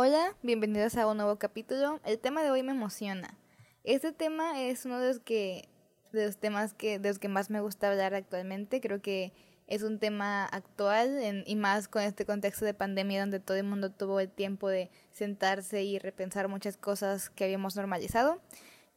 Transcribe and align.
Hola, 0.00 0.36
bienvenidos 0.44 0.96
a 0.96 1.08
un 1.08 1.16
nuevo 1.16 1.40
capítulo. 1.40 1.98
El 2.04 2.20
tema 2.20 2.44
de 2.44 2.52
hoy 2.52 2.62
me 2.62 2.70
emociona. 2.70 3.36
Este 3.82 4.12
tema 4.12 4.62
es 4.62 4.84
uno 4.84 5.00
de 5.00 5.08
los 5.08 5.18
que 5.18 5.68
de 6.12 6.26
los 6.26 6.36
temas 6.36 6.72
que 6.72 7.00
de 7.00 7.08
los 7.08 7.18
que 7.18 7.26
más 7.26 7.50
me 7.50 7.60
gusta 7.60 7.90
hablar 7.90 8.14
actualmente. 8.14 8.80
Creo 8.80 9.02
que 9.02 9.32
es 9.66 9.82
un 9.82 9.98
tema 9.98 10.44
actual 10.44 11.42
y 11.44 11.56
más 11.56 11.88
con 11.88 12.02
este 12.02 12.24
contexto 12.24 12.64
de 12.64 12.74
pandemia 12.74 13.18
donde 13.18 13.40
todo 13.40 13.56
el 13.56 13.64
mundo 13.64 13.90
tuvo 13.90 14.20
el 14.20 14.30
tiempo 14.30 14.68
de 14.68 14.88
sentarse 15.10 15.82
y 15.82 15.98
repensar 15.98 16.46
muchas 16.46 16.76
cosas 16.76 17.28
que 17.28 17.42
habíamos 17.42 17.74
normalizado. 17.74 18.40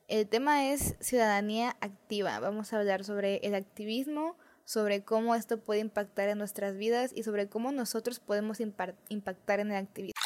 El 0.08 0.28
tema 0.28 0.68
es 0.68 0.98
ciudadanía 1.00 1.78
activa. 1.82 2.40
Vamos 2.40 2.74
a 2.74 2.78
hablar 2.78 3.06
sobre 3.06 3.38
el 3.38 3.56
activismo, 3.56 4.38
sobre 4.66 5.04
cómo 5.04 5.34
esto 5.34 5.60
puede 5.60 5.80
impactar 5.80 6.30
en 6.30 6.38
nuestras 6.38 6.78
vidas 6.78 7.12
y 7.12 7.24
sobre 7.24 7.50
cómo 7.50 7.72
nosotros 7.72 8.20
podemos 8.20 8.60
impactar 8.60 9.60
en 9.62 9.72
el 9.72 9.78
activismo. 9.78 10.21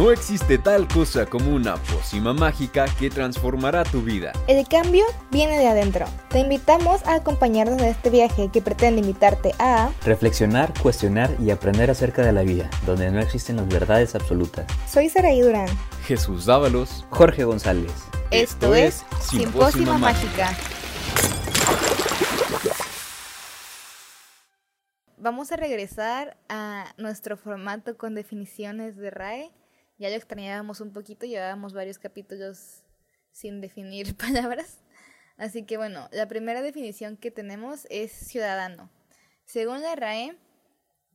No 0.00 0.10
existe 0.10 0.56
tal 0.56 0.88
cosa 0.88 1.26
como 1.26 1.54
una 1.54 1.76
pócima 1.76 2.32
mágica 2.32 2.86
que 2.98 3.10
transformará 3.10 3.84
tu 3.84 4.00
vida. 4.00 4.32
El 4.46 4.66
cambio 4.66 5.04
viene 5.30 5.58
de 5.58 5.66
adentro. 5.68 6.06
Te 6.30 6.38
invitamos 6.38 7.04
a 7.04 7.16
acompañarnos 7.16 7.78
en 7.82 7.88
este 7.88 8.08
viaje 8.08 8.48
que 8.50 8.62
pretende 8.62 9.02
invitarte 9.02 9.52
a 9.58 9.90
reflexionar, 10.06 10.72
cuestionar 10.80 11.36
y 11.38 11.50
aprender 11.50 11.90
acerca 11.90 12.22
de 12.22 12.32
la 12.32 12.40
vida, 12.40 12.70
donde 12.86 13.10
no 13.10 13.20
existen 13.20 13.56
las 13.56 13.68
verdades 13.68 14.14
absolutas. 14.14 14.64
Soy 14.88 15.10
Saraí 15.10 15.42
Durán. 15.42 15.68
Jesús 16.06 16.46
Dávalos. 16.46 17.04
Jorge 17.10 17.44
González. 17.44 17.92
Esto, 18.30 18.74
es 18.74 19.04
Simpósima 19.20 19.98
Mágica. 19.98 20.56
Vamos 25.18 25.52
a 25.52 25.56
regresar 25.56 26.38
a 26.48 26.86
nuestro 26.96 27.36
formato 27.36 27.98
con 27.98 28.14
definiciones 28.14 28.96
de 28.96 29.10
RAE 29.10 29.59
ya 30.00 30.08
lo 30.08 30.16
extrañábamos 30.16 30.80
un 30.80 30.94
poquito, 30.94 31.26
llevábamos 31.26 31.74
varios 31.74 31.98
capítulos 31.98 32.82
sin 33.32 33.60
definir 33.60 34.16
palabras. 34.16 34.78
Así 35.36 35.64
que 35.64 35.76
bueno, 35.76 36.08
la 36.10 36.26
primera 36.26 36.62
definición 36.62 37.18
que 37.18 37.30
tenemos 37.30 37.86
es 37.90 38.10
ciudadano. 38.10 38.90
Según 39.44 39.82
la 39.82 39.94
RAE, 39.94 40.38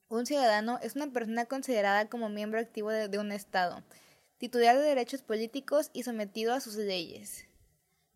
un 0.08 0.28
ciudadano 0.28 0.78
es 0.84 0.96
una 0.96 1.12
persona 1.12 1.46
considerada 1.46 2.10
como 2.10 2.30
miembro 2.30 2.60
activo 2.60 2.92
de, 2.92 3.18
un 3.18 3.32
Estado, 3.32 3.84
titular 4.38 4.78
de 4.78 4.84
derechos 4.84 5.24
políticos 5.24 5.90
y 5.92 6.04
sometido 6.04 6.54
a 6.54 6.60
sus 6.60 6.76
leyes. 6.76 7.48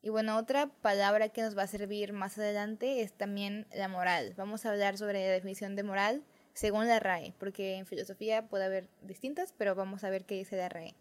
Y 0.03 0.09
bueno, 0.09 0.37
otra 0.37 0.67
palabra 0.67 1.29
que 1.29 1.41
nos 1.41 1.57
va 1.57 1.63
a 1.63 1.67
servir 1.67 2.13
más 2.13 2.37
adelante 2.37 3.01
es 3.01 3.13
también 3.13 3.67
la 3.73 3.87
moral. 3.87 4.35
Vamos 4.37 4.65
a 4.65 4.69
hablar 4.69 4.99
sobre 4.99 5.25
la 5.25 5.33
definición 5.33 5.75
de 5.75 5.83
moral 5.83 6.23
según 6.59 6.87
la 6.87 6.99
RAE, 6.99 7.33
porque 7.39 7.75
en 7.75 7.85
filosofía 7.85 8.49
puede 8.49 8.65
haber 8.65 8.89
distintas, 9.01 9.53
pero 9.57 9.75
vamos 9.75 10.03
a 10.03 10.09
ver 10.09 10.25
qué 10.25 10.35
dice 10.35 10.57
la 10.57 10.67
RAE. 10.67 10.93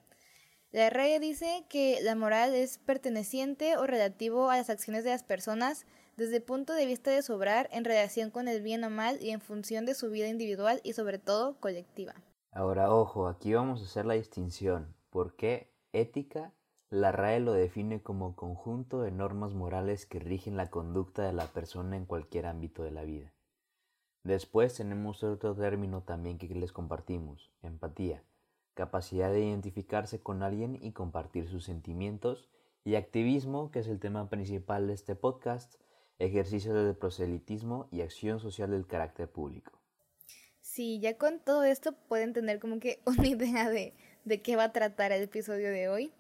La 0.71 0.89
RAE 0.89 1.19
dice 1.19 1.65
que 1.69 1.99
la 2.03 2.15
moral 2.15 2.55
es 2.55 2.79
perteneciente 2.79 3.77
o 3.77 3.85
relativo 3.85 4.51
a 4.51 4.57
las 4.57 4.71
acciones 4.71 5.03
de 5.03 5.11
las 5.11 5.25
personas 5.25 5.85
desde 6.17 6.37
el 6.37 6.43
punto 6.45 6.75
de 6.75 6.87
vista 6.87 7.11
de 7.11 7.23
sobrar 7.23 7.69
en 7.73 7.85
relación 7.85 8.31
con 8.31 8.47
el 8.47 8.63
bien 8.63 8.85
o 8.85 8.91
mal 8.91 9.19
y 9.21 9.31
en 9.31 9.41
función 9.41 9.85
de 9.85 9.95
su 9.95 10.11
vida 10.11 10.29
individual 10.29 10.81
y 10.85 10.93
sobre 10.93 11.19
todo 11.19 11.59
colectiva. 11.59 12.15
Ahora, 12.53 12.93
ojo, 12.93 13.27
aquí 13.27 13.53
vamos 13.53 13.81
a 13.81 13.85
hacer 13.85 14.07
la 14.07 14.15
distinción, 14.15 14.95
porque 15.11 15.73
ética 15.93 16.53
la 16.89 17.11
RAE 17.11 17.41
lo 17.41 17.53
define 17.53 18.01
como 18.01 18.37
conjunto 18.37 19.03
de 19.03 19.11
normas 19.11 19.55
morales 19.55 20.07
que 20.07 20.21
rigen 20.21 20.57
la 20.57 20.71
conducta 20.71 21.27
de 21.27 21.33
la 21.33 21.47
persona 21.47 21.97
en 21.97 22.07
cualquier 22.07 22.47
ámbito 22.47 22.85
de 22.85 22.93
la 22.93 23.03
vida. 23.03 23.33
Después 24.25 24.75
tenemos 24.75 25.23
otro 25.23 25.55
término 25.55 26.03
también 26.03 26.39
que 26.39 26.49
les 26.49 26.73
compartimos, 26.73 27.51
empatía, 27.63 28.23
capacidad 28.75 29.33
de 29.33 29.45
identificarse 29.45 30.21
con 30.21 30.43
alguien 30.43 30.79
y 30.81 30.93
compartir 30.93 31.49
sus 31.49 31.65
sentimientos, 31.65 32.49
y 32.85 32.95
activismo, 32.95 33.71
que 33.71 33.81
es 33.81 33.89
el 33.89 34.01
tema 34.01 34.31
principal 34.31 34.87
de 34.87 34.95
este 34.95 35.15
podcast, 35.15 35.75
ejercicio 36.19 36.73
de 36.73 36.95
proselitismo 36.95 37.89
y 37.91 38.01
acción 38.01 38.41
social 38.41 38.71
del 38.71 38.87
carácter 38.87 39.29
público. 39.31 39.79
Sí, 40.61 40.99
ya 41.01 41.17
con 41.19 41.41
todo 41.41 41.65
esto 41.65 41.93
pueden 42.09 42.33
tener 42.33 42.61
como 42.61 42.81
que 42.81 43.01
una 43.07 43.27
idea 43.27 43.69
de, 43.69 43.95
de 44.25 44.43
qué 44.43 44.57
va 44.57 44.65
a 44.65 44.73
tratar 44.73 45.13
el 45.13 45.23
episodio 45.23 45.71
de 45.71 45.89
hoy. 45.89 46.13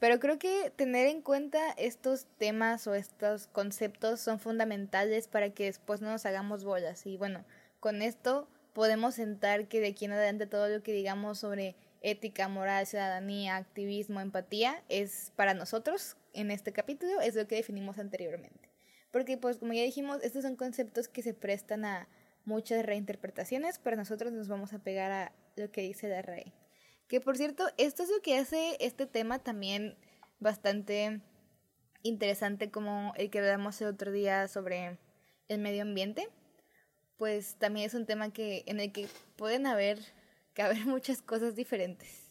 Pero 0.00 0.18
creo 0.18 0.38
que 0.38 0.72
tener 0.74 1.06
en 1.08 1.20
cuenta 1.20 1.72
estos 1.72 2.24
temas 2.38 2.86
o 2.86 2.94
estos 2.94 3.48
conceptos 3.48 4.20
son 4.20 4.40
fundamentales 4.40 5.28
para 5.28 5.50
que 5.50 5.64
después 5.64 6.00
no 6.00 6.10
nos 6.10 6.24
hagamos 6.24 6.64
bolas. 6.64 7.04
Y 7.04 7.18
bueno, 7.18 7.44
con 7.80 8.00
esto 8.00 8.48
podemos 8.72 9.16
sentar 9.16 9.68
que 9.68 9.78
de 9.78 9.88
aquí 9.88 10.06
en 10.06 10.12
adelante 10.12 10.46
todo 10.46 10.68
lo 10.68 10.82
que 10.82 10.94
digamos 10.94 11.38
sobre 11.38 11.76
ética, 12.00 12.48
moral, 12.48 12.86
ciudadanía, 12.86 13.56
activismo, 13.56 14.22
empatía 14.22 14.82
es 14.88 15.32
para 15.36 15.52
nosotros 15.52 16.16
en 16.32 16.50
este 16.50 16.72
capítulo, 16.72 17.20
es 17.20 17.34
lo 17.34 17.46
que 17.46 17.56
definimos 17.56 17.98
anteriormente. 17.98 18.70
Porque 19.10 19.36
pues 19.36 19.58
como 19.58 19.74
ya 19.74 19.82
dijimos, 19.82 20.20
estos 20.22 20.44
son 20.44 20.56
conceptos 20.56 21.08
que 21.08 21.20
se 21.20 21.34
prestan 21.34 21.84
a 21.84 22.08
muchas 22.46 22.86
reinterpretaciones, 22.86 23.78
pero 23.78 23.96
nosotros 23.96 24.32
nos 24.32 24.48
vamos 24.48 24.72
a 24.72 24.78
pegar 24.78 25.12
a 25.12 25.32
lo 25.56 25.70
que 25.70 25.82
dice 25.82 26.08
la 26.08 26.22
RAE. 26.22 26.54
Que 27.10 27.20
por 27.20 27.36
cierto, 27.36 27.68
esto 27.76 28.04
es 28.04 28.08
lo 28.08 28.22
que 28.22 28.38
hace 28.38 28.76
este 28.78 29.04
tema 29.04 29.40
también 29.40 29.96
bastante 30.38 31.20
interesante 32.04 32.70
como 32.70 33.14
el 33.16 33.30
que 33.30 33.40
hablamos 33.40 33.80
el 33.80 33.88
otro 33.88 34.12
día 34.12 34.46
sobre 34.46 34.96
el 35.48 35.58
medio 35.58 35.82
ambiente. 35.82 36.28
Pues 37.16 37.56
también 37.56 37.86
es 37.86 37.94
un 37.94 38.06
tema 38.06 38.32
que, 38.32 38.62
en 38.66 38.78
el 38.78 38.92
que 38.92 39.08
pueden 39.34 39.66
haber, 39.66 39.98
caber 40.54 40.78
muchas 40.86 41.20
cosas 41.20 41.56
diferentes. 41.56 42.30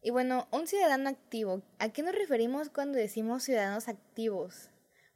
Y 0.00 0.08
bueno, 0.08 0.48
un 0.52 0.66
ciudadano 0.66 1.10
activo. 1.10 1.60
¿A 1.78 1.90
qué 1.90 2.02
nos 2.02 2.14
referimos 2.14 2.70
cuando 2.70 2.96
decimos 2.96 3.42
ciudadanos 3.42 3.88
activos? 3.88 4.70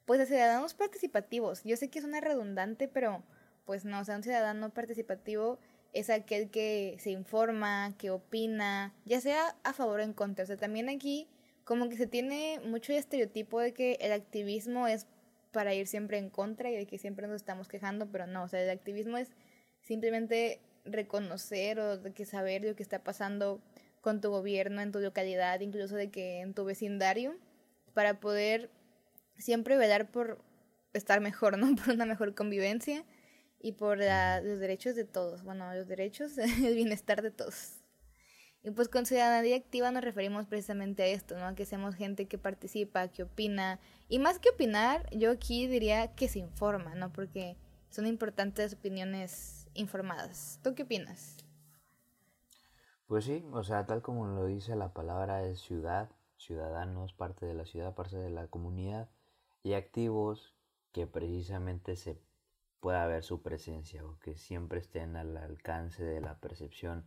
Pues 0.04 0.20
a 0.20 0.26
ciudadanos 0.26 0.74
participativos. 0.74 1.64
Yo 1.64 1.78
sé 1.78 1.88
que 1.88 1.98
es 1.98 2.04
una 2.04 2.20
redundante, 2.20 2.88
pero 2.88 3.22
pues 3.64 3.86
no, 3.86 4.00
o 4.00 4.04
sea, 4.04 4.16
un 4.16 4.22
ciudadano 4.22 4.68
participativo 4.68 5.58
es 5.92 6.10
aquel 6.10 6.50
que 6.50 6.96
se 6.98 7.10
informa, 7.10 7.94
que 7.98 8.10
opina, 8.10 8.94
ya 9.04 9.20
sea 9.20 9.56
a 9.64 9.72
favor 9.72 10.00
o 10.00 10.02
en 10.02 10.12
contra. 10.12 10.44
O 10.44 10.46
sea, 10.46 10.56
también 10.56 10.88
aquí 10.88 11.28
como 11.64 11.88
que 11.88 11.96
se 11.96 12.06
tiene 12.06 12.60
mucho 12.64 12.92
estereotipo 12.92 13.60
de 13.60 13.72
que 13.72 13.98
el 14.00 14.12
activismo 14.12 14.86
es 14.86 15.06
para 15.52 15.74
ir 15.74 15.86
siempre 15.86 16.18
en 16.18 16.30
contra 16.30 16.70
y 16.70 16.76
de 16.76 16.86
que 16.86 16.98
siempre 16.98 17.26
nos 17.26 17.36
estamos 17.36 17.68
quejando, 17.68 18.10
pero 18.10 18.26
no, 18.26 18.44
o 18.44 18.48
sea, 18.48 18.62
el 18.62 18.70
activismo 18.70 19.16
es 19.18 19.30
simplemente 19.80 20.60
reconocer 20.84 21.78
o 21.80 21.98
de 21.98 22.12
que 22.12 22.24
saber 22.24 22.64
lo 22.64 22.74
que 22.76 22.82
está 22.82 23.02
pasando 23.02 23.60
con 24.00 24.20
tu 24.20 24.30
gobierno, 24.30 24.80
en 24.80 24.92
tu 24.92 25.00
localidad, 25.00 25.60
incluso 25.60 25.96
de 25.96 26.10
que 26.10 26.40
en 26.40 26.54
tu 26.54 26.64
vecindario, 26.64 27.36
para 27.94 28.20
poder 28.20 28.70
siempre 29.38 29.76
velar 29.76 30.10
por 30.10 30.38
estar 30.92 31.20
mejor, 31.20 31.58
¿no? 31.58 31.74
Por 31.76 31.94
una 31.94 32.06
mejor 32.06 32.34
convivencia 32.34 33.04
y 33.60 33.72
por 33.72 33.98
los 33.98 34.58
derechos 34.58 34.94
de 34.96 35.04
todos, 35.04 35.42
bueno, 35.42 35.72
los 35.74 35.86
derechos, 35.86 36.38
el 36.38 36.74
bienestar 36.74 37.22
de 37.22 37.30
todos. 37.30 37.76
Y 38.62 38.70
pues 38.72 38.88
con 38.88 39.06
ciudadanía 39.06 39.56
activa 39.56 39.90
nos 39.90 40.04
referimos 40.04 40.46
precisamente 40.46 41.02
a 41.02 41.06
esto, 41.06 41.38
¿no? 41.38 41.54
Que 41.54 41.64
seamos 41.64 41.94
gente 41.94 42.26
que 42.26 42.36
participa, 42.36 43.08
que 43.08 43.22
opina. 43.22 43.80
Y 44.08 44.18
más 44.18 44.38
que 44.38 44.50
opinar, 44.50 45.08
yo 45.16 45.30
aquí 45.30 45.66
diría 45.66 46.14
que 46.14 46.28
se 46.28 46.40
informa, 46.40 46.94
¿no? 46.94 47.10
Porque 47.10 47.56
son 47.88 48.06
importantes 48.06 48.74
opiniones 48.74 49.66
informadas. 49.72 50.58
¿Tú 50.62 50.74
qué 50.74 50.82
opinas? 50.82 51.38
Pues 53.06 53.24
sí, 53.24 53.44
o 53.52 53.64
sea, 53.64 53.86
tal 53.86 54.02
como 54.02 54.26
lo 54.26 54.44
dice 54.44 54.76
la 54.76 54.92
palabra 54.92 55.44
es 55.44 55.60
ciudad, 55.60 56.10
ciudadanos, 56.36 57.14
parte 57.14 57.46
de 57.46 57.54
la 57.54 57.64
ciudad, 57.64 57.94
parte 57.94 58.16
de 58.16 58.30
la 58.30 58.46
comunidad, 58.46 59.08
y 59.62 59.72
activos 59.72 60.54
que 60.92 61.06
precisamente 61.06 61.96
se 61.96 62.20
pueda 62.80 63.06
ver 63.06 63.22
su 63.22 63.42
presencia 63.42 64.04
o 64.04 64.18
que 64.18 64.36
siempre 64.36 64.80
estén 64.80 65.16
al 65.16 65.36
alcance 65.36 66.02
de 66.02 66.20
la 66.20 66.40
percepción 66.40 67.06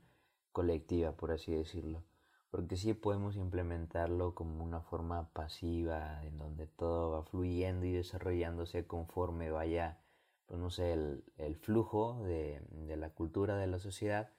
colectiva, 0.51 1.13
por 1.13 1.31
así 1.31 1.53
decirlo. 1.53 2.03
Porque 2.51 2.77
sí 2.77 2.93
podemos 2.93 3.35
implementarlo 3.35 4.35
como 4.35 4.63
una 4.63 4.81
forma 4.81 5.29
pasiva, 5.33 6.23
en 6.23 6.37
donde 6.37 6.67
todo 6.67 7.11
va 7.11 7.23
fluyendo 7.23 7.85
y 7.85 7.91
desarrollándose 7.91 8.85
conforme 8.85 9.49
vaya, 9.49 9.99
pues 10.45 10.59
no 10.59 10.69
sé, 10.69 10.93
el, 10.93 11.23
el 11.37 11.55
flujo 11.55 12.23
de, 12.23 12.61
de, 12.69 12.95
la 12.95 13.09
cultura 13.09 13.57
de 13.57 13.65
la 13.65 13.79
sociedad, 13.79 14.31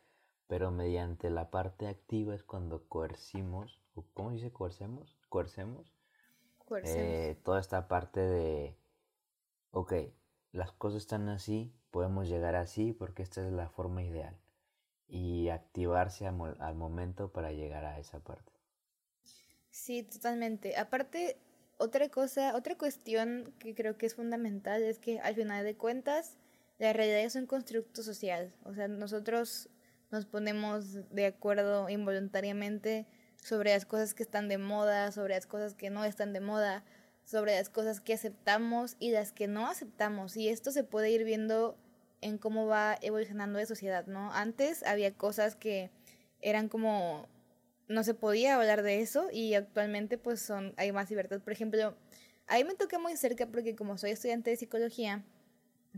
pero 0.47 0.71
mediante 0.71 1.29
la 1.29 1.51
parte 1.51 1.89
activa 1.89 2.37
es 2.37 2.45
cuando 2.45 2.87
coercimos, 2.87 3.81
¿cómo 4.15 4.31
se 4.31 4.37
dice 4.37 4.53
coercemos? 4.53 5.19
Coercemos. 5.29 5.93
Eh, 6.85 7.41
toda 7.45 7.61
esta 7.61 7.89
parte 7.89 8.21
de, 8.21 8.79
ok, 9.73 9.93
las 10.55 10.71
cosas 10.71 11.03
están 11.03 11.29
así, 11.29 11.75
podemos 11.91 12.29
llegar 12.29 12.55
así 12.55 12.93
porque 12.93 13.23
esta 13.25 13.45
es 13.45 13.53
la 13.53 13.69
forma 13.69 14.05
ideal 14.05 14.37
y 15.09 15.49
activarse 15.49 16.27
al, 16.27 16.75
momento 16.77 17.33
para 17.33 17.53
llegar 17.53 17.85
a 17.85 17.99
esa 17.99 18.21
parte. 18.21 18.53
Sí, 19.71 20.05
totalmente. 20.05 20.77
Aparte, 20.77 21.37
otra 21.77 22.09
cosa, 22.09 22.55
otra 22.55 22.79
cuestión 22.79 23.53
que 23.59 23.75
creo 23.75 23.99
que 23.99 24.06
es 24.06 24.15
fundamental 24.15 24.83
es 24.85 25.01
que 25.01 25.19
al 25.19 25.35
final 25.35 25.65
de 25.65 25.77
cuentas 25.77 26.39
la 26.79 26.93
realidad 26.93 27.21
es 27.21 27.35
un 27.35 27.47
constructo 27.47 28.05
social. 28.05 28.55
O 28.62 28.75
sea, 28.75 28.87
nosotros 28.87 29.69
nos 30.12 30.25
ponemos 30.25 31.11
de 31.11 31.27
acuerdo 31.27 31.89
involuntariamente 31.89 33.09
sobre 33.43 33.73
las 33.73 33.87
cosas 33.87 34.15
que 34.15 34.23
están 34.23 34.49
de 34.49 34.59
moda, 34.59 35.11
sobre 35.11 35.35
las 35.35 35.47
cosas 35.47 35.75
que 35.75 35.91
no 35.91 36.05
están 36.05 36.33
de 36.33 36.41
moda, 36.41 36.85
sobre 37.25 37.56
las 37.56 37.69
cosas 37.69 38.00
que 38.00 38.15
aceptamos 38.15 38.97
y 38.99 39.11
las 39.11 39.32
que 39.32 39.47
no 39.47 39.67
aceptamos. 39.67 40.37
Y 40.37 40.49
esto 40.49 40.71
se 40.71 40.85
puede 40.85 41.11
ir 41.11 41.25
viendo 41.25 41.76
en 42.21 42.38
cómo 42.38 42.67
va 42.67 42.97
evolucionando 43.03 43.59
la 43.59 43.67
sociedad, 43.67 44.06
¿no? 44.06 44.32
Antes 44.32 44.82
había 44.85 45.15
cosas 45.15 45.56
que 45.56 45.91
eran 46.41 46.69
como 46.69 47.29
no 47.88 48.03
se 48.03 48.15
podía 48.15 48.56
hablar 48.56 48.82
de 48.82 49.00
eso 49.00 49.29
y 49.31 49.55
actualmente 49.55 50.17
pues 50.19 50.41
son 50.41 50.75
hay 50.76 50.93
más 50.93 51.11
libertad. 51.11 51.41
Por 51.41 51.53
ejemplo, 51.53 51.97
ahí 52.47 52.65
me 52.65 52.75
toca 52.75 52.99
muy 52.99 53.17
cerca 53.17 53.47
porque 53.47 53.77
como 53.77 53.99
soy 53.99 54.11
estudiante 54.12 54.50
de 54.50 54.56
psicología 54.56 55.25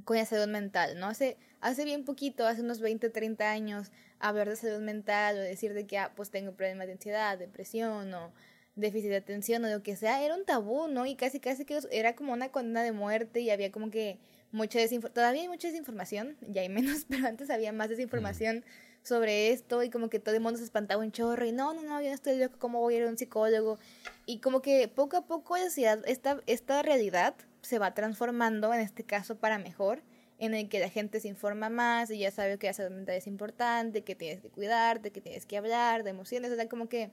con 0.04 0.16
la 0.16 0.24
salud 0.26 0.48
mental, 0.48 0.98
¿no? 0.98 1.06
Hace 1.06 1.38
hace 1.60 1.84
bien 1.84 2.04
poquito, 2.04 2.46
hace 2.46 2.62
unos 2.62 2.80
20, 2.80 3.08
30 3.10 3.50
años, 3.50 3.90
hablar 4.18 4.48
de 4.48 4.56
salud 4.56 4.80
mental 4.80 5.38
o 5.38 5.40
decir 5.40 5.74
de 5.74 5.86
que 5.86 5.98
ah, 5.98 6.12
pues 6.14 6.30
tengo 6.30 6.52
problemas 6.52 6.86
de 6.86 6.94
ansiedad, 6.94 7.38
depresión 7.38 8.12
o 8.14 8.32
déficit 8.76 9.10
de 9.10 9.16
atención 9.16 9.64
o 9.64 9.68
lo 9.68 9.82
que 9.82 9.96
sea, 9.96 10.22
era 10.22 10.34
un 10.34 10.44
tabú, 10.44 10.86
¿no? 10.86 11.06
Y 11.06 11.16
casi 11.16 11.40
casi 11.40 11.64
que 11.64 11.78
era 11.90 12.14
como 12.14 12.32
una 12.32 12.50
condena 12.50 12.82
de 12.82 12.92
muerte 12.92 13.40
y 13.40 13.50
había 13.50 13.72
como 13.72 13.90
que 13.90 14.18
mucha 14.52 14.78
desinformación, 14.78 15.14
todavía 15.14 15.42
hay 15.42 15.48
mucha 15.48 15.68
desinformación, 15.68 16.36
ya 16.48 16.60
hay 16.60 16.68
menos, 16.68 17.06
pero 17.08 17.26
antes 17.26 17.50
había 17.50 17.72
más 17.72 17.88
desinformación 17.88 18.64
sobre 19.02 19.50
esto 19.50 19.82
y 19.82 19.90
como 19.90 20.10
que 20.10 20.18
todo 20.18 20.34
el 20.34 20.40
mundo 20.40 20.58
se 20.58 20.64
espantaba 20.64 21.02
un 21.02 21.12
chorro 21.12 21.46
y 21.46 21.52
no, 21.52 21.72
no, 21.74 21.82
no, 21.82 22.00
yo 22.00 22.08
no 22.08 22.14
estoy 22.14 22.38
loco, 22.38 22.56
¿cómo 22.58 22.80
voy 22.80 22.94
a 22.94 22.96
ir 22.98 23.04
a 23.04 23.08
un 23.08 23.16
psicólogo? 23.16 23.78
Y 24.26 24.40
como 24.40 24.62
que 24.62 24.88
poco 24.88 25.16
a 25.16 25.26
poco 25.26 25.56
la 25.56 25.64
sociedad, 25.64 26.02
esta, 26.06 26.40
esta 26.46 26.82
realidad 26.82 27.34
se 27.62 27.78
va 27.78 27.94
transformando, 27.94 28.74
en 28.74 28.80
este 28.80 29.04
caso 29.04 29.36
para 29.36 29.58
mejor, 29.58 30.02
en 30.38 30.54
el 30.54 30.68
que 30.68 30.80
la 30.80 30.90
gente 30.90 31.20
se 31.20 31.28
informa 31.28 31.70
más 31.70 32.10
y 32.10 32.18
ya 32.18 32.30
sabe 32.30 32.58
que 32.58 32.66
la 32.66 32.72
salud 32.74 32.94
mental 32.94 33.14
es 33.14 33.26
importante, 33.26 34.02
que 34.02 34.14
tienes 34.14 34.42
que 34.42 34.48
cuidarte, 34.48 35.10
que 35.10 35.20
tienes 35.20 35.46
que 35.46 35.56
hablar 35.56 36.02
de 36.02 36.10
emociones, 36.10 36.50
o 36.50 36.56
sea, 36.56 36.68
como 36.68 36.88
que 36.88 37.10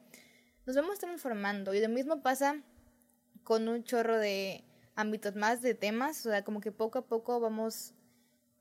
nos 0.66 0.76
vamos 0.76 1.00
transformando 1.00 1.74
y 1.74 1.82
lo 1.82 1.90
mismo 1.90 2.22
pasa 2.22 2.62
con 3.44 3.68
un 3.68 3.84
chorro 3.84 4.18
de 4.18 4.64
ámbitos 4.96 5.36
más 5.36 5.62
de 5.62 5.74
temas, 5.74 6.26
o 6.26 6.30
sea, 6.30 6.44
como 6.44 6.62
que 6.62 6.72
poco 6.72 7.00
a 7.00 7.06
poco 7.06 7.40
vamos 7.40 7.94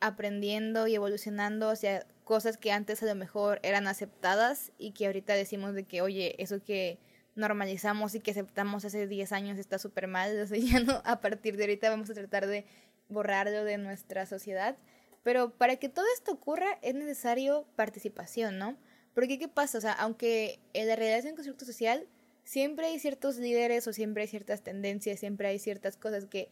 aprendiendo 0.00 0.88
y 0.88 0.96
evolucionando 0.96 1.70
hacia 1.70 2.06
cosas 2.25 2.56
que 2.56 2.72
antes 2.72 3.02
a 3.02 3.06
lo 3.06 3.14
mejor 3.14 3.60
eran 3.62 3.87
aceptadas 3.87 4.72
y 4.78 4.93
que 4.93 5.06
ahorita 5.06 5.34
decimos 5.34 5.75
de 5.75 5.84
que, 5.84 6.02
oye, 6.02 6.34
eso 6.43 6.62
que 6.62 6.99
normalizamos 7.37 8.14
y 8.14 8.20
que 8.20 8.32
aceptamos 8.32 8.84
hace 8.84 9.06
10 9.06 9.32
años 9.32 9.58
está 9.58 9.78
súper 9.78 10.08
mal, 10.08 10.40
o 10.43 10.46
sea, 10.46 10.58
ya 10.58 10.81
no, 10.81 11.02
a 11.05 11.20
partir 11.20 11.56
de 11.56 11.64
ahorita 11.64 11.88
vamos 11.90 12.10
a 12.10 12.14
tratar 12.14 12.46
de 12.46 12.66
borrarlo 13.08 13.64
de 13.64 13.78
nuestra 13.78 14.26
sociedad. 14.26 14.76
Pero 15.22 15.50
para 15.56 15.76
que 15.76 15.88
todo 15.88 16.05
esto 16.16 16.32
ocurra 16.32 16.78
es 16.82 16.96
necesario 16.96 17.64
participación, 17.76 18.58
¿no? 18.58 18.76
Porque 19.14 19.38
¿qué 19.38 19.49
pasa? 19.49 19.79
O 19.79 19.81
sea, 19.81 19.93
aunque 19.93 20.61
en 20.73 20.88
la 20.88 20.97
realidad 20.97 21.19
es 21.19 21.25
un 21.26 21.35
constructo 21.35 21.64
social, 21.64 22.06
siempre 22.44 22.87
hay 22.87 22.99
ciertos 22.99 23.37
líderes 23.37 23.87
o 23.87 23.93
siempre 23.93 24.23
hay 24.23 24.29
ciertas 24.29 24.62
tendencias, 24.62 25.20
siempre 25.20 25.49
hay 25.49 25.59
ciertas 25.59 25.97
cosas 25.97 26.26
que, 26.26 26.50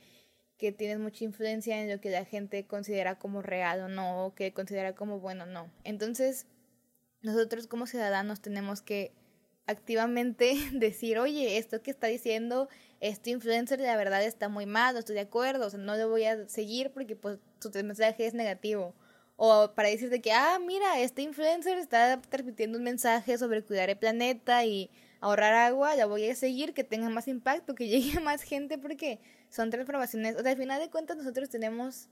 que 0.58 0.72
tienen 0.72 1.00
mucha 1.00 1.24
influencia 1.24 1.80
en 1.80 1.90
lo 1.90 2.00
que 2.00 2.10
la 2.10 2.24
gente 2.24 2.66
considera 2.66 3.18
como 3.18 3.42
real 3.42 3.80
o 3.80 3.88
no, 3.88 4.26
o 4.26 4.34
que 4.34 4.52
considera 4.52 4.94
como 4.94 5.20
bueno 5.20 5.44
o 5.44 5.46
no. 5.46 5.70
Entonces, 5.84 6.46
nosotros 7.22 7.66
como 7.66 7.86
ciudadanos 7.86 8.40
tenemos 8.40 8.82
que 8.82 9.12
activamente 9.66 10.54
decir, 10.72 11.18
oye, 11.18 11.58
esto 11.58 11.82
que 11.82 11.90
está 11.90 12.06
diciendo 12.06 12.68
este 13.00 13.30
influencer 13.30 13.80
la 13.80 13.96
verdad 13.96 14.22
está 14.22 14.48
muy 14.48 14.66
mal, 14.66 14.92
no 14.92 15.00
estoy 15.00 15.14
de 15.14 15.22
acuerdo, 15.22 15.66
o 15.66 15.70
sea, 15.70 15.80
no 15.80 15.96
lo 15.96 16.08
voy 16.08 16.24
a 16.24 16.46
seguir 16.48 16.90
porque 16.92 17.16
pues 17.16 17.38
su 17.60 17.70
mensaje 17.82 18.26
es 18.26 18.34
negativo. 18.34 18.94
O 19.42 19.72
para 19.74 19.88
decirte 19.88 20.20
que, 20.20 20.32
ah, 20.32 20.58
mira, 20.58 21.00
este 21.00 21.22
influencer 21.22 21.78
está 21.78 22.20
transmitiendo 22.20 22.76
un 22.76 22.84
mensaje 22.84 23.38
sobre 23.38 23.62
cuidar 23.62 23.88
el 23.88 23.96
planeta 23.96 24.66
y 24.66 24.90
ahorrar 25.20 25.54
agua, 25.54 25.94
la 25.94 26.04
voy 26.04 26.28
a 26.28 26.34
seguir, 26.34 26.74
que 26.74 26.84
tenga 26.84 27.08
más 27.08 27.26
impacto, 27.26 27.74
que 27.74 27.88
llegue 27.88 28.18
a 28.18 28.20
más 28.20 28.42
gente, 28.42 28.76
porque 28.76 29.18
son 29.48 29.70
transformaciones. 29.70 30.36
O 30.36 30.42
sea, 30.42 30.50
al 30.52 30.58
final 30.58 30.78
de 30.78 30.90
cuentas 30.90 31.16
nosotros 31.16 31.48
tenemos 31.48 32.10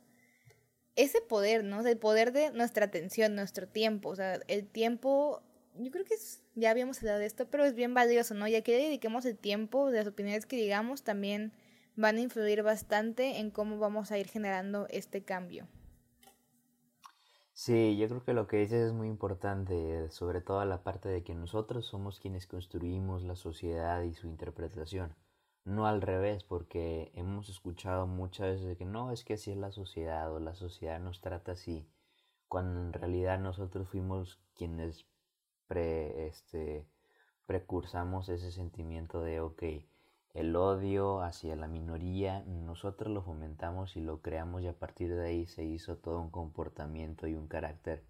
ese 0.97 1.21
poder, 1.21 1.65
¿no? 1.65 1.87
El 1.87 1.99
poder 1.99 2.33
de 2.33 2.51
nuestra 2.53 2.87
atención, 2.87 3.35
nuestro 3.35 3.69
tiempo. 3.69 4.09
O 4.09 4.17
sea, 4.17 4.41
el 4.49 4.67
tiempo, 4.67 5.43
yo 5.75 5.91
creo 5.91 6.07
que 6.07 6.15
ya 6.55 6.71
habíamos 6.71 6.97
hablado 7.01 7.19
de 7.19 7.27
esto, 7.27 7.47
pero 7.51 7.67
es 7.67 7.75
bien 7.75 7.93
valioso, 7.93 8.33
¿no? 8.33 8.49
Ya 8.49 8.63
que 8.63 8.73
le 8.73 8.85
dediquemos 8.85 9.27
el 9.27 9.37
tiempo, 9.37 9.91
las 9.91 10.07
opiniones 10.07 10.47
que 10.47 10.57
digamos, 10.57 11.03
también 11.03 11.53
van 11.95 12.17
a 12.17 12.21
influir 12.21 12.63
bastante 12.63 13.37
en 13.37 13.51
cómo 13.51 13.79
vamos 13.79 14.13
a 14.13 14.19
ir 14.19 14.29
generando 14.29 14.87
este 14.89 15.23
cambio. 15.23 15.69
Sí, 17.61 17.97
yo 17.97 18.07
creo 18.09 18.23
que 18.23 18.35
lo 18.35 18.47
que 18.47 18.59
dices 18.59 18.87
es 18.87 18.93
muy 18.93 19.09
importante, 19.09 20.09
sobre 20.11 20.41
todo 20.41 20.65
la 20.65 20.85
parte 20.85 21.09
de 21.09 21.25
que 21.25 21.35
nosotros 21.35 21.87
somos 21.87 22.21
quienes 22.21 22.47
construimos 22.47 23.25
la 23.25 23.35
sociedad 23.35 24.03
y 24.03 24.15
su 24.15 24.29
interpretación, 24.29 25.17
no 25.65 25.89
al 25.89 26.01
revés, 26.01 26.45
porque 26.45 27.11
hemos 27.15 27.49
escuchado 27.49 28.07
muchas 28.07 28.61
veces 28.61 28.79
que 28.79 28.85
no, 28.85 29.11
es 29.11 29.25
que 29.25 29.35
así 29.35 29.51
es 29.51 29.57
la 29.57 29.73
sociedad 29.73 30.33
o 30.33 30.39
la 30.39 30.55
sociedad 30.55 31.01
nos 31.01 31.21
trata 31.21 31.51
así, 31.53 31.85
cuando 32.47 32.81
en 32.81 32.93
realidad 32.93 33.41
nosotros 33.41 33.89
fuimos 33.89 34.39
quienes 34.55 35.05
pre, 35.67 36.29
este, 36.29 36.87
precursamos 37.45 38.29
ese 38.29 38.53
sentimiento 38.53 39.21
de, 39.21 39.41
ok, 39.41 39.63
el 40.39 40.55
odio 40.55 41.21
hacia 41.21 41.57
la 41.57 41.67
minoría, 41.67 42.45
nosotros 42.47 43.13
lo 43.13 43.23
fomentamos 43.23 43.97
y 43.97 44.01
lo 44.01 44.23
creamos 44.23 44.63
y 44.63 44.69
a 44.69 44.79
partir 44.79 45.13
de 45.13 45.27
ahí 45.27 45.47
se 45.47 45.65
hizo 45.65 45.97
todo 45.97 46.21
un 46.21 46.31
comportamiento 46.31 47.27
y 47.27 47.35
un 47.35 47.49
carácter 47.49 48.05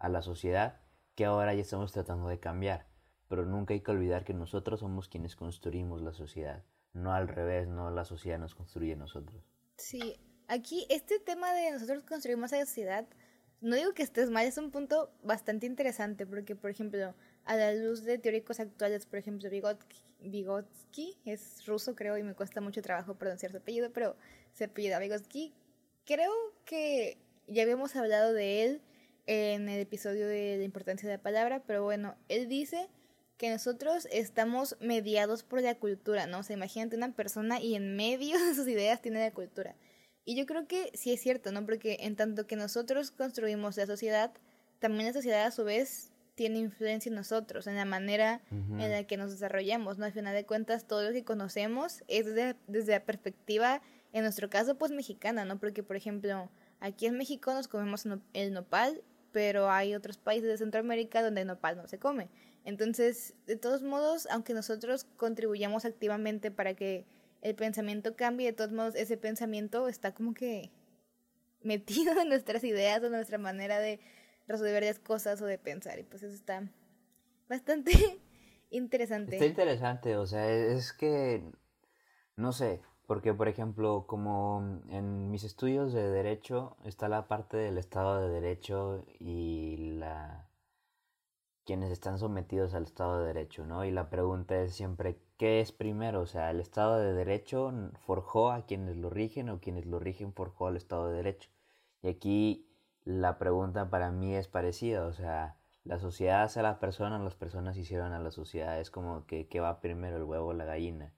a 0.00 0.08
la 0.08 0.20
sociedad 0.20 0.80
que 1.14 1.24
ahora 1.24 1.54
ya 1.54 1.60
estamos 1.60 1.92
tratando 1.92 2.26
de 2.26 2.40
cambiar. 2.40 2.88
Pero 3.28 3.46
nunca 3.46 3.74
hay 3.74 3.80
que 3.80 3.92
olvidar 3.92 4.24
que 4.24 4.34
nosotros 4.34 4.80
somos 4.80 5.08
quienes 5.08 5.36
construimos 5.36 6.02
la 6.02 6.12
sociedad, 6.12 6.64
no 6.94 7.12
al 7.12 7.28
revés, 7.28 7.68
no 7.68 7.90
la 7.92 8.04
sociedad 8.04 8.40
nos 8.40 8.56
construye 8.56 8.94
a 8.94 8.96
nosotros. 8.96 9.40
Sí, 9.76 10.18
aquí 10.48 10.84
este 10.90 11.20
tema 11.20 11.52
de 11.54 11.70
nosotros 11.70 12.02
construimos 12.02 12.50
la 12.50 12.66
sociedad, 12.66 13.06
no 13.60 13.76
digo 13.76 13.94
que 13.94 14.02
estés 14.02 14.30
mal, 14.30 14.46
es 14.46 14.58
un 14.58 14.72
punto 14.72 15.12
bastante 15.22 15.66
interesante 15.66 16.26
porque, 16.26 16.56
por 16.56 16.70
ejemplo, 16.70 17.14
a 17.48 17.56
la 17.56 17.72
luz 17.72 18.04
de 18.04 18.18
teóricos 18.18 18.60
actuales, 18.60 19.06
por 19.06 19.18
ejemplo, 19.18 19.48
Vygotsky, 20.20 21.16
es 21.24 21.64
ruso 21.64 21.96
creo 21.96 22.18
y 22.18 22.22
me 22.22 22.34
cuesta 22.34 22.60
mucho 22.60 22.82
trabajo 22.82 23.14
pronunciar 23.14 23.50
su 23.50 23.56
apellido, 23.56 23.90
pero 23.90 24.16
se 24.52 24.64
apellida 24.64 24.98
Vygotsky. 24.98 25.54
Creo 26.04 26.30
que 26.66 27.16
ya 27.46 27.62
habíamos 27.62 27.96
hablado 27.96 28.34
de 28.34 28.64
él 28.64 28.82
en 29.26 29.70
el 29.70 29.80
episodio 29.80 30.28
de 30.28 30.58
la 30.58 30.64
importancia 30.64 31.08
de 31.08 31.16
la 31.16 31.22
palabra, 31.22 31.62
pero 31.66 31.82
bueno, 31.82 32.16
él 32.28 32.48
dice 32.48 32.90
que 33.38 33.50
nosotros 33.50 34.06
estamos 34.10 34.76
mediados 34.80 35.42
por 35.42 35.62
la 35.62 35.74
cultura, 35.74 36.26
¿no? 36.26 36.40
O 36.40 36.42
sea, 36.42 36.54
imagínate 36.54 36.96
una 36.96 37.14
persona 37.14 37.62
y 37.62 37.76
en 37.76 37.96
medio 37.96 38.38
de 38.38 38.54
sus 38.54 38.68
ideas 38.68 39.00
tiene 39.00 39.20
la 39.20 39.32
cultura. 39.32 39.74
Y 40.26 40.36
yo 40.36 40.44
creo 40.44 40.66
que 40.66 40.90
sí 40.92 41.14
es 41.14 41.22
cierto, 41.22 41.50
¿no? 41.50 41.64
Porque 41.64 41.96
en 42.00 42.14
tanto 42.14 42.46
que 42.46 42.56
nosotros 42.56 43.10
construimos 43.10 43.78
la 43.78 43.86
sociedad, 43.86 44.32
también 44.80 45.06
la 45.06 45.14
sociedad 45.14 45.46
a 45.46 45.50
su 45.50 45.64
vez 45.64 46.12
tiene 46.38 46.60
influencia 46.60 47.10
en 47.10 47.16
nosotros, 47.16 47.66
en 47.66 47.74
la 47.74 47.84
manera 47.84 48.40
en 48.52 48.92
la 48.92 49.02
que 49.08 49.16
nos 49.16 49.32
desarrollamos, 49.32 49.98
¿no? 49.98 50.04
Al 50.04 50.12
final 50.12 50.32
de 50.32 50.46
cuentas, 50.46 50.86
todo 50.86 51.02
lo 51.02 51.12
que 51.12 51.24
conocemos 51.24 52.04
es 52.06 52.26
desde, 52.26 52.54
desde 52.68 52.92
la 52.92 53.04
perspectiva, 53.04 53.82
en 54.12 54.22
nuestro 54.22 54.48
caso, 54.48 54.78
pues 54.78 54.92
mexicana, 54.92 55.44
¿no? 55.44 55.58
Porque, 55.58 55.82
por 55.82 55.96
ejemplo, 55.96 56.48
aquí 56.78 57.06
en 57.06 57.16
México 57.16 57.52
nos 57.52 57.66
comemos 57.66 58.06
el 58.34 58.52
nopal, 58.52 59.02
pero 59.32 59.68
hay 59.68 59.96
otros 59.96 60.16
países 60.16 60.48
de 60.48 60.58
Centroamérica 60.58 61.24
donde 61.24 61.40
el 61.40 61.48
nopal 61.48 61.76
no 61.76 61.88
se 61.88 61.98
come. 61.98 62.28
Entonces, 62.64 63.34
de 63.48 63.56
todos 63.56 63.82
modos, 63.82 64.28
aunque 64.30 64.54
nosotros 64.54 65.08
contribuyamos 65.16 65.84
activamente 65.84 66.52
para 66.52 66.74
que 66.74 67.04
el 67.42 67.56
pensamiento 67.56 68.14
cambie, 68.14 68.46
de 68.46 68.52
todos 68.52 68.70
modos, 68.70 68.94
ese 68.94 69.16
pensamiento 69.16 69.88
está 69.88 70.14
como 70.14 70.34
que 70.34 70.70
metido 71.64 72.12
en 72.22 72.28
nuestras 72.28 72.62
ideas, 72.62 73.02
en 73.02 73.10
nuestra 73.10 73.38
manera 73.38 73.80
de 73.80 73.98
resolver 74.48 74.82
las 74.82 74.98
cosas 74.98 75.40
o 75.42 75.46
de 75.46 75.58
pensar. 75.58 75.98
Y 75.98 76.02
pues 76.02 76.22
eso 76.22 76.34
está 76.34 76.68
bastante 77.48 77.92
interesante. 78.70 79.36
Está 79.36 79.46
interesante, 79.46 80.16
o 80.16 80.26
sea, 80.26 80.50
es 80.50 80.92
que, 80.92 81.44
no 82.36 82.52
sé, 82.52 82.80
porque 83.06 83.32
por 83.32 83.48
ejemplo, 83.48 84.06
como 84.06 84.82
en 84.90 85.30
mis 85.30 85.44
estudios 85.44 85.92
de 85.92 86.10
derecho 86.10 86.76
está 86.84 87.08
la 87.08 87.28
parte 87.28 87.56
del 87.56 87.78
Estado 87.78 88.20
de 88.20 88.28
Derecho 88.28 89.06
y 89.18 89.92
la 89.98 90.48
quienes 91.64 91.90
están 91.90 92.18
sometidos 92.18 92.72
al 92.72 92.84
Estado 92.84 93.20
de 93.20 93.26
Derecho, 93.26 93.66
¿no? 93.66 93.84
Y 93.84 93.90
la 93.90 94.08
pregunta 94.08 94.58
es 94.62 94.74
siempre, 94.74 95.20
¿qué 95.36 95.60
es 95.60 95.70
primero? 95.70 96.22
O 96.22 96.26
sea, 96.26 96.50
¿el 96.50 96.60
Estado 96.60 96.98
de 96.98 97.12
Derecho 97.12 97.70
forjó 98.06 98.50
a 98.50 98.64
quienes 98.64 98.96
lo 98.96 99.10
rigen 99.10 99.50
o 99.50 99.60
quienes 99.60 99.84
lo 99.84 99.98
rigen 99.98 100.32
forjó 100.32 100.68
al 100.68 100.78
Estado 100.78 101.10
de 101.10 101.16
Derecho? 101.16 101.50
Y 102.00 102.08
aquí 102.08 102.67
la 103.08 103.38
pregunta 103.38 103.88
para 103.88 104.10
mí 104.10 104.36
es 104.36 104.48
parecida, 104.48 105.06
o 105.06 105.14
sea, 105.14 105.56
la 105.82 105.98
sociedad 105.98 106.42
hace 106.42 106.60
a 106.60 106.62
las 106.62 106.76
personas, 106.76 107.22
las 107.22 107.34
personas 107.34 107.78
hicieron 107.78 108.12
a 108.12 108.18
la 108.18 108.30
sociedad, 108.30 108.78
es 108.78 108.90
como 108.90 109.24
que, 109.24 109.48
que 109.48 109.60
va 109.60 109.80
primero 109.80 110.18
el 110.18 110.24
huevo 110.24 110.48
o 110.48 110.52
la 110.52 110.66
gallina. 110.66 111.14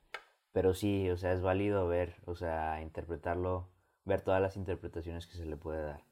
Pero 0.53 0.73
sí, 0.73 1.11
o 1.11 1.17
sea, 1.17 1.33
es 1.33 1.41
válido 1.41 1.89
ver, 1.89 2.15
o 2.27 2.37
sea, 2.37 2.81
interpretarlo, 2.81 3.71
ver 4.05 4.21
todas 4.21 4.41
las 4.41 4.57
interpretaciones 4.57 5.27
que 5.27 5.37
se 5.37 5.47
le 5.47 5.57
puede 5.57 5.83
dar. 5.83 6.05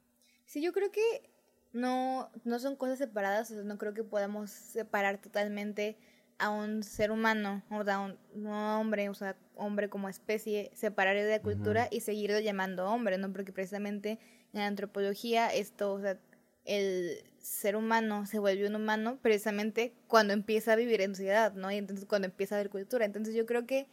Sí, 0.46 0.60
yo 0.60 0.72
creo 0.72 0.90
que 0.90 1.30
no, 1.72 2.28
no 2.42 2.58
son 2.58 2.74
cosas 2.74 2.98
separadas, 2.98 3.52
no 3.52 3.78
creo 3.78 3.94
que 3.94 4.02
podamos 4.02 4.50
separar 4.50 5.18
totalmente 5.18 5.96
a 6.38 6.50
un 6.50 6.82
ser 6.82 7.10
humano, 7.10 7.62
o 7.70 7.84
sea, 7.84 7.98
un, 8.00 8.46
hombre, 8.46 9.08
o 9.08 9.14
sea, 9.14 9.36
hombre 9.56 9.88
como 9.88 10.08
especie, 10.08 10.70
separarlo 10.74 11.22
de 11.22 11.30
la 11.30 11.42
cultura 11.42 11.88
y 11.90 12.00
seguirlo 12.00 12.38
llamando 12.38 12.88
hombre, 12.88 13.18
¿no? 13.18 13.32
Porque 13.32 13.52
precisamente 13.52 14.18
en 14.52 14.60
la 14.60 14.66
antropología 14.66 15.48
esto, 15.48 15.92
o 15.92 16.00
sea, 16.00 16.18
el 16.64 17.24
ser 17.38 17.76
humano 17.76 18.26
se 18.26 18.38
vuelve 18.38 18.68
un 18.68 18.76
humano 18.76 19.18
precisamente 19.20 19.94
cuando 20.06 20.32
empieza 20.32 20.74
a 20.74 20.76
vivir 20.76 21.00
en 21.00 21.14
sociedad, 21.16 21.52
¿no? 21.54 21.72
Y 21.72 21.76
entonces 21.76 22.06
cuando 22.06 22.26
empieza 22.26 22.54
a 22.54 22.58
haber 22.58 22.70
cultura. 22.70 23.04
Entonces 23.04 23.34
yo 23.34 23.46
creo 23.46 23.66
que 23.66 23.88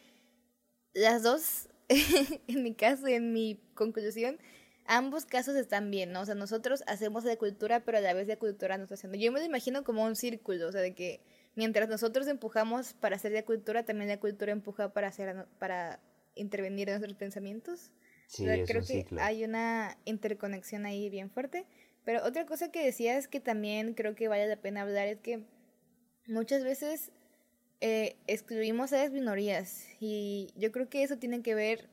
las 0.94 1.24
dos, 1.24 1.70
en 2.48 2.64
mi 2.64 2.75
caso 2.75 3.08
y 3.08 3.14
en 3.14 3.34
mi 3.34 3.60
conclusión, 3.74 4.38
ambos 4.86 5.25
casos 5.25 5.56
están 5.56 5.90
bien, 5.90 6.12
¿no? 6.12 6.22
O 6.22 6.25
sea, 6.25 6.36
nosotros 6.36 6.84
hacemos 6.86 7.24
de 7.24 7.38
cultura, 7.38 7.80
pero 7.86 7.98
a 7.98 8.02
la 8.02 8.14
vez 8.14 8.28
de 8.28 8.38
cultura 8.38 8.78
nos 8.78 8.86
está 8.86 8.96
haciendo. 8.96 9.18
Yo 9.18 9.32
me 9.32 9.40
lo 9.40 9.46
imagino 9.46 9.84
como 9.84 10.04
un 10.04 10.16
círculo, 10.16 10.68
o 10.68 10.72
sea, 10.72 10.82
de 10.82 10.94
que 10.94 11.22
mientras 11.56 11.90
nosotros 11.90 12.28
empujamos 12.28 12.94
para 12.94 13.16
hacer 13.16 13.32
de 13.32 13.44
cultura, 13.44 13.84
también 13.84 14.10
la 14.10 14.20
cultura 14.20 14.52
empuja 14.52 14.94
para 14.94 15.08
hacer 15.08 15.48
para 15.60 16.00
intervenir 16.36 16.90
en 16.90 16.96
nuestros 16.96 17.18
pensamientos. 17.18 17.92
Sí, 18.28 18.46
creo 18.66 18.84
que 18.84 19.06
hay 19.20 19.44
una 19.44 19.98
interconexión 20.06 20.86
ahí 20.86 21.10
bien 21.10 21.30
fuerte. 21.30 21.66
Pero 22.04 22.24
otra 22.24 22.46
cosa 22.46 22.72
que 22.72 22.86
decía 22.86 23.18
es 23.18 23.28
que 23.28 23.40
también 23.40 23.94
creo 23.94 24.16
que 24.16 24.28
vale 24.28 24.48
la 24.48 24.58
pena 24.58 24.82
hablar 24.82 25.08
es 25.08 25.20
que 25.20 25.44
muchas 26.28 26.64
veces 26.64 27.12
eh, 27.82 28.16
excluimos 28.28 28.94
a 28.94 28.98
las 28.98 29.12
minorías 29.12 29.88
y 30.00 30.54
yo 30.56 30.72
creo 30.72 30.88
que 30.88 31.04
eso 31.04 31.18
tiene 31.18 31.42
que 31.42 31.56
ver 31.56 31.90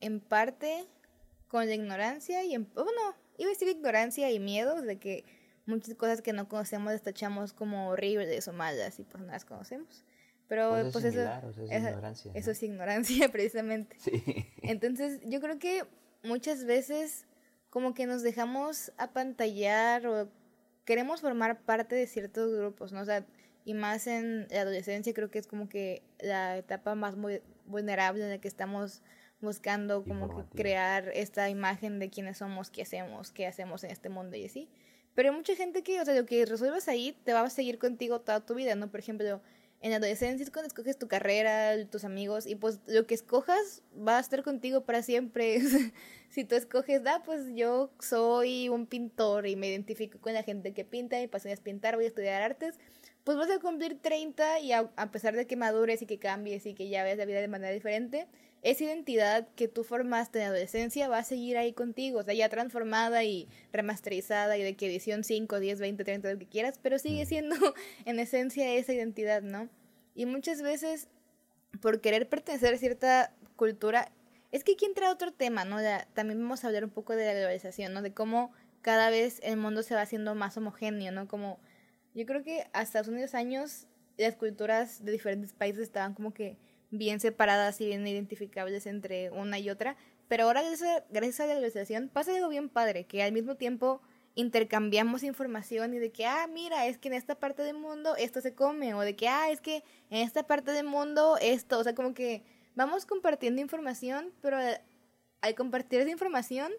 en 0.00 0.20
parte 0.20 0.86
con 1.48 1.66
la 1.66 1.74
ignorancia 1.74 2.44
y 2.44 2.54
en, 2.54 2.72
bueno, 2.72 3.16
iba 3.36 3.48
a 3.48 3.52
decir 3.52 3.68
ignorancia 3.68 4.30
y 4.30 4.38
miedo 4.38 4.80
de 4.80 4.98
que 4.98 5.24
muchas 5.68 5.94
cosas 5.94 6.22
que 6.22 6.32
no 6.32 6.48
conocemos 6.48 6.92
las 6.92 7.02
tachamos 7.02 7.52
como 7.52 7.90
horribles 7.90 8.48
o 8.48 8.52
malas 8.52 8.98
y 8.98 9.04
pues 9.04 9.22
no 9.22 9.30
las 9.30 9.44
conocemos. 9.44 10.04
Pero 10.48 10.70
pues, 10.70 10.92
pues 10.92 11.04
eso, 11.04 11.20
es 11.20 11.82
ignorancia, 11.82 12.32
eso 12.34 12.50
es 12.50 12.62
ignorancia 12.62 13.28
precisamente. 13.32 13.96
Sí. 13.98 14.46
Entonces 14.62 15.20
yo 15.24 15.40
creo 15.40 15.58
que 15.58 15.84
muchas 16.24 16.64
veces 16.64 17.26
como 17.70 17.92
que 17.92 18.06
nos 18.06 18.22
dejamos 18.22 18.92
apantallar 18.96 20.06
o 20.06 20.28
queremos 20.86 21.20
formar 21.20 21.60
parte 21.60 21.94
de 21.94 22.06
ciertos 22.06 22.54
grupos, 22.54 22.92
¿no? 22.92 23.02
O 23.02 23.04
sea, 23.04 23.26
y 23.66 23.74
más 23.74 24.06
en 24.06 24.48
la 24.48 24.62
adolescencia 24.62 25.12
creo 25.12 25.30
que 25.30 25.38
es 25.38 25.46
como 25.46 25.68
que 25.68 26.02
la 26.18 26.56
etapa 26.56 26.94
más 26.94 27.16
muy 27.16 27.42
vulnerable 27.66 28.24
en 28.24 28.30
la 28.30 28.38
que 28.38 28.48
estamos 28.48 29.02
buscando 29.42 30.02
como 30.02 30.34
que 30.34 30.56
crear 30.56 31.10
esta 31.14 31.50
imagen 31.50 31.98
de 31.98 32.08
quiénes 32.08 32.38
somos, 32.38 32.70
qué 32.70 32.82
hacemos, 32.82 33.30
qué 33.30 33.46
hacemos 33.46 33.84
en 33.84 33.90
este 33.90 34.08
mundo 34.08 34.36
y 34.36 34.46
así. 34.46 34.68
Pero 35.18 35.30
hay 35.30 35.36
mucha 35.36 35.56
gente 35.56 35.82
que, 35.82 36.00
o 36.00 36.04
sea, 36.04 36.14
lo 36.14 36.26
que 36.26 36.46
resuelvas 36.46 36.86
ahí 36.86 37.12
te 37.24 37.32
va 37.32 37.40
a 37.40 37.50
seguir 37.50 37.80
contigo 37.80 38.20
toda 38.20 38.38
tu 38.38 38.54
vida, 38.54 38.76
¿no? 38.76 38.88
Por 38.88 39.00
ejemplo, 39.00 39.40
en 39.80 39.90
la 39.90 39.96
adolescencia 39.96 40.44
es 40.44 40.52
cuando 40.52 40.68
escoges 40.68 40.96
tu 40.96 41.08
carrera, 41.08 41.74
tus 41.86 42.04
amigos, 42.04 42.46
y 42.46 42.54
pues 42.54 42.78
lo 42.86 43.04
que 43.04 43.16
escojas 43.16 43.82
va 43.96 44.18
a 44.18 44.20
estar 44.20 44.44
contigo 44.44 44.84
para 44.84 45.02
siempre. 45.02 45.58
si 46.30 46.44
tú 46.44 46.54
escoges, 46.54 47.02
ah, 47.04 47.20
pues 47.24 47.52
yo 47.56 47.90
soy 47.98 48.68
un 48.68 48.86
pintor 48.86 49.48
y 49.48 49.56
me 49.56 49.66
identifico 49.66 50.20
con 50.20 50.34
la 50.34 50.44
gente 50.44 50.72
que 50.72 50.84
pinta, 50.84 51.18
mi 51.18 51.26
pasión 51.26 51.52
es 51.52 51.60
pintar, 51.60 51.96
voy 51.96 52.04
a 52.04 52.08
estudiar 52.08 52.40
artes, 52.40 52.78
pues 53.24 53.36
vas 53.36 53.50
a 53.50 53.58
cumplir 53.58 53.98
30 54.00 54.60
y 54.60 54.70
a, 54.70 54.88
a 54.94 55.10
pesar 55.10 55.34
de 55.34 55.48
que 55.48 55.56
madures 55.56 56.00
y 56.00 56.06
que 56.06 56.20
cambies 56.20 56.64
y 56.64 56.74
que 56.74 56.88
ya 56.88 57.02
veas 57.02 57.18
la 57.18 57.24
vida 57.24 57.40
de 57.40 57.48
manera 57.48 57.72
diferente, 57.72 58.28
esa 58.62 58.84
identidad 58.84 59.48
que 59.54 59.68
tú 59.68 59.84
formaste 59.84 60.38
en 60.38 60.44
la 60.44 60.50
adolescencia 60.50 61.08
va 61.08 61.18
a 61.18 61.24
seguir 61.24 61.56
ahí 61.56 61.72
contigo, 61.72 62.20
o 62.20 62.22
sea, 62.22 62.34
ya 62.34 62.48
transformada 62.48 63.24
y 63.24 63.48
remasterizada 63.72 64.58
y 64.58 64.62
de 64.62 64.74
que 64.74 64.86
edición 64.86 65.24
5, 65.24 65.60
10, 65.60 65.80
20, 65.80 66.04
30, 66.04 66.32
lo 66.32 66.38
que 66.38 66.46
quieras, 66.46 66.78
pero 66.82 66.98
sigue 66.98 67.24
siendo 67.26 67.56
en 68.04 68.18
esencia 68.18 68.72
esa 68.74 68.92
identidad, 68.92 69.42
¿no? 69.42 69.68
Y 70.14 70.26
muchas 70.26 70.62
veces, 70.62 71.08
por 71.80 72.00
querer 72.00 72.28
pertenecer 72.28 72.74
a 72.74 72.78
cierta 72.78 73.32
cultura, 73.56 74.10
es 74.50 74.64
que 74.64 74.72
aquí 74.72 74.86
entra 74.86 75.12
otro 75.12 75.32
tema, 75.32 75.64
¿no? 75.64 75.80
Ya, 75.80 76.08
también 76.14 76.40
vamos 76.40 76.64
a 76.64 76.68
hablar 76.68 76.84
un 76.84 76.90
poco 76.90 77.14
de 77.14 77.26
la 77.26 77.34
globalización, 77.34 77.92
¿no? 77.92 78.02
De 78.02 78.12
cómo 78.12 78.50
cada 78.82 79.10
vez 79.10 79.40
el 79.42 79.56
mundo 79.56 79.82
se 79.82 79.94
va 79.94 80.02
haciendo 80.02 80.34
más 80.34 80.56
homogéneo, 80.56 81.12
¿no? 81.12 81.28
Como 81.28 81.60
yo 82.14 82.26
creo 82.26 82.42
que 82.42 82.66
hasta 82.72 83.00
hace 83.00 83.10
unos 83.10 83.34
años 83.34 83.86
las 84.16 84.34
culturas 84.34 85.04
de 85.04 85.12
diferentes 85.12 85.52
países 85.52 85.82
estaban 85.82 86.14
como 86.14 86.34
que 86.34 86.56
bien 86.90 87.20
separadas 87.20 87.80
y 87.80 87.86
bien 87.86 88.06
identificables 88.06 88.86
entre 88.86 89.30
una 89.30 89.58
y 89.58 89.70
otra. 89.70 89.96
Pero 90.28 90.44
ahora, 90.44 90.62
gracias 90.62 91.40
a 91.40 91.46
la 91.46 91.54
globalización, 91.54 92.08
pasa 92.08 92.34
algo 92.34 92.48
bien 92.48 92.68
padre, 92.68 93.04
que 93.04 93.22
al 93.22 93.32
mismo 93.32 93.56
tiempo 93.56 94.00
intercambiamos 94.34 95.22
información 95.22 95.94
y 95.94 95.98
de 95.98 96.12
que, 96.12 96.26
ah, 96.26 96.46
mira, 96.46 96.86
es 96.86 96.98
que 96.98 97.08
en 97.08 97.14
esta 97.14 97.34
parte 97.34 97.62
del 97.62 97.76
mundo 97.76 98.14
esto 98.16 98.40
se 98.40 98.54
come, 98.54 98.94
o 98.94 99.00
de 99.00 99.16
que, 99.16 99.26
ah, 99.26 99.50
es 99.50 99.60
que 99.60 99.82
en 100.10 100.18
esta 100.18 100.46
parte 100.46 100.70
del 100.70 100.86
mundo 100.86 101.36
esto, 101.40 101.78
o 101.78 101.82
sea, 101.82 101.94
como 101.94 102.14
que 102.14 102.44
vamos 102.76 103.04
compartiendo 103.04 103.60
información, 103.60 104.32
pero 104.40 104.58
al 105.40 105.54
compartir 105.56 106.00
esa 106.00 106.10
información, 106.10 106.72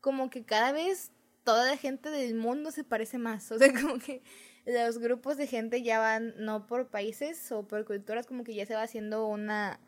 como 0.00 0.28
que 0.28 0.44
cada 0.44 0.72
vez 0.72 1.10
toda 1.42 1.64
la 1.64 1.76
gente 1.76 2.10
del 2.10 2.34
mundo 2.34 2.70
se 2.70 2.84
parece 2.84 3.18
más, 3.18 3.50
o 3.50 3.58
sea, 3.58 3.68
como 3.80 3.98
que 3.98 4.20
los 4.66 4.98
grupos 4.98 5.36
de 5.36 5.46
gente 5.46 5.82
ya 5.82 6.00
van 6.00 6.34
no 6.38 6.66
por 6.66 6.88
países 6.88 7.50
o 7.52 7.62
por 7.62 7.84
culturas, 7.84 8.26
como 8.26 8.42
que 8.44 8.54
ya 8.54 8.66
se 8.66 8.74
va 8.74 8.82
haciendo 8.82 9.28
una 9.28 9.78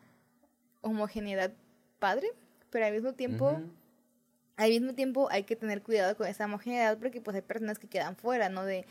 homogeneidad 0.81 1.51
padre, 1.99 2.31
pero 2.69 2.85
al 2.85 2.93
mismo 2.93 3.13
tiempo, 3.13 3.61
al 4.55 4.69
mismo 4.69 4.93
tiempo 4.93 5.27
hay 5.31 5.43
que 5.43 5.57
tener 5.57 5.81
cuidado 5.81 6.15
con 6.15 6.27
esa 6.27 6.45
homogeneidad 6.45 6.97
porque 6.97 7.19
pues 7.19 7.35
hay 7.35 7.41
personas 7.41 7.77
que 7.77 7.87
quedan 7.87 8.15
fuera, 8.15 8.47
¿no? 8.47 8.63
De, 8.63 8.85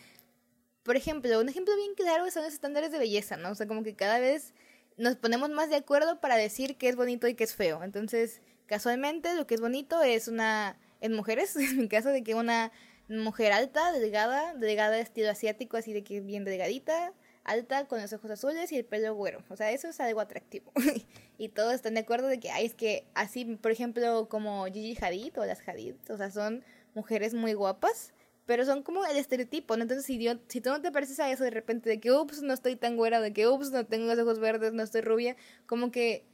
por 0.83 0.97
ejemplo, 0.97 1.41
un 1.41 1.49
ejemplo 1.49 1.75
bien 1.77 1.95
claro 1.95 2.31
son 2.31 2.45
los 2.45 2.53
estándares 2.53 2.93
de 2.93 2.99
belleza, 2.99 3.39
¿no? 3.39 3.51
O 3.51 3.55
sea, 3.55 3.67
como 3.67 3.83
que 3.83 3.95
cada 3.95 4.19
vez 4.19 4.53
nos 4.99 5.17
ponemos 5.17 5.49
más 5.49 5.71
de 5.71 5.77
acuerdo 5.77 6.21
para 6.21 6.37
decir 6.37 6.77
qué 6.77 6.91
es 6.91 6.97
bonito 6.97 7.29
y 7.29 7.35
qué 7.35 7.45
es 7.45 7.55
feo. 7.55 7.83
Entonces, 7.83 8.43
casualmente 8.67 9.35
lo 9.35 9.47
que 9.47 9.55
es 9.55 9.61
bonito 9.61 10.03
es 10.03 10.29
una, 10.29 10.77
en 11.01 11.15
mujeres, 11.15 11.57
en 11.57 11.79
mi 11.79 11.89
caso, 11.89 12.11
de 12.11 12.23
que 12.23 12.35
una 12.35 12.73
mujer 13.09 13.53
alta, 13.53 13.93
delgada, 13.93 14.55
delgada 14.55 14.97
de 14.97 15.01
estilo 15.01 15.31
asiático, 15.31 15.77
así 15.77 15.93
de 15.93 16.05
que 16.05 16.21
bien 16.21 16.45
delgadita, 16.45 17.13
alta, 17.45 17.87
con 17.87 18.01
los 18.01 18.13
ojos 18.13 18.31
azules 18.31 18.71
y 18.73 18.77
el 18.77 18.85
pelo 18.85 19.15
güero. 19.15 19.43
O 19.49 19.57
sea, 19.57 19.73
eso 19.73 19.89
es 19.89 20.01
algo 20.01 20.21
atractivo. 20.21 20.71
y 21.39 21.49
todos 21.49 21.73
están 21.75 21.95
de 21.95 22.01
acuerdo 22.01 22.29
de 22.29 22.39
que, 22.39 22.51
ay, 22.51 22.67
es 22.67 22.75
que 22.75 23.07
así, 23.15 23.45
por 23.57 23.71
ejemplo, 23.71 24.29
como 24.29 24.67
Gigi 24.67 24.97
Hadid 25.03 25.39
o 25.39 25.47
las 25.47 25.67
Hadid, 25.67 25.95
o 26.11 26.17
sea, 26.17 26.31
son 26.31 26.63
mujeres 26.95 27.35
muy 27.35 27.55
guapas, 27.55 28.13
pero 28.47 28.65
son 28.65 28.83
como 28.83 29.05
el 29.05 29.17
estereotipo, 29.17 29.77
¿no? 29.77 29.83
Entonces, 29.83 30.07
si, 30.07 30.27
si 30.49 30.61
tú 30.61 30.71
no 30.71 30.81
te 30.81 30.93
pareces 30.93 31.21
a 31.21 31.31
eso 31.31 31.45
de 31.45 31.51
repente, 31.51 31.89
de 31.89 32.01
que, 32.01 32.13
ups, 32.13 32.43
no 32.43 32.53
estoy 32.53 32.77
tan 32.77 32.97
güera, 32.97 33.21
de 33.21 33.33
que, 33.33 33.47
ups, 33.49 33.71
no 33.71 33.87
tengo 33.87 34.07
los 34.07 34.19
ojos 34.19 34.39
verdes, 34.39 34.73
no 34.73 34.83
estoy 34.83 35.03
rubia, 35.03 35.37
como 35.67 35.91
que 35.91 36.25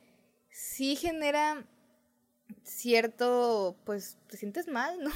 sí 0.50 0.96
genera 0.96 1.66
cierto, 2.62 3.76
pues, 3.84 4.16
te 4.28 4.36
sientes 4.36 4.68
mal, 4.68 5.02
¿no? 5.02 5.10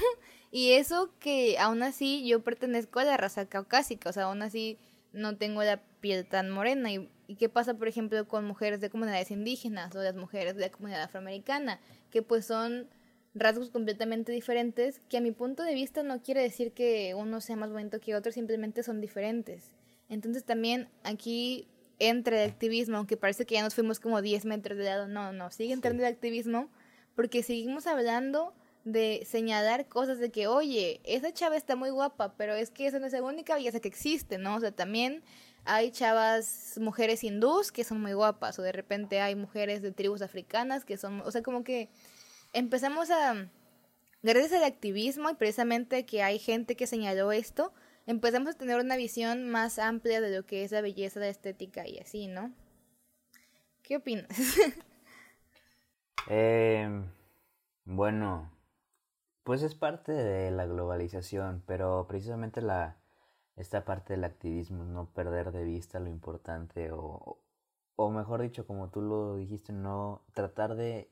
Y 0.51 0.71
eso 0.73 1.11
que 1.19 1.57
aún 1.59 1.83
así 1.83 2.27
yo 2.27 2.41
pertenezco 2.43 2.99
a 2.99 3.03
la 3.03 3.17
raza 3.17 3.47
caucásica, 3.47 4.09
o 4.09 4.13
sea, 4.13 4.23
aún 4.23 4.41
así 4.41 4.77
no 5.13 5.37
tengo 5.37 5.63
la 5.63 5.81
piel 6.01 6.25
tan 6.25 6.49
morena. 6.49 6.91
¿Y, 6.91 7.09
qué 7.37 7.49
pasa, 7.49 7.75
por 7.75 7.87
ejemplo, 7.87 8.27
con 8.27 8.45
mujeres 8.45 8.81
de 8.81 8.89
comunidades 8.89 9.29
indígenas 9.31 9.95
o 9.95 10.01
las 10.01 10.15
mujeres 10.15 10.55
de 10.55 10.61
la 10.61 10.69
comunidad 10.69 11.03
afroamericana? 11.03 11.79
Que 12.09 12.23
pues 12.23 12.45
son 12.45 12.87
rasgos 13.35 13.69
completamente 13.69 14.31
diferentes, 14.31 14.99
que 15.07 15.17
a 15.17 15.21
mi 15.21 15.31
punto 15.31 15.61
de 15.63 15.75
vista 15.75 16.01
no 16.01 16.21
quiere 16.23 16.41
decir 16.41 16.71
que 16.71 17.13
uno 17.15 17.41
sea 17.41 17.55
más 17.55 17.71
bonito 17.71 17.99
que 17.99 18.15
otro, 18.15 18.31
simplemente 18.31 18.81
son 18.81 19.01
diferentes. 19.01 19.75
Entonces 20.09 20.43
también 20.43 20.89
aquí 21.03 21.67
entra 21.99 22.43
el 22.43 22.49
activismo, 22.49 22.97
aunque 22.97 23.17
parece 23.17 23.45
que 23.45 23.55
ya 23.55 23.61
nos 23.61 23.75
fuimos 23.75 23.99
como 23.99 24.21
10 24.21 24.45
metros 24.45 24.77
de 24.77 24.85
lado, 24.85 25.07
no, 25.07 25.31
no, 25.31 25.51
sigue 25.51 25.73
entrando 25.73 26.03
el 26.03 26.11
activismo 26.11 26.69
porque 27.15 27.43
seguimos 27.43 27.85
hablando 27.85 28.53
de 28.91 29.23
señalar 29.25 29.87
cosas 29.87 30.19
de 30.19 30.31
que, 30.31 30.47
oye, 30.47 31.01
esa 31.03 31.33
chava 31.33 31.55
está 31.55 31.75
muy 31.75 31.89
guapa, 31.89 32.35
pero 32.37 32.53
es 32.53 32.69
que 32.69 32.87
esa 32.87 32.99
no 32.99 33.07
es 33.07 33.13
la 33.13 33.23
única 33.23 33.55
belleza 33.55 33.79
que 33.79 33.87
existe, 33.87 34.37
¿no? 34.37 34.55
O 34.55 34.59
sea, 34.59 34.71
también 34.71 35.23
hay 35.65 35.91
chavas, 35.91 36.77
mujeres 36.81 37.23
hindús 37.23 37.71
que 37.71 37.83
son 37.83 38.01
muy 38.01 38.13
guapas, 38.13 38.57
o 38.59 38.61
de 38.61 38.71
repente 38.71 39.21
hay 39.21 39.35
mujeres 39.35 39.81
de 39.81 39.91
tribus 39.91 40.21
africanas 40.21 40.85
que 40.85 40.97
son, 40.97 41.21
o 41.21 41.31
sea, 41.31 41.43
como 41.43 41.63
que 41.63 41.89
empezamos 42.53 43.11
a, 43.11 43.49
gracias 44.23 44.53
al 44.53 44.63
activismo 44.63 45.29
y 45.29 45.35
precisamente 45.35 46.05
que 46.05 46.23
hay 46.23 46.39
gente 46.39 46.75
que 46.75 46.87
señaló 46.87 47.31
esto, 47.31 47.73
empezamos 48.07 48.55
a 48.55 48.57
tener 48.57 48.79
una 48.79 48.95
visión 48.95 49.49
más 49.49 49.79
amplia 49.79 50.21
de 50.21 50.35
lo 50.35 50.45
que 50.45 50.63
es 50.63 50.71
la 50.71 50.81
belleza, 50.81 51.19
la 51.19 51.29
estética 51.29 51.87
y 51.87 51.99
así, 51.99 52.27
¿no? 52.27 52.53
¿Qué 53.83 53.97
opinas? 53.97 54.27
eh, 56.29 56.89
bueno, 57.85 58.51
pues 59.43 59.63
es 59.63 59.75
parte 59.75 60.11
de 60.11 60.51
la 60.51 60.65
globalización, 60.65 61.63
pero 61.65 62.05
precisamente 62.07 62.61
la 62.61 62.97
esta 63.59 63.83
parte 63.83 64.13
del 64.13 64.23
activismo, 64.23 64.85
no 64.85 65.07
perder 65.13 65.51
de 65.51 65.65
vista 65.65 65.99
lo 65.99 66.09
importante 66.09 66.91
o, 66.93 67.39
o 67.97 68.09
mejor 68.09 68.41
dicho, 68.41 68.65
como 68.65 68.89
tú 68.89 69.01
lo 69.01 69.35
dijiste, 69.35 69.73
no 69.73 70.23
tratar 70.33 70.75
de 70.75 71.11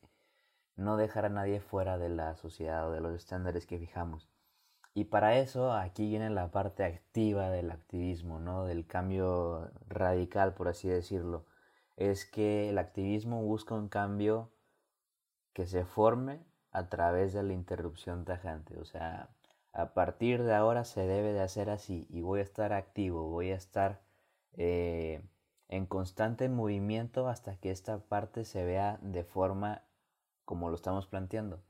no 0.77 0.95
dejar 0.95 1.25
a 1.25 1.29
nadie 1.29 1.59
fuera 1.59 1.97
de 1.97 2.09
la 2.09 2.35
sociedad 2.37 2.87
o 2.87 2.93
de 2.93 3.01
los 3.01 3.13
estándares 3.15 3.65
que 3.65 3.79
fijamos. 3.79 4.29
Y 4.93 5.05
para 5.05 5.37
eso 5.37 5.73
aquí 5.73 6.07
viene 6.07 6.29
la 6.29 6.49
parte 6.49 6.83
activa 6.85 7.49
del 7.49 7.69
activismo, 7.71 8.39
¿no? 8.39 8.65
Del 8.65 8.87
cambio 8.87 9.69
radical, 9.89 10.53
por 10.53 10.69
así 10.69 10.87
decirlo. 10.87 11.45
Es 11.97 12.25
que 12.25 12.69
el 12.69 12.77
activismo 12.77 13.43
busca 13.43 13.75
un 13.75 13.89
cambio 13.89 14.51
que 15.53 15.67
se 15.67 15.83
forme 15.83 16.46
a 16.77 16.89
través 16.89 17.33
de 17.33 17.41
la 17.41 17.53
interrupción 17.53 18.23
tajante. 18.23 18.77
O 18.77 18.85
sea, 18.85 19.29
a 19.73 19.93
partir 19.93 20.43
de 20.43 20.53
ahora 20.53 20.83
se 20.83 21.01
debe 21.01 21.33
de 21.33 21.41
hacer 21.41 21.71
así 21.71 22.05
y 22.09 22.21
voy 22.21 22.39
a 22.39 22.43
estar 22.43 22.71
activo, 22.71 23.29
voy 23.29 23.51
a 23.51 23.55
estar 23.55 24.01
eh, 24.53 25.23
en 25.69 25.87
constante 25.87 26.49
movimiento 26.49 27.29
hasta 27.29 27.57
que 27.57 27.71
esta 27.71 27.97
parte 27.97 28.45
se 28.45 28.63
vea 28.63 28.99
de 29.01 29.23
forma 29.23 29.81
como 30.45 30.69
lo 30.69 30.75
estamos 30.75 31.07
planteando. 31.07 31.63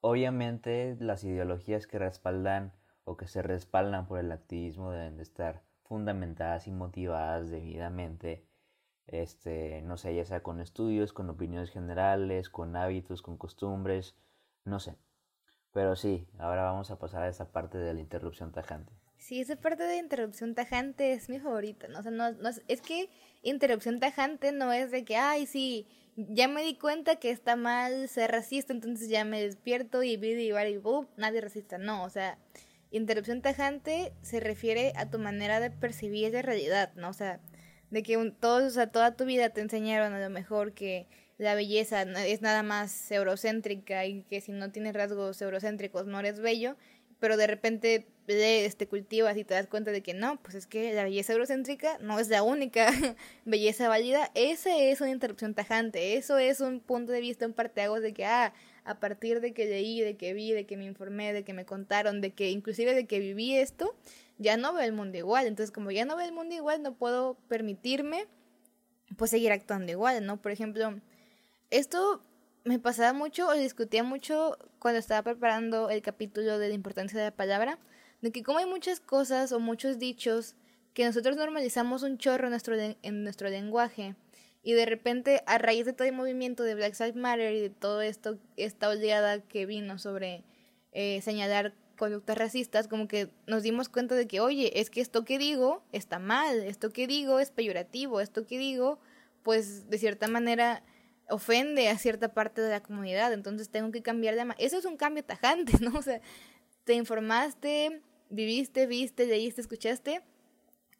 Obviamente 0.00 0.96
las 1.00 1.24
ideologías 1.24 1.88
que 1.88 1.98
respaldan 1.98 2.72
o 3.04 3.16
que 3.16 3.26
se 3.26 3.42
respaldan 3.42 4.06
por 4.06 4.20
el 4.20 4.30
activismo 4.30 4.92
deben 4.92 5.16
de 5.16 5.24
estar 5.24 5.62
fundamentadas 5.82 6.68
y 6.68 6.70
motivadas 6.70 7.50
debidamente, 7.50 8.46
este, 9.08 9.82
no 9.82 9.96
sé, 9.96 10.14
ya 10.14 10.24
sea 10.24 10.42
con 10.42 10.60
estudios, 10.60 11.12
con 11.12 11.28
opiniones 11.30 11.70
generales, 11.70 12.48
con 12.48 12.76
hábitos, 12.76 13.22
con 13.22 13.36
costumbres, 13.36 14.16
no 14.64 14.80
sé. 14.80 14.96
Pero 15.72 15.96
sí, 15.96 16.26
ahora 16.38 16.64
vamos 16.64 16.90
a 16.90 16.98
pasar 16.98 17.22
a 17.22 17.28
esa 17.28 17.50
parte 17.50 17.78
de 17.78 17.94
la 17.94 18.00
interrupción 18.00 18.52
tajante. 18.52 18.92
Sí, 19.16 19.40
esa 19.40 19.56
parte 19.56 19.84
de 19.84 19.98
interrupción 19.98 20.54
tajante 20.54 21.12
es 21.12 21.28
mi 21.28 21.38
favorita, 21.38 21.88
¿no? 21.88 22.00
O 22.00 22.02
sea, 22.02 22.10
no, 22.10 22.32
no 22.32 22.48
es, 22.48 22.82
que 22.82 23.08
interrupción 23.42 24.00
tajante 24.00 24.52
no 24.52 24.72
es 24.72 24.90
de 24.90 25.04
que, 25.04 25.16
ay, 25.16 25.46
sí, 25.46 25.86
ya 26.16 26.48
me 26.48 26.62
di 26.62 26.76
cuenta 26.76 27.16
que 27.16 27.30
está 27.30 27.56
mal 27.56 28.08
ser 28.08 28.32
racista, 28.32 28.72
entonces 28.72 29.08
ya 29.08 29.24
me 29.24 29.40
despierto 29.40 30.02
y 30.02 30.16
vi 30.16 30.32
y 30.32 30.76
boom, 30.78 31.08
nadie 31.16 31.40
racista. 31.40 31.78
No, 31.78 32.02
o 32.02 32.10
sea, 32.10 32.36
interrupción 32.90 33.42
tajante 33.42 34.12
se 34.22 34.40
refiere 34.40 34.92
a 34.96 35.08
tu 35.08 35.18
manera 35.18 35.60
de 35.60 35.70
percibir 35.70 36.32
la 36.32 36.42
realidad, 36.42 36.92
¿no? 36.96 37.08
O 37.08 37.14
sea, 37.14 37.40
de 37.90 38.02
que 38.02 38.16
un, 38.16 38.34
todos, 38.34 38.64
o 38.64 38.70
sea, 38.70 38.88
toda 38.88 39.16
tu 39.16 39.24
vida 39.24 39.50
te 39.50 39.60
enseñaron 39.60 40.14
a 40.14 40.20
lo 40.20 40.30
mejor 40.30 40.72
que 40.72 41.06
la 41.42 41.54
belleza 41.54 42.02
es 42.02 42.40
nada 42.40 42.62
más 42.62 43.10
eurocéntrica 43.10 44.06
y 44.06 44.22
que 44.22 44.40
si 44.40 44.52
no 44.52 44.70
tienes 44.70 44.94
rasgos 44.94 45.42
eurocéntricos 45.42 46.06
no 46.06 46.20
eres 46.20 46.40
bello, 46.40 46.76
pero 47.18 47.36
de 47.36 47.46
repente 47.46 48.06
lees, 48.26 48.76
te 48.76 48.86
cultivas 48.88 49.36
y 49.36 49.44
te 49.44 49.54
das 49.54 49.66
cuenta 49.66 49.90
de 49.90 50.02
que 50.02 50.14
no, 50.14 50.40
pues 50.42 50.54
es 50.54 50.66
que 50.66 50.92
la 50.92 51.04
belleza 51.04 51.32
eurocéntrica 51.32 51.98
no 52.00 52.18
es 52.18 52.28
la 52.28 52.42
única 52.42 52.90
belleza 53.44 53.88
válida. 53.88 54.30
Esa 54.34 54.76
es 54.76 55.00
una 55.00 55.10
interrupción 55.10 55.54
tajante, 55.54 56.16
eso 56.16 56.38
es 56.38 56.60
un 56.60 56.80
punto 56.80 57.12
de 57.12 57.20
vista, 57.20 57.46
un 57.46 57.52
parteaguas 57.52 58.02
de 58.02 58.12
que, 58.12 58.24
ah, 58.24 58.52
a 58.84 59.00
partir 59.00 59.40
de 59.40 59.52
que 59.52 59.66
leí, 59.66 60.00
de 60.00 60.16
que 60.16 60.34
vi, 60.34 60.52
de 60.52 60.66
que 60.66 60.76
me 60.76 60.84
informé, 60.84 61.32
de 61.32 61.44
que 61.44 61.52
me 61.52 61.64
contaron, 61.64 62.20
de 62.20 62.30
que 62.30 62.50
inclusive 62.50 62.94
de 62.94 63.06
que 63.06 63.18
viví 63.18 63.56
esto, 63.56 63.94
ya 64.38 64.56
no 64.56 64.72
veo 64.72 64.84
el 64.84 64.92
mundo 64.92 65.18
igual. 65.18 65.46
Entonces, 65.46 65.72
como 65.72 65.90
ya 65.90 66.04
no 66.04 66.16
veo 66.16 66.26
el 66.26 66.32
mundo 66.32 66.54
igual, 66.54 66.82
no 66.82 66.94
puedo 66.94 67.36
permitirme, 67.48 68.26
pues, 69.16 69.30
seguir 69.30 69.52
actuando 69.52 69.92
igual, 69.92 70.24
¿no? 70.26 70.40
Por 70.40 70.52
ejemplo, 70.52 71.00
esto 71.72 72.20
me 72.64 72.78
pasaba 72.78 73.12
mucho 73.14 73.48
o 73.48 73.52
discutía 73.54 74.04
mucho 74.04 74.56
cuando 74.78 75.00
estaba 75.00 75.22
preparando 75.22 75.88
el 75.88 76.02
capítulo 76.02 76.58
de 76.58 76.68
la 76.68 76.74
importancia 76.74 77.18
de 77.18 77.24
la 77.24 77.34
palabra, 77.34 77.78
de 78.20 78.30
que 78.30 78.42
como 78.42 78.58
hay 78.58 78.66
muchas 78.66 79.00
cosas 79.00 79.52
o 79.52 79.58
muchos 79.58 79.98
dichos 79.98 80.54
que 80.92 81.06
nosotros 81.06 81.36
normalizamos 81.36 82.02
un 82.02 82.18
chorro 82.18 82.44
en 82.44 82.50
nuestro, 82.50 82.74
en 82.76 83.24
nuestro 83.24 83.48
lenguaje 83.48 84.14
y 84.62 84.74
de 84.74 84.84
repente 84.84 85.42
a 85.46 85.56
raíz 85.56 85.86
de 85.86 85.94
todo 85.94 86.06
el 86.06 86.14
movimiento 86.14 86.62
de 86.62 86.74
Black 86.74 86.94
Lives 87.00 87.16
Matter 87.16 87.54
y 87.54 87.60
de 87.60 87.70
todo 87.70 88.02
esto, 88.02 88.38
esta 88.58 88.90
oleada 88.90 89.40
que 89.40 89.64
vino 89.64 89.98
sobre 89.98 90.44
eh, 90.92 91.22
señalar 91.22 91.72
conductas 91.96 92.36
racistas, 92.36 92.86
como 92.86 93.08
que 93.08 93.30
nos 93.46 93.62
dimos 93.62 93.88
cuenta 93.88 94.14
de 94.14 94.26
que, 94.26 94.40
oye, 94.40 94.78
es 94.78 94.90
que 94.90 95.00
esto 95.00 95.24
que 95.24 95.38
digo 95.38 95.82
está 95.92 96.18
mal, 96.18 96.62
esto 96.64 96.90
que 96.90 97.06
digo 97.06 97.40
es 97.40 97.50
peyorativo, 97.50 98.20
esto 98.20 98.46
que 98.46 98.58
digo, 98.58 98.98
pues 99.42 99.88
de 99.88 99.98
cierta 99.98 100.28
manera 100.28 100.82
ofende 101.28 101.88
a 101.88 101.98
cierta 101.98 102.34
parte 102.34 102.60
de 102.60 102.70
la 102.70 102.82
comunidad, 102.82 103.32
entonces 103.32 103.68
tengo 103.68 103.90
que 103.90 104.02
cambiar 104.02 104.34
de... 104.34 104.54
Eso 104.58 104.78
es 104.78 104.84
un 104.84 104.96
cambio 104.96 105.24
tajante, 105.24 105.72
¿no? 105.80 105.98
O 105.98 106.02
sea, 106.02 106.20
te 106.84 106.94
informaste, 106.94 108.02
viviste, 108.30 108.86
viste, 108.86 109.26
leíste, 109.26 109.60
escuchaste, 109.60 110.22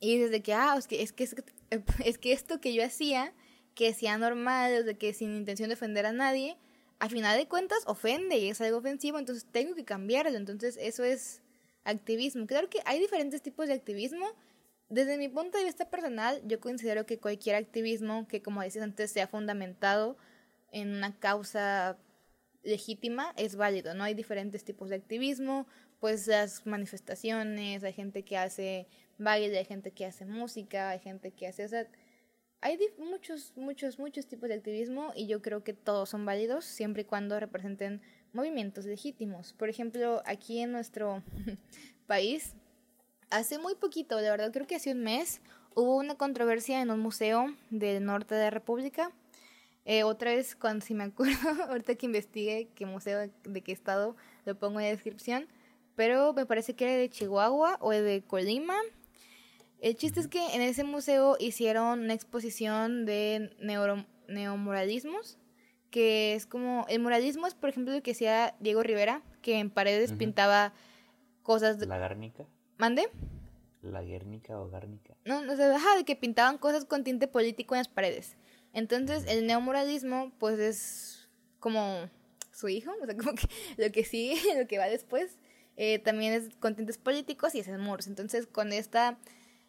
y 0.00 0.18
desde 0.18 0.42
que, 0.42 0.52
ah, 0.52 0.74
es 0.76 0.88
que, 0.88 1.00
es 1.00 1.12
que, 1.12 1.28
es 2.04 2.18
que 2.18 2.32
esto 2.32 2.60
que 2.60 2.74
yo 2.74 2.84
hacía, 2.84 3.32
que 3.74 3.94
sea 3.94 4.18
normal, 4.18 4.84
de 4.84 4.98
que 4.98 5.14
sin 5.14 5.36
intención 5.36 5.68
de 5.68 5.74
ofender 5.74 6.06
a 6.06 6.12
nadie, 6.12 6.56
a 6.98 7.08
final 7.08 7.38
de 7.38 7.46
cuentas 7.46 7.78
ofende 7.86 8.36
y 8.38 8.48
es 8.48 8.60
algo 8.60 8.78
ofensivo, 8.78 9.18
entonces 9.18 9.46
tengo 9.50 9.74
que 9.74 9.84
cambiarlo, 9.84 10.36
entonces 10.36 10.76
eso 10.80 11.04
es 11.04 11.40
activismo. 11.84 12.46
Claro 12.46 12.68
que 12.68 12.80
hay 12.84 12.98
diferentes 12.98 13.42
tipos 13.42 13.68
de 13.68 13.74
activismo, 13.74 14.26
desde 14.92 15.16
mi 15.16 15.30
punto 15.30 15.56
de 15.56 15.64
vista 15.64 15.88
personal, 15.88 16.42
yo 16.44 16.60
considero 16.60 17.06
que 17.06 17.18
cualquier 17.18 17.56
activismo 17.56 18.28
que, 18.28 18.42
como 18.42 18.60
decías 18.60 18.84
antes, 18.84 19.10
sea 19.10 19.26
fundamentado 19.26 20.18
en 20.70 20.94
una 20.94 21.18
causa 21.18 21.96
legítima 22.62 23.32
es 23.38 23.56
válido, 23.56 23.94
¿no? 23.94 24.04
Hay 24.04 24.12
diferentes 24.12 24.64
tipos 24.64 24.90
de 24.90 24.96
activismo, 24.96 25.66
pues 25.98 26.26
las 26.26 26.66
manifestaciones, 26.66 27.82
hay 27.82 27.92
gente 27.94 28.22
que 28.22 28.36
hace 28.36 28.86
baile, 29.16 29.56
hay 29.56 29.64
gente 29.64 29.92
que 29.92 30.04
hace 30.04 30.26
música, 30.26 30.90
hay 30.90 30.98
gente 30.98 31.30
que 31.30 31.46
hace... 31.46 31.64
O 31.64 31.68
sea, 31.68 31.88
hay 32.60 32.78
muchos, 32.98 33.54
muchos, 33.56 33.98
muchos 33.98 34.26
tipos 34.26 34.50
de 34.50 34.56
activismo 34.56 35.12
y 35.16 35.26
yo 35.26 35.40
creo 35.40 35.64
que 35.64 35.72
todos 35.72 36.10
son 36.10 36.26
válidos 36.26 36.66
siempre 36.66 37.02
y 37.02 37.04
cuando 37.06 37.40
representen 37.40 38.02
movimientos 38.34 38.84
legítimos. 38.84 39.54
Por 39.54 39.70
ejemplo, 39.70 40.22
aquí 40.26 40.60
en 40.60 40.70
nuestro 40.70 41.22
país 42.06 42.54
hace 43.32 43.58
muy 43.58 43.74
poquito, 43.74 44.18
de 44.18 44.30
verdad 44.30 44.52
creo 44.52 44.66
que 44.66 44.76
hace 44.76 44.92
un 44.92 45.02
mes, 45.02 45.40
hubo 45.74 45.96
una 45.96 46.14
controversia 46.14 46.80
en 46.82 46.90
un 46.90 47.00
museo 47.00 47.54
del 47.70 48.04
norte 48.04 48.34
de 48.34 48.44
la 48.44 48.50
República. 48.50 49.10
Eh, 49.84 50.04
otra 50.04 50.30
vez, 50.30 50.54
cuando 50.54 50.84
si 50.84 50.94
me 50.94 51.04
acuerdo, 51.04 51.34
ahorita 51.68 51.96
que 51.96 52.06
investigue 52.06 52.68
qué 52.74 52.86
museo, 52.86 53.30
de 53.44 53.60
qué 53.62 53.72
estado, 53.72 54.16
lo 54.44 54.58
pongo 54.58 54.78
en 54.78 54.86
la 54.86 54.92
descripción. 54.92 55.48
Pero 55.96 56.32
me 56.32 56.46
parece 56.46 56.74
que 56.74 56.84
era 56.84 56.94
de 56.94 57.10
Chihuahua 57.10 57.78
o 57.80 57.90
de 57.90 58.22
Colima. 58.26 58.76
El 59.80 59.96
chiste 59.96 60.20
es 60.20 60.28
que 60.28 60.54
en 60.54 60.62
ese 60.62 60.84
museo 60.84 61.36
hicieron 61.40 62.00
una 62.00 62.14
exposición 62.14 63.04
de 63.04 63.54
neuro, 63.60 64.06
neomoralismos, 64.28 65.38
que 65.90 66.34
es 66.34 66.46
como, 66.46 66.86
el 66.88 67.00
muralismo 67.00 67.46
es 67.46 67.54
por 67.54 67.68
ejemplo 67.68 67.92
lo 67.92 68.02
que 68.02 68.12
hacía 68.12 68.54
Diego 68.60 68.82
Rivera, 68.82 69.22
que 69.42 69.58
en 69.58 69.70
paredes 69.70 70.12
pintaba 70.12 70.72
cosas... 71.42 71.78
De... 71.78 71.86
¿La 71.86 71.98
Gárnica? 71.98 72.46
¿Mande? 72.82 73.08
¿La 73.80 74.02
Guernica 74.02 74.58
o 74.58 74.68
Gárnica? 74.68 75.14
No, 75.24 75.40
no 75.44 75.54
sé, 75.54 75.62
ajá, 75.62 75.94
de 75.94 76.04
que 76.04 76.16
pintaban 76.16 76.58
cosas 76.58 76.84
con 76.84 77.04
tinte 77.04 77.28
político 77.28 77.76
en 77.76 77.78
las 77.78 77.86
paredes. 77.86 78.36
Entonces, 78.72 79.24
el 79.28 79.46
neomoralismo, 79.46 80.32
pues 80.40 80.58
es 80.58 81.28
como 81.60 82.10
su 82.50 82.68
hijo, 82.68 82.90
o 83.00 83.06
sea, 83.06 83.16
como 83.16 83.36
que 83.36 83.46
lo 83.76 83.92
que 83.92 84.04
sigue, 84.04 84.34
lo 84.58 84.66
que 84.66 84.78
va 84.78 84.86
después, 84.86 85.38
eh, 85.76 86.00
también 86.00 86.32
es 86.32 86.56
con 86.56 86.74
tintes 86.74 86.98
políticos 86.98 87.54
y 87.54 87.60
es 87.60 87.68
en 87.68 87.78
muros. 87.78 88.08
Entonces, 88.08 88.48
con 88.48 88.72
esta 88.72 89.16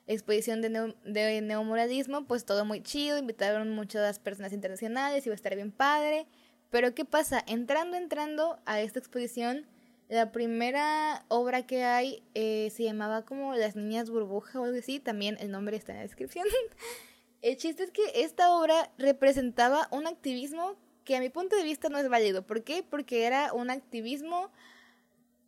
exposición 0.08 0.64
de, 0.64 0.96
de 1.06 1.42
neomoralismo, 1.42 2.26
pues 2.26 2.46
todo 2.46 2.66
muy 2.66 2.82
chido, 2.82 3.20
invitaron 3.20 3.70
muchas 3.76 4.18
personas 4.18 4.54
internacionales, 4.54 5.24
iba 5.28 5.34
a 5.34 5.36
estar 5.36 5.54
bien 5.54 5.72
padre. 5.72 6.26
Pero, 6.72 6.96
¿qué 6.96 7.06
pasa? 7.06 7.44
Entrando, 7.46 7.96
entrando 7.96 8.58
a 8.66 8.82
esta 8.82 8.98
exposición, 8.98 9.68
la 10.10 10.32
primera 10.32 11.26
obra 11.28 11.66
que 11.66 11.84
hay 11.84 12.24
eh, 12.34 12.72
se 12.76 12.84
llamaba 12.84 13.26
como 13.26 13.56
Las 13.56 13.76
Niñas 13.76 14.10
Burbuja 14.10 14.60
o 14.60 14.66
algo 14.66 14.78
así, 14.78 15.00
también 15.00 15.38
el 15.40 15.52
nombre 15.52 15.78
está 15.78 15.94
en 15.94 15.98
la 16.00 16.04
descripción. 16.04 16.46
el 17.42 17.58
chiste 17.58 17.84
es 17.84 17.92
que 17.92 18.04
esta 18.16 18.56
obra 18.56 18.92
representaba 18.98 19.88
un 19.92 20.08
activismo 20.08 20.76
que 21.04 21.16
a 21.16 21.20
mi 21.20 21.30
punto 21.30 21.56
de 21.56 21.64
vista 21.64 21.90
no 21.90 21.98
es 21.98 22.10
válido. 22.10 22.46
¿Por 22.46 22.64
qué? 22.64 22.84
Porque 22.84 23.26
era 23.26 23.54
un 23.54 23.70
activismo... 23.70 24.52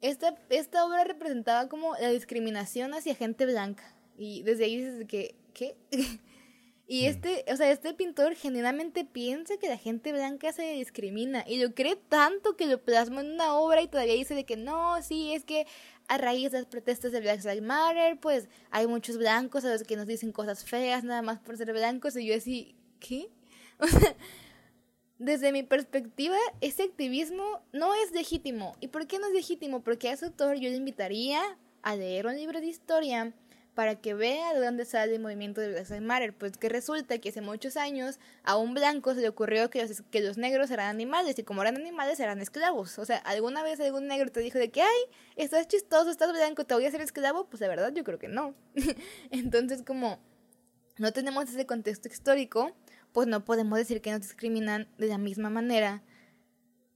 Esta, 0.02 0.36
esta 0.50 0.86
obra 0.86 1.04
representaba 1.04 1.68
como 1.70 1.96
la 1.96 2.10
discriminación 2.10 2.94
hacia 2.94 3.16
gente 3.16 3.46
blanca. 3.46 3.96
Y 4.18 4.44
desde 4.44 4.66
ahí 4.66 4.78
dices 4.78 5.06
que, 5.08 5.36
¿qué? 5.54 5.78
Y 6.88 7.04
mm. 7.04 7.06
este, 7.06 7.46
o 7.52 7.56
sea, 7.56 7.72
este 7.72 7.94
pintor 7.94 8.36
genuinamente 8.36 9.06
piensa 9.06 9.58
que 9.58 9.70
la 9.70 9.78
gente 9.78 10.12
blanca 10.12 10.52
se 10.54 10.74
discrimina 10.74 11.44
y 11.48 11.62
lo 11.62 11.74
cree 11.74 11.96
tanto 11.96 12.56
que 12.56 12.68
lo 12.68 12.82
plasma 12.82 13.22
en 13.22 13.34
una 13.34 13.56
obra 13.56 13.82
y 13.82 13.88
todavía 13.88 14.14
dice 14.14 14.36
de 14.36 14.46
que 14.46 14.58
no, 14.58 15.02
sí, 15.02 15.34
es 15.34 15.44
que 15.44 15.66
a 16.08 16.18
raíz 16.18 16.52
de 16.52 16.60
las 16.60 16.68
protestas 16.68 17.12
de 17.12 17.22
Black 17.22 17.44
Lives 17.44 17.64
Matter, 17.64 18.20
pues 18.20 18.48
hay 18.70 18.86
muchos 18.88 19.18
blancos 19.18 19.66
a 19.66 19.72
los 19.72 19.84
que 19.84 19.96
nos 19.96 20.06
dicen 20.06 20.32
cosas 20.32 20.64
feas 20.64 21.04
nada 21.04 21.22
más 21.22 21.40
por 21.40 21.58
ser 21.58 21.74
blancos 21.74 22.16
y 22.16 22.26
yo 22.26 22.36
así, 22.36 22.76
¿qué? 23.00 23.30
O 23.78 23.88
sea, 23.88 24.16
desde 25.18 25.52
mi 25.52 25.64
perspectiva, 25.64 26.38
este 26.62 26.84
activismo 26.84 27.62
no 27.74 27.94
es 27.94 28.12
legítimo. 28.12 28.76
¿Y 28.80 28.90
por 28.90 29.08
qué 29.08 29.20
no 29.20 29.28
es 29.28 29.34
legítimo? 29.34 29.82
Porque 29.82 30.10
a 30.10 30.14
ese 30.14 30.26
autor 30.26 30.56
yo 30.56 30.70
le 30.70 30.76
invitaría 30.76 31.42
a 31.82 31.96
leer 31.96 32.26
un 32.26 32.36
libro 32.36 32.60
de 32.60 32.68
historia 32.68 33.34
para 33.76 33.96
que 33.96 34.14
vea 34.14 34.54
de 34.54 34.66
dónde 34.66 34.86
sale 34.86 35.16
el 35.16 35.22
movimiento 35.22 35.60
de 35.60 35.68
Black 35.68 35.90
Lives 35.90 36.02
Matter. 36.02 36.34
Pues 36.34 36.58
que 36.58 36.70
resulta 36.70 37.20
que 37.20 37.30
hace 37.30 37.42
muchos 37.42 37.76
años 37.78 38.20
a 38.44 38.56
un 38.58 38.74
blanco 38.74 39.14
se 39.14 39.22
le 39.22 39.30
ocurrió 39.30 39.70
que 39.70 39.86
los, 39.86 40.02
que 40.10 40.22
los 40.22 40.38
negros 40.38 40.72
eran 40.72 40.88
animales 40.88 41.38
y 41.38 41.44
como 41.44 41.62
eran 41.62 41.76
animales 41.76 42.20
eran 42.22 42.42
esclavos. 42.42 42.98
O 42.98 43.06
sea, 43.06 43.18
¿alguna 43.18 43.62
vez 43.62 43.80
algún 43.82 44.08
negro 44.08 44.32
te 44.32 44.40
dijo 44.40 44.58
de 44.58 44.72
que, 44.72 44.82
ay, 44.82 45.00
estás 45.36 45.68
chistoso, 45.68 46.10
estás 46.10 46.32
blanco, 46.32 46.64
te 46.66 46.74
voy 46.74 46.86
a 46.86 46.88
hacer 46.88 47.02
esclavo? 47.02 47.48
Pues 47.50 47.60
la 47.62 47.68
verdad 47.68 47.92
yo 47.94 48.04
creo 48.06 48.18
que 48.18 48.30
no. 48.30 48.56
Entonces 49.30 49.84
como 49.84 50.20
no 50.98 51.12
tenemos 51.12 51.50
ese 51.50 51.66
contexto 51.66 52.08
histórico, 52.08 52.72
pues 53.12 53.28
no 53.28 53.44
podemos 53.44 53.78
decir 53.78 54.02
que 54.02 54.12
nos 54.12 54.22
discriminan 54.22 54.88
de 54.98 55.08
la 55.08 55.18
misma 55.18 55.50
manera 55.50 56.02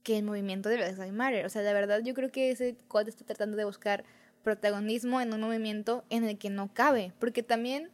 que 0.02 0.16
el 0.16 0.24
movimiento 0.24 0.70
de 0.70 0.76
Black 0.76 0.96
Lives 0.96 1.12
Matter. 1.12 1.44
O 1.44 1.50
sea, 1.50 1.60
la 1.60 1.74
verdad 1.74 2.00
yo 2.02 2.14
creo 2.14 2.30
que 2.30 2.50
ese 2.50 2.76
cuadro 2.88 3.10
está 3.10 3.26
tratando 3.26 3.58
de 3.58 3.66
buscar 3.66 4.04
protagonismo 4.42 5.20
en 5.20 5.32
un 5.32 5.40
movimiento 5.40 6.04
en 6.10 6.24
el 6.24 6.38
que 6.38 6.50
no 6.50 6.72
cabe. 6.72 7.12
Porque 7.18 7.42
también, 7.42 7.90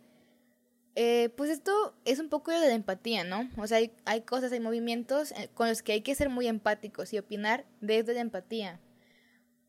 eh, 0.95 1.31
pues 1.37 1.51
esto 1.51 1.95
es 2.05 2.19
un 2.19 2.29
poco 2.29 2.51
de 2.51 2.59
la 2.59 2.75
empatía, 2.75 3.25
¿no? 3.25 3.49
O 3.57 3.67
sea, 3.67 3.79
hay, 3.79 3.93
hay 4.05 4.23
cosas, 4.23 4.53
hay 4.53 4.61
movimientos 4.61 5.33
eh, 5.33 5.49
con 5.55 5.69
los 5.69 5.83
que 5.83 5.93
hay 5.93 6.01
que 6.01 6.15
ser 6.15 6.29
muy 6.29 6.47
empáticos 6.47 7.13
y 7.13 7.19
opinar 7.19 7.65
desde 7.81 8.15
la 8.15 8.21
empatía. 8.21 8.81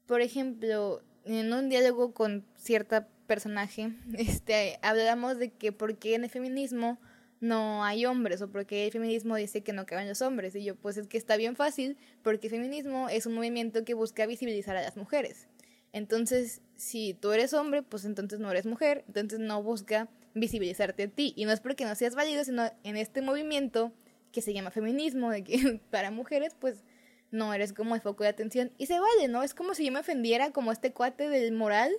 Por 0.05 0.21
ejemplo, 0.21 1.01
en 1.25 1.51
un 1.51 1.69
diálogo 1.69 2.13
con 2.13 2.45
cierta 2.55 3.07
personaje, 3.27 3.93
este, 4.17 4.79
hablamos 4.81 5.37
de 5.37 5.51
que 5.51 5.71
por 5.71 5.97
qué 5.97 6.15
en 6.15 6.23
el 6.23 6.29
feminismo 6.29 6.99
no 7.39 7.83
hay 7.83 8.05
hombres 8.05 8.41
o 8.41 8.49
porque 8.49 8.85
el 8.85 8.91
feminismo 8.91 9.35
dice 9.35 9.61
que 9.61 9.73
no 9.73 9.85
caben 9.85 10.07
los 10.07 10.21
hombres. 10.21 10.55
Y 10.55 10.63
yo, 10.63 10.75
pues 10.75 10.97
es 10.97 11.07
que 11.07 11.17
está 11.17 11.37
bien 11.37 11.55
fácil 11.55 11.97
porque 12.23 12.47
el 12.47 12.51
feminismo 12.51 13.09
es 13.09 13.25
un 13.25 13.35
movimiento 13.35 13.83
que 13.85 13.93
busca 13.93 14.25
visibilizar 14.25 14.75
a 14.75 14.81
las 14.81 14.97
mujeres. 14.97 15.47
Entonces, 15.97 16.61
si 16.75 17.13
tú 17.13 17.31
eres 17.31 17.53
hombre, 17.53 17.83
pues 17.83 18.05
entonces 18.05 18.39
no 18.39 18.51
eres 18.51 18.65
mujer, 18.65 19.03
entonces 19.07 19.39
no 19.39 19.61
busca 19.63 20.09
visibilizarte 20.33 21.03
a 21.03 21.07
ti. 21.07 21.33
Y 21.35 21.45
no 21.45 21.51
es 21.51 21.59
porque 21.59 21.85
no 21.85 21.95
seas 21.95 22.15
válido, 22.15 22.43
sino 22.43 22.71
en 22.83 22.97
este 22.97 23.21
movimiento 23.21 23.91
que 24.31 24.41
se 24.41 24.53
llama 24.53 24.71
feminismo, 24.71 25.31
de 25.31 25.43
que 25.43 25.81
para 25.91 26.11
mujeres, 26.11 26.55
pues 26.59 26.83
no 27.31 27.53
eres 27.53 27.73
como 27.73 27.95
el 27.95 28.01
foco 28.01 28.23
de 28.23 28.29
atención. 28.29 28.71
Y 28.77 28.85
se 28.85 28.99
vale, 28.99 29.27
¿no? 29.27 29.43
Es 29.43 29.53
como 29.53 29.73
si 29.73 29.85
yo 29.85 29.91
me 29.91 29.99
ofendiera 29.99 30.51
como 30.51 30.71
este 30.71 30.93
cuate 30.93 31.29
del 31.29 31.51
moral 31.51 31.91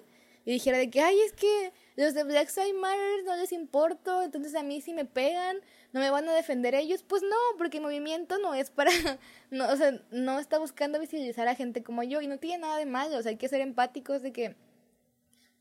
y 0.44 0.52
dijera 0.52 0.78
de 0.78 0.88
que, 0.88 1.00
ay, 1.00 1.18
es 1.20 1.32
que 1.32 1.72
los 1.96 2.14
de 2.14 2.24
Black 2.24 2.48
Side 2.48 2.72
Matter 2.74 3.24
no 3.26 3.36
les 3.36 3.52
importo, 3.52 4.22
entonces 4.22 4.54
a 4.54 4.62
mí 4.62 4.80
si 4.80 4.94
me 4.94 5.04
pegan, 5.04 5.58
no 5.92 6.00
me 6.00 6.10
van 6.10 6.28
a 6.28 6.34
defender 6.34 6.74
ellos. 6.74 7.02
Pues 7.02 7.22
no, 7.22 7.36
porque 7.56 7.78
el 7.78 7.82
movimiento 7.82 8.38
no 8.38 8.54
es 8.54 8.70
para, 8.70 8.90
no, 9.50 9.68
o 9.68 9.76
sea, 9.76 10.00
no 10.10 10.38
está 10.38 10.58
buscando 10.58 10.98
visibilizar 11.00 11.48
a 11.48 11.54
gente 11.54 11.82
como 11.82 12.02
yo 12.02 12.20
y 12.20 12.26
no 12.26 12.38
tiene 12.38 12.58
nada 12.58 12.76
de 12.78 12.86
malo, 12.86 13.16
o 13.16 13.22
sea, 13.22 13.30
hay 13.30 13.36
que 13.36 13.48
ser 13.48 13.60
empáticos 13.60 14.22
de 14.22 14.32
que 14.32 14.56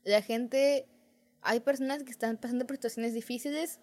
la 0.04 0.22
gente, 0.22 0.86
hay 1.42 1.60
personas 1.60 2.02
que 2.02 2.10
están 2.10 2.36
pasando 2.36 2.66
por 2.66 2.76
situaciones 2.76 3.14
difíciles 3.14 3.80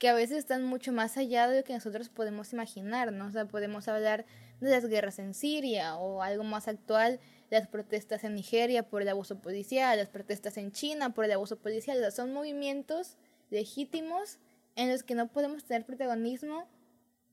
que 0.00 0.08
a 0.08 0.14
veces 0.14 0.38
están 0.38 0.64
mucho 0.64 0.92
más 0.92 1.18
allá 1.18 1.46
de 1.46 1.58
lo 1.58 1.64
que 1.64 1.74
nosotros 1.74 2.08
podemos 2.08 2.54
imaginar, 2.54 3.12
¿no? 3.12 3.26
O 3.26 3.30
sea, 3.30 3.44
podemos 3.44 3.86
hablar 3.86 4.24
de 4.58 4.70
las 4.70 4.86
guerras 4.86 5.18
en 5.18 5.34
Siria 5.34 5.96
o 5.96 6.22
algo 6.22 6.42
más 6.42 6.68
actual 6.68 7.20
las 7.50 7.68
protestas 7.68 8.24
en 8.24 8.34
Nigeria 8.34 8.88
por 8.88 9.02
el 9.02 9.10
abuso 9.10 9.42
policial, 9.42 9.98
las 9.98 10.08
protestas 10.08 10.56
en 10.56 10.72
China 10.72 11.12
por 11.12 11.26
el 11.26 11.32
abuso 11.32 11.58
policial. 11.58 12.02
O 12.02 12.10
son 12.10 12.32
movimientos 12.32 13.18
legítimos 13.50 14.38
en 14.76 14.90
los 14.90 15.02
que 15.02 15.14
no 15.14 15.28
podemos 15.28 15.64
tener 15.64 15.86
protagonismo 15.86 16.68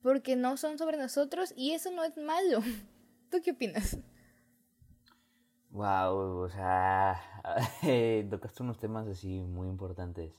porque 0.02 0.36
no 0.36 0.58
son 0.58 0.78
sobre 0.78 0.98
nosotros 0.98 1.54
y 1.56 1.72
eso 1.72 1.92
no 1.92 2.04
es 2.04 2.18
malo. 2.18 2.60
¿Tú 3.32 3.38
qué 3.44 3.52
opinas? 3.52 3.98
Wow, 5.70 6.44
o 6.44 6.50
sea, 6.50 7.22
tocaste 8.30 8.64
unos 8.64 8.80
temas 8.80 9.08
así 9.08 9.42
muy 9.42 9.68
importantes, 9.68 10.34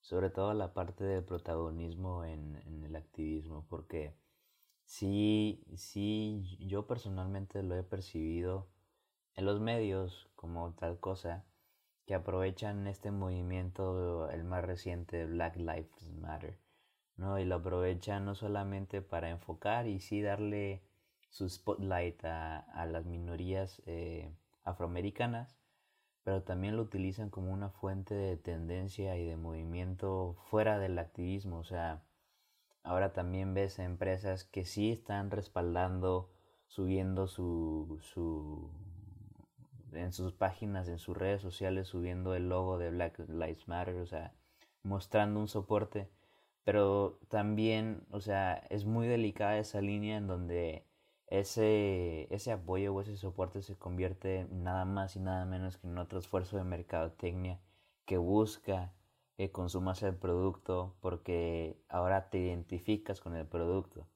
sobre 0.00 0.30
todo 0.30 0.52
la 0.54 0.74
parte 0.74 1.02
del 1.02 1.24
protagonismo 1.24 2.24
en, 2.24 2.56
en 2.66 2.84
el 2.84 2.94
activismo, 2.94 3.66
porque 3.68 4.16
sí, 4.84 5.64
sí, 5.76 6.58
yo 6.60 6.86
personalmente 6.86 7.62
lo 7.62 7.74
he 7.76 7.82
percibido 7.82 8.68
en 9.34 9.46
los 9.46 9.60
medios 9.60 10.28
como 10.34 10.74
tal 10.74 11.00
cosa 11.00 11.44
que 12.06 12.14
aprovechan 12.14 12.86
este 12.86 13.10
movimiento, 13.10 14.30
el 14.30 14.44
más 14.44 14.64
reciente, 14.64 15.26
Black 15.26 15.56
Lives 15.56 16.12
Matter, 16.20 16.58
¿no? 17.16 17.38
Y 17.38 17.44
lo 17.44 17.56
aprovechan 17.56 18.24
no 18.24 18.34
solamente 18.34 19.02
para 19.02 19.30
enfocar 19.30 19.88
y 19.88 20.00
sí 20.00 20.22
darle 20.22 20.82
su 21.30 21.48
spotlight 21.48 22.24
a, 22.24 22.86
las 22.86 23.04
minorías 23.06 23.82
eh, 23.86 24.32
afroamericanas, 24.62 25.58
pero 26.22 26.42
también 26.42 26.76
lo 26.76 26.82
utilizan 26.82 27.28
como 27.28 27.52
una 27.52 27.70
fuente 27.70 28.14
de 28.14 28.36
tendencia 28.36 29.16
y 29.16 29.26
de 29.26 29.36
movimiento 29.36 30.36
fuera 30.48 30.78
del 30.78 30.98
activismo, 30.98 31.58
o 31.58 31.64
sea, 31.64 32.04
ahora 32.84 33.12
también 33.12 33.52
ves 33.52 33.80
empresas 33.80 34.44
que 34.44 34.64
sí 34.64 34.92
están 34.92 35.30
respaldando, 35.32 36.30
subiendo 36.68 37.26
su, 37.26 37.98
su 38.00 38.70
en 39.92 40.12
sus 40.12 40.32
páginas, 40.32 40.88
en 40.88 40.98
sus 40.98 41.16
redes 41.16 41.42
sociales, 41.42 41.88
subiendo 41.88 42.34
el 42.34 42.48
logo 42.48 42.78
de 42.78 42.90
Black 42.90 43.18
Lives 43.28 43.68
Matter, 43.68 43.96
o 43.96 44.06
sea, 44.06 44.34
mostrando 44.82 45.40
un 45.40 45.48
soporte, 45.48 46.08
pero 46.64 47.18
también, 47.28 48.06
o 48.10 48.20
sea, 48.20 48.54
es 48.70 48.84
muy 48.84 49.06
delicada 49.06 49.58
esa 49.58 49.80
línea 49.80 50.16
en 50.16 50.26
donde 50.26 50.86
ese, 51.28 52.32
ese 52.34 52.52
apoyo 52.52 52.94
o 52.94 53.00
ese 53.00 53.16
soporte 53.16 53.62
se 53.62 53.76
convierte 53.76 54.46
nada 54.50 54.84
más 54.84 55.16
y 55.16 55.20
nada 55.20 55.44
menos 55.44 55.76
que 55.78 55.88
en 55.88 55.98
otro 55.98 56.18
esfuerzo 56.18 56.56
de 56.56 56.64
mercadotecnia 56.64 57.60
que 58.04 58.18
busca 58.18 58.92
que 59.36 59.50
consumas 59.50 60.02
el 60.02 60.16
producto 60.16 60.96
porque 61.00 61.78
ahora 61.88 62.30
te 62.30 62.38
identificas 62.38 63.20
con 63.20 63.36
el 63.36 63.46
producto. 63.46 64.08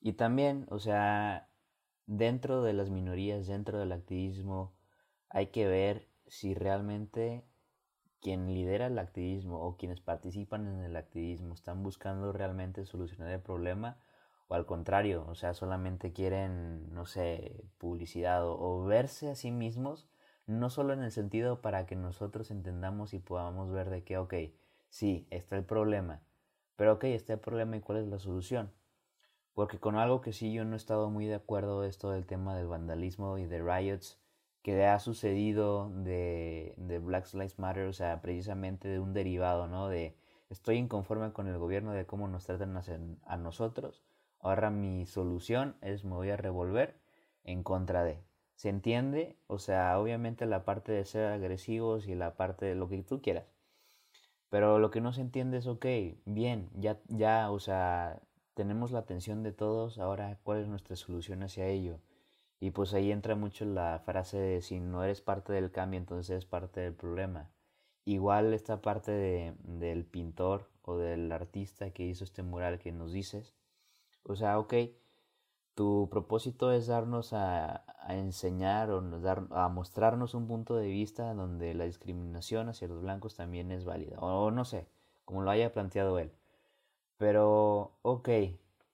Y 0.00 0.14
también, 0.14 0.66
o 0.70 0.78
sea, 0.78 1.48
dentro 2.06 2.62
de 2.62 2.72
las 2.72 2.90
minorías, 2.90 3.46
dentro 3.46 3.78
del 3.78 3.92
activismo, 3.92 4.73
hay 5.34 5.48
que 5.48 5.66
ver 5.66 6.06
si 6.28 6.54
realmente 6.54 7.44
quien 8.22 8.54
lidera 8.54 8.86
el 8.86 8.98
activismo 9.00 9.60
o 9.60 9.76
quienes 9.76 10.00
participan 10.00 10.68
en 10.68 10.84
el 10.84 10.94
activismo 10.94 11.54
están 11.54 11.82
buscando 11.82 12.32
realmente 12.32 12.86
solucionar 12.86 13.32
el 13.32 13.40
problema 13.40 13.98
o 14.46 14.54
al 14.54 14.64
contrario, 14.64 15.26
o 15.26 15.34
sea, 15.34 15.52
solamente 15.52 16.12
quieren, 16.12 16.94
no 16.94 17.04
sé, 17.04 17.64
publicidad 17.78 18.46
o, 18.46 18.84
verse 18.84 19.28
a 19.28 19.34
sí 19.34 19.50
mismos, 19.50 20.08
no 20.46 20.70
solo 20.70 20.92
en 20.92 21.02
el 21.02 21.10
sentido 21.10 21.60
para 21.60 21.84
que 21.84 21.96
nosotros 21.96 22.52
entendamos 22.52 23.12
y 23.12 23.18
podamos 23.18 23.72
ver 23.72 23.90
de 23.90 24.04
que, 24.04 24.18
ok, 24.18 24.34
sí, 24.88 25.26
está 25.30 25.56
el 25.56 25.64
problema, 25.64 26.22
pero 26.76 26.92
ok, 26.92 27.04
está 27.04 27.32
el 27.32 27.40
problema 27.40 27.76
y 27.76 27.80
cuál 27.80 27.98
es 27.98 28.06
la 28.06 28.20
solución. 28.20 28.72
Porque 29.52 29.80
con 29.80 29.96
algo 29.96 30.20
que 30.20 30.32
sí 30.32 30.52
yo 30.52 30.64
no 30.64 30.74
he 30.74 30.76
estado 30.76 31.10
muy 31.10 31.26
de 31.26 31.34
acuerdo 31.34 31.82
esto 31.82 32.10
del 32.10 32.24
tema 32.24 32.56
del 32.56 32.68
vandalismo 32.68 33.38
y 33.38 33.46
de 33.46 33.60
riots 33.60 34.23
que 34.64 34.86
ha 34.86 34.98
sucedido 34.98 35.90
de, 35.90 36.72
de 36.78 36.98
Black 36.98 37.32
Lives 37.34 37.58
Matter, 37.58 37.86
o 37.86 37.92
sea, 37.92 38.22
precisamente 38.22 38.88
de 38.88 38.98
un 38.98 39.12
derivado, 39.12 39.68
¿no? 39.68 39.88
De 39.88 40.16
estoy 40.48 40.76
inconforme 40.76 41.32
con 41.34 41.48
el 41.48 41.58
gobierno 41.58 41.92
de 41.92 42.06
cómo 42.06 42.28
nos 42.28 42.46
tratan 42.46 42.74
a, 43.26 43.36
nosotros, 43.36 44.02
ahora 44.40 44.70
mi 44.70 45.04
solución 45.04 45.76
es 45.82 46.04
me 46.04 46.14
voy 46.14 46.30
a 46.30 46.38
revolver 46.38 46.98
en 47.44 47.62
contra 47.62 48.04
de. 48.04 48.24
¿Se 48.54 48.70
entiende? 48.70 49.36
O 49.48 49.58
sea, 49.58 49.98
obviamente 50.00 50.46
la 50.46 50.64
parte 50.64 50.92
de 50.92 51.04
ser 51.04 51.30
agresivos 51.30 52.08
y 52.08 52.14
la 52.14 52.34
parte 52.34 52.64
de 52.64 52.74
lo 52.74 52.88
que 52.88 53.02
tú 53.02 53.20
quieras. 53.20 53.44
Pero 54.48 54.78
lo 54.78 54.90
que 54.90 55.02
no 55.02 55.12
se 55.12 55.20
entiende 55.20 55.58
es, 55.58 55.66
ok, 55.66 55.84
bien, 56.24 56.70
ya, 56.74 56.98
ya, 57.08 57.50
o 57.50 57.58
sea, 57.60 58.22
tenemos 58.54 58.92
la 58.92 59.00
atención 59.00 59.42
de 59.42 59.52
todos, 59.52 59.98
ahora 59.98 60.38
cuál 60.42 60.62
es 60.62 60.68
nuestra 60.68 60.96
solución 60.96 61.42
hacia 61.42 61.66
ello. 61.66 62.00
Y 62.64 62.70
pues 62.70 62.94
ahí 62.94 63.12
entra 63.12 63.34
mucho 63.34 63.66
la 63.66 64.00
frase 64.06 64.38
de 64.38 64.62
si 64.62 64.80
no 64.80 65.04
eres 65.04 65.20
parte 65.20 65.52
del 65.52 65.70
cambio, 65.70 65.98
entonces 65.98 66.30
eres 66.30 66.46
parte 66.46 66.80
del 66.80 66.94
problema. 66.94 67.50
Igual 68.06 68.54
esta 68.54 68.80
parte 68.80 69.12
de, 69.12 69.54
del 69.64 70.06
pintor 70.06 70.70
o 70.80 70.96
del 70.96 71.30
artista 71.30 71.90
que 71.90 72.04
hizo 72.04 72.24
este 72.24 72.42
mural 72.42 72.78
que 72.78 72.90
nos 72.90 73.12
dices. 73.12 73.54
O 74.22 74.34
sea, 74.34 74.58
ok, 74.58 74.72
tu 75.74 76.08
propósito 76.10 76.72
es 76.72 76.86
darnos 76.86 77.34
a, 77.34 77.84
enseñar 78.08 78.90
o 78.90 79.02
dar, 79.20 79.46
a 79.50 79.68
mostrarnos 79.68 80.32
un 80.32 80.46
punto 80.48 80.74
de 80.76 80.88
vista 80.88 81.34
donde 81.34 81.74
la 81.74 81.84
discriminación 81.84 82.70
hacia 82.70 82.88
los 82.88 83.02
blancos 83.02 83.36
también 83.36 83.72
es 83.72 83.84
válida. 83.84 84.16
O 84.20 84.50
no 84.50 84.64
sé, 84.64 84.88
como 85.26 85.42
lo 85.42 85.50
haya 85.50 85.70
planteado 85.70 86.18
él. 86.18 86.32
Pero, 87.18 87.98
ok, 88.00 88.30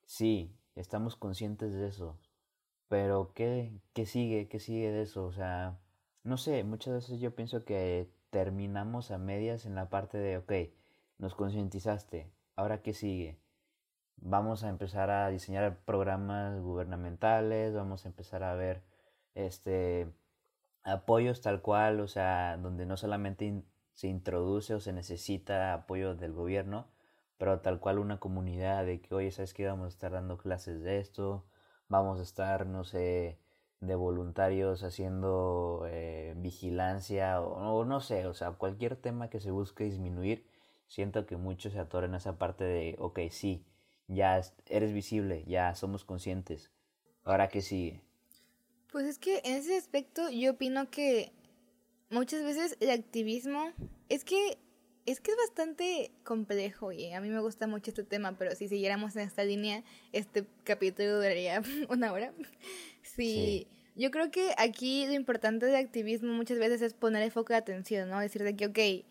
sí, 0.06 0.56
estamos 0.74 1.14
conscientes 1.14 1.72
de 1.72 1.86
eso. 1.86 2.18
Pero, 2.90 3.32
¿qué, 3.34 3.72
¿qué 3.94 4.04
sigue? 4.04 4.48
¿Qué 4.48 4.58
sigue 4.58 4.90
de 4.90 5.02
eso? 5.02 5.24
O 5.24 5.32
sea, 5.32 5.78
no 6.24 6.36
sé, 6.36 6.64
muchas 6.64 6.94
veces 6.94 7.20
yo 7.20 7.34
pienso 7.36 7.64
que 7.64 8.10
terminamos 8.30 9.12
a 9.12 9.18
medias 9.18 9.64
en 9.64 9.76
la 9.76 9.88
parte 9.90 10.18
de, 10.18 10.38
ok, 10.38 10.52
nos 11.18 11.36
concientizaste, 11.36 12.32
ahora 12.56 12.82
qué 12.82 12.92
sigue? 12.92 13.38
Vamos 14.16 14.64
a 14.64 14.70
empezar 14.70 15.10
a 15.10 15.28
diseñar 15.30 15.78
programas 15.84 16.60
gubernamentales, 16.60 17.74
vamos 17.74 18.06
a 18.06 18.08
empezar 18.08 18.42
a 18.42 18.54
ver 18.54 18.82
este 19.34 20.12
apoyos 20.82 21.42
tal 21.42 21.62
cual, 21.62 22.00
o 22.00 22.08
sea, 22.08 22.56
donde 22.58 22.86
no 22.86 22.96
solamente 22.96 23.64
se 23.92 24.08
introduce 24.08 24.74
o 24.74 24.80
se 24.80 24.92
necesita 24.92 25.74
apoyo 25.74 26.16
del 26.16 26.32
gobierno, 26.32 26.88
pero 27.38 27.60
tal 27.60 27.80
cual 27.80 27.98
una 28.00 28.20
comunidad 28.20 28.84
de 28.86 29.00
que, 29.00 29.14
oye, 29.14 29.30
¿sabes 29.30 29.54
qué? 29.54 29.66
Vamos 29.66 29.86
a 29.86 29.88
estar 29.90 30.12
dando 30.12 30.38
clases 30.38 30.82
de 30.82 30.98
esto, 31.00 31.46
vamos 31.90 32.20
a 32.20 32.22
estar, 32.22 32.66
no 32.66 32.84
sé, 32.84 33.36
de 33.80 33.94
voluntarios 33.94 34.82
haciendo 34.82 35.86
eh, 35.90 36.34
vigilancia 36.36 37.42
o, 37.42 37.84
no 37.84 38.00
sé, 38.00 38.26
o 38.26 38.32
sea, 38.32 38.52
cualquier 38.52 38.96
tema 38.96 39.28
que 39.28 39.40
se 39.40 39.50
busque 39.50 39.84
disminuir, 39.84 40.46
siento 40.86 41.26
que 41.26 41.36
muchos 41.36 41.74
se 41.74 41.80
atoran 41.80 42.14
a 42.14 42.18
esa 42.18 42.38
parte 42.38 42.64
de, 42.64 42.96
ok, 42.98 43.20
sí, 43.30 43.64
ya 44.06 44.40
eres 44.66 44.92
visible, 44.92 45.44
ya 45.46 45.74
somos 45.74 46.04
conscientes, 46.04 46.70
ahora 47.24 47.48
que 47.48 47.60
sigue. 47.60 48.00
Pues 48.92 49.06
es 49.06 49.18
que 49.18 49.40
en 49.44 49.54
ese 49.54 49.76
aspecto 49.76 50.30
yo 50.30 50.52
opino 50.52 50.90
que 50.90 51.32
muchas 52.10 52.42
veces 52.42 52.76
el 52.80 52.90
activismo 52.90 53.72
es 54.08 54.24
que 54.24 54.58
es 55.06 55.20
que 55.20 55.30
es 55.30 55.36
bastante 55.36 56.10
complejo 56.24 56.92
y 56.92 57.12
a 57.12 57.20
mí 57.20 57.28
me 57.28 57.40
gusta 57.40 57.66
mucho 57.66 57.90
este 57.90 58.04
tema, 58.04 58.36
pero 58.38 58.54
si 58.54 58.68
siguiéramos 58.68 59.16
en 59.16 59.22
esta 59.22 59.44
línea, 59.44 59.82
este 60.12 60.44
capítulo 60.64 61.16
duraría 61.16 61.62
una 61.88 62.12
hora. 62.12 62.32
Sí, 63.02 63.66
Yo 63.96 64.10
creo 64.10 64.30
que 64.30 64.54
aquí 64.58 65.06
lo 65.06 65.12
importante 65.12 65.66
del 65.66 65.76
activismo 65.76 66.32
muchas 66.32 66.58
veces 66.58 66.82
es 66.82 66.94
poner 66.94 67.22
el 67.22 67.30
foco 67.30 67.52
de 67.52 67.58
atención, 67.58 68.08
¿no? 68.08 68.20
Decir 68.20 68.42
de 68.44 68.56
que, 68.56 68.66
ok, 68.66 69.06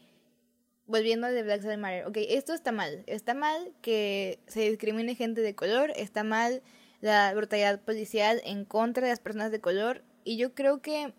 volviendo 0.86 1.28
de 1.28 1.44
Black 1.44 1.62
Lives 1.62 1.78
Matter, 1.78 2.08
ok, 2.08 2.18
esto 2.30 2.54
está 2.54 2.72
mal. 2.72 3.04
Está 3.08 3.34
mal 3.34 3.74
que 3.82 4.40
se 4.48 4.70
discrimine 4.70 5.16
gente 5.16 5.42
de 5.42 5.56
color, 5.56 5.92
está 5.96 6.24
mal 6.24 6.62
la 7.02 7.34
brutalidad 7.34 7.82
policial 7.82 8.42
en 8.44 8.66
contra 8.66 9.04
de 9.04 9.12
las 9.12 9.20
personas 9.20 9.52
de 9.52 9.62
color 9.62 10.04
y 10.24 10.38
yo 10.38 10.54
creo 10.54 10.82
que 10.82 11.14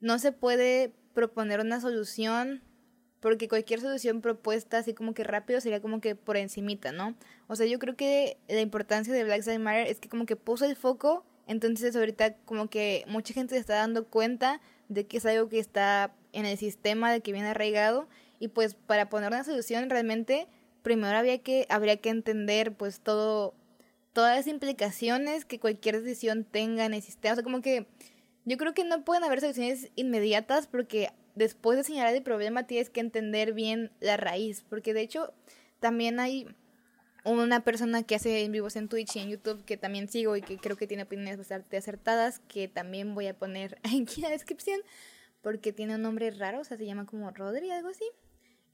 no 0.00 0.18
se 0.18 0.32
puede 0.32 0.92
proponer 1.14 1.60
una 1.60 1.80
solución 1.80 2.62
porque 3.26 3.48
cualquier 3.48 3.80
solución 3.80 4.20
propuesta 4.20 4.78
así 4.78 4.94
como 4.94 5.12
que 5.12 5.24
rápido 5.24 5.60
sería 5.60 5.82
como 5.82 6.00
que 6.00 6.14
por 6.14 6.36
encimita, 6.36 6.92
¿no? 6.92 7.16
O 7.48 7.56
sea, 7.56 7.66
yo 7.66 7.80
creo 7.80 7.96
que 7.96 8.36
la 8.46 8.60
importancia 8.60 9.12
de 9.12 9.24
Black 9.24 9.44
Lives 9.44 9.58
Matter 9.58 9.88
es 9.88 9.98
que 9.98 10.08
como 10.08 10.26
que 10.26 10.36
puso 10.36 10.64
el 10.64 10.76
foco, 10.76 11.24
entonces 11.48 11.96
ahorita 11.96 12.36
como 12.44 12.70
que 12.70 13.04
mucha 13.08 13.34
gente 13.34 13.56
se 13.56 13.60
está 13.60 13.74
dando 13.78 14.06
cuenta 14.06 14.60
de 14.88 15.08
que 15.08 15.16
es 15.16 15.26
algo 15.26 15.48
que 15.48 15.58
está 15.58 16.14
en 16.32 16.46
el 16.46 16.56
sistema, 16.56 17.10
de 17.10 17.20
que 17.20 17.32
viene 17.32 17.48
arraigado 17.48 18.06
y 18.38 18.46
pues 18.46 18.74
para 18.74 19.08
poner 19.08 19.32
una 19.32 19.42
solución 19.42 19.90
realmente 19.90 20.46
primero 20.82 21.16
había 21.16 21.38
que 21.38 21.66
habría 21.68 21.96
que 21.96 22.10
entender 22.10 22.76
pues 22.76 23.00
todo 23.00 23.54
todas 24.12 24.36
las 24.36 24.46
implicaciones 24.46 25.44
que 25.44 25.58
cualquier 25.58 26.00
decisión 26.00 26.44
tenga 26.44 26.84
en 26.84 26.94
el 26.94 27.02
sistema, 27.02 27.32
o 27.32 27.34
sea, 27.34 27.42
como 27.42 27.60
que 27.60 27.88
yo 28.44 28.56
creo 28.56 28.72
que 28.72 28.84
no 28.84 29.04
pueden 29.04 29.24
haber 29.24 29.40
soluciones 29.40 29.90
inmediatas 29.96 30.68
porque 30.68 31.10
después 31.36 31.76
de 31.76 31.84
señalar 31.84 32.16
el 32.16 32.22
problema 32.22 32.66
tienes 32.66 32.90
que 32.90 33.00
entender 33.00 33.52
bien 33.52 33.92
la 34.00 34.16
raíz, 34.16 34.64
porque 34.68 34.92
de 34.92 35.02
hecho 35.02 35.32
también 35.78 36.18
hay 36.18 36.48
una 37.24 37.60
persona 37.60 38.02
que 38.02 38.14
hace 38.14 38.42
en 38.42 38.52
vivos 38.52 38.76
en 38.76 38.88
Twitch 38.88 39.16
y 39.16 39.20
en 39.20 39.28
YouTube 39.28 39.64
que 39.64 39.76
también 39.76 40.08
sigo 40.08 40.36
y 40.36 40.42
que 40.42 40.58
creo 40.58 40.76
que 40.76 40.86
tiene 40.86 41.04
opiniones 41.04 41.36
bastante 41.36 41.76
acertadas, 41.76 42.40
que 42.48 42.68
también 42.68 43.14
voy 43.14 43.26
a 43.26 43.38
poner 43.38 43.78
aquí 43.84 44.16
en 44.16 44.22
la 44.22 44.30
descripción, 44.30 44.80
porque 45.42 45.72
tiene 45.72 45.94
un 45.94 46.02
nombre 46.02 46.30
raro, 46.30 46.60
o 46.60 46.64
sea, 46.64 46.76
se 46.76 46.86
llama 46.86 47.06
como 47.06 47.30
Rodri, 47.30 47.70
algo 47.70 47.88
así. 47.88 48.04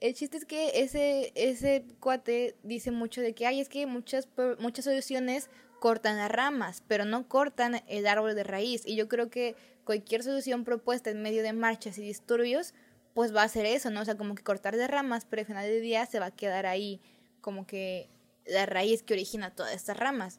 El 0.00 0.14
chiste 0.14 0.36
es 0.36 0.44
que 0.44 0.82
ese, 0.82 1.32
ese 1.34 1.84
cuate 2.00 2.56
dice 2.62 2.90
mucho 2.90 3.20
de 3.20 3.34
que 3.34 3.46
hay, 3.46 3.60
es 3.60 3.68
que 3.68 3.86
muchas, 3.86 4.28
muchas 4.58 4.84
soluciones 4.84 5.48
cortan 5.82 6.16
las 6.16 6.30
ramas, 6.30 6.84
pero 6.86 7.04
no 7.04 7.26
cortan 7.26 7.82
el 7.88 8.06
árbol 8.06 8.36
de 8.36 8.44
raíz. 8.44 8.82
Y 8.86 8.94
yo 8.94 9.08
creo 9.08 9.30
que 9.30 9.56
cualquier 9.82 10.22
solución 10.22 10.62
propuesta 10.62 11.10
en 11.10 11.22
medio 11.22 11.42
de 11.42 11.52
marchas 11.52 11.98
y 11.98 12.02
disturbios, 12.02 12.72
pues 13.14 13.34
va 13.34 13.42
a 13.42 13.48
ser 13.48 13.66
eso, 13.66 13.90
¿no? 13.90 14.02
O 14.02 14.04
sea, 14.04 14.16
como 14.16 14.36
que 14.36 14.44
cortar 14.44 14.76
de 14.76 14.86
ramas, 14.86 15.26
pero 15.28 15.40
al 15.40 15.46
final 15.46 15.66
del 15.66 15.82
día 15.82 16.06
se 16.06 16.20
va 16.20 16.26
a 16.26 16.30
quedar 16.30 16.66
ahí 16.66 17.00
como 17.40 17.66
que 17.66 18.08
la 18.46 18.64
raíz 18.64 19.02
que 19.02 19.14
origina 19.14 19.56
todas 19.56 19.74
estas 19.74 19.96
ramas. 19.96 20.38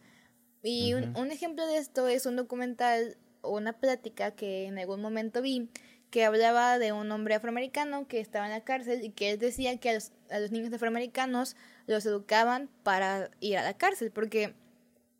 Y 0.61 0.93
un, 0.93 1.13
un, 1.17 1.29
ejemplo 1.29 1.67
de 1.67 1.75
esto 1.75 2.07
es 2.07 2.25
un 2.25 2.37
documental 2.37 3.17
o 3.41 3.57
una 3.57 3.73
plática 3.73 4.31
que 4.31 4.67
en 4.67 4.79
algún 4.79 5.01
momento 5.01 5.41
vi 5.41 5.67
que 6.09 6.23
hablaba 6.23 6.79
de 6.79 6.93
un 6.93 7.11
hombre 7.11 7.35
afroamericano 7.35 8.07
que 8.07 8.21
estaba 8.21 8.45
en 8.45 8.53
la 8.53 8.63
cárcel 8.63 9.03
y 9.03 9.09
que 9.09 9.31
él 9.31 9.39
decía 9.39 9.77
que 9.77 9.89
a 9.89 9.93
los, 9.95 10.13
a 10.31 10.39
los 10.39 10.51
niños 10.51 10.71
afroamericanos 10.71 11.57
los 11.85 12.05
educaban 12.05 12.69
para 12.83 13.29
ir 13.41 13.57
a 13.57 13.63
la 13.63 13.73
cárcel, 13.73 14.09
porque 14.09 14.53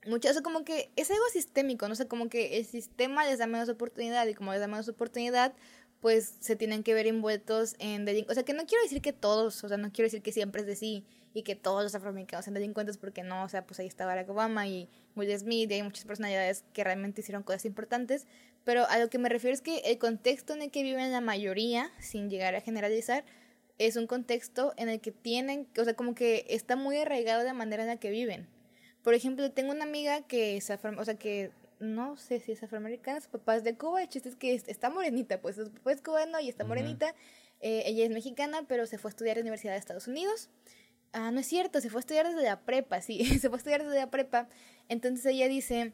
muchas, 0.06 0.38
o 0.38 0.44
como 0.44 0.64
que 0.64 0.92
es 0.96 1.10
algo 1.12 1.24
sistémico, 1.32 1.88
no 1.88 1.96
sé, 1.96 2.08
como 2.08 2.30
que 2.30 2.58
el 2.58 2.66
sistema 2.66 3.26
les 3.26 3.40
da 3.40 3.48
menos 3.48 3.70
oportunidad 3.70 4.28
y 4.28 4.34
como 4.34 4.52
les 4.52 4.62
da 4.62 4.68
menos 4.68 4.88
oportunidad, 4.90 5.54
pues 6.02 6.36
se 6.42 6.56
tienen 6.56 6.84
que 6.84 6.94
ver 6.94 7.08
envueltos 7.08 7.76
en 7.80 8.04
delincuencia. 8.04 8.34
O 8.34 8.36
sea, 8.36 8.44
que 8.44 8.54
no 8.54 8.66
quiero 8.66 8.84
decir 8.84 9.02
que 9.02 9.14
todos, 9.14 9.64
o 9.64 9.70
sea, 9.70 9.78
no 9.78 9.92
quiero 9.92 10.08
decir 10.08 10.22
que 10.22 10.34
siempre 10.34 10.62
es 10.62 10.68
de 10.68 10.76
sí 10.76 11.06
y 11.34 11.44
que 11.44 11.56
todos 11.56 11.82
los 11.82 11.96
afroamericanos 11.96 12.44
sean 12.44 12.54
delincuentes 12.54 12.98
porque 12.98 13.24
no, 13.24 13.44
o 13.44 13.50
sea, 13.50 13.66
pues 13.66 13.80
ahí 13.80 13.88
está 13.88 14.06
Barack 14.06 14.30
Obama 14.30 14.68
y 14.68 14.90
Will 15.16 15.38
Smith 15.38 15.72
y 15.72 15.76
hay 15.76 15.84
muchas 15.84 16.06
personalidades 16.06 16.66
que 16.74 16.84
realmente 16.84 17.22
hicieron 17.22 17.44
cosas 17.44 17.66
importantes, 17.66 18.28
pero 18.66 18.86
a 18.90 19.00
lo 19.00 19.10
que 19.10 19.18
me 19.18 19.30
refiero 19.30 19.54
es 19.54 19.62
que 19.62 19.78
el 19.86 19.98
contexto 19.98 20.54
en 20.54 20.62
el 20.62 20.72
que 20.72 20.84
viven 20.84 21.12
la 21.12 21.22
mayoría, 21.22 21.90
sin 22.00 22.30
llegar 22.30 22.54
a 22.56 22.62
generalizar, 22.62 23.24
es 23.78 23.96
un 23.96 24.06
contexto 24.06 24.74
en 24.78 24.90
el 24.90 25.02
que 25.02 25.12
tienen, 25.12 25.68
o 25.78 25.84
sea, 25.84 25.96
como 25.96 26.16
que 26.16 26.46
está 26.50 26.76
muy 26.76 26.98
arraigado 26.98 27.44
la 27.44 27.54
manera 27.54 27.84
en 27.84 27.90
la 27.90 27.98
que 27.98 28.12
viven. 28.12 28.48
Por 29.04 29.14
ejemplo, 29.14 29.52
tengo 29.52 29.72
una 29.72 29.84
amiga 29.84 30.22
que 30.22 30.58
es 30.58 30.70
o 30.70 31.06
sea, 31.06 31.16
que 31.16 31.52
no 31.80 32.16
sé 32.18 32.40
si 32.40 32.54
es 32.54 32.64
afroamericana, 32.64 33.20
su 33.20 33.30
papá 33.30 33.58
es 33.58 33.64
de 33.64 33.78
Cuba, 33.78 34.02
el 34.02 34.08
chiste 34.08 34.30
es 34.30 34.36
que 34.36 34.54
está 34.54 34.90
morenita, 34.90 35.42
pues 35.42 35.58
su 35.58 35.70
papá 35.72 35.92
es 35.92 36.02
cubano 36.02 36.40
y 36.40 36.50
está 36.50 36.64
morenita. 36.64 37.14
Eh, 37.60 37.84
ella 37.86 38.06
es 38.06 38.10
mexicana, 38.10 38.64
pero 38.68 38.88
se 38.88 38.98
fue 38.98 39.10
a 39.10 39.12
estudiar 39.12 39.36
a 39.36 39.40
la 39.40 39.44
Universidad 39.44 39.74
de 39.74 39.80
Estados 39.80 40.08
Unidos. 40.08 40.50
Ah, 41.12 41.32
no 41.32 41.40
es 41.42 41.48
cierto, 41.48 41.80
se 41.82 41.90
fue 41.90 42.00
a 42.00 42.02
estudiar 42.02 42.28
desde 42.28 42.44
la 42.44 42.62
prepa, 42.62 43.02
sí, 43.02 43.24
se 43.40 43.50
fue 43.50 43.58
a 43.58 43.60
estudiar 43.60 43.84
desde 43.84 44.00
la 44.00 44.10
prepa. 44.10 44.48
Entonces 44.90 45.26
ella 45.26 45.48
dice 45.48 45.94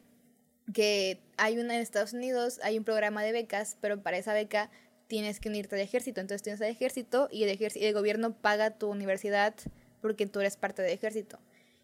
que 0.72 1.20
hay 1.36 1.58
una 1.58 1.74
en 1.74 1.80
Estados 1.80 2.12
Unidos, 2.12 2.60
hay 2.62 2.78
un 2.78 2.84
programa 2.84 3.22
de 3.22 3.32
becas, 3.32 3.76
pero 3.80 4.02
para 4.02 4.18
esa 4.18 4.32
beca 4.32 4.70
tienes 5.08 5.40
que 5.40 5.48
unirte 5.48 5.74
al 5.74 5.82
ejército. 5.82 6.20
Entonces 6.20 6.42
tienes 6.42 6.60
al 6.62 6.68
ejército 6.68 7.28
y 7.30 7.42
el, 7.42 7.50
ejército, 7.50 7.84
el 7.84 7.92
gobierno 7.92 8.34
paga 8.34 8.70
tu 8.70 8.88
universidad 8.88 9.54
porque 10.00 10.26
tú 10.26 10.40
eres 10.40 10.56
parte 10.56 10.82
del 10.82 10.92
ejército. 10.92 11.38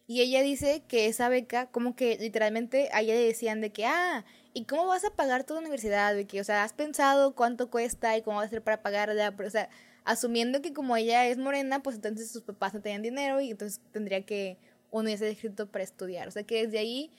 Y 0.07 0.21
ella 0.21 0.43
dice 0.43 0.83
que 0.87 1.07
esa 1.07 1.29
beca, 1.29 1.67
como 1.67 1.97
que 1.97 2.17
literalmente 2.19 2.89
a 2.93 3.01
ella 3.01 3.15
le 3.15 3.27
decían 3.27 3.61
de 3.61 3.73
que, 3.73 3.87
ah, 3.87 4.25
¿y 4.55 4.65
cómo 4.65 4.87
vas 4.87 5.05
a 5.05 5.11
pagar 5.11 5.45
tu 5.45 5.59
universidad? 5.59 6.15
De 6.15 6.27
que, 6.27 6.41
o 6.41 6.45
sea, 6.45 6.63
¿has 6.63 6.73
pensado 6.73 7.35
cuánto 7.35 7.71
cuesta 7.71 8.17
y 8.17 8.23
cómo 8.23 8.39
va 8.39 8.45
a 8.45 8.49
ser 8.49 8.63
para 8.63 8.83
pagarla? 8.83 9.35
Pero, 9.37 9.49
o 9.49 9.51
sea, 9.51 9.69
asumiendo 10.05 10.63
que 10.63 10.73
como 10.73 10.97
ella 10.97 11.27
es 11.27 11.39
morena, 11.39 11.83
pues 11.83 11.97
entonces 11.97 12.31
sus 12.31 12.43
papás 12.43 12.73
no 12.73 12.81
tenían 12.81 13.03
dinero 13.03 13.41
y 13.41 13.51
entonces 13.51 13.81
tendría 13.93 14.25
que 14.25 14.59
unirse 14.93 15.29
escrito 15.29 15.67
para 15.67 15.83
estudiar. 15.83 16.29
O 16.29 16.31
sea, 16.31 16.45
que 16.45 16.67
desde 16.67 16.79
ahí, 16.79 17.11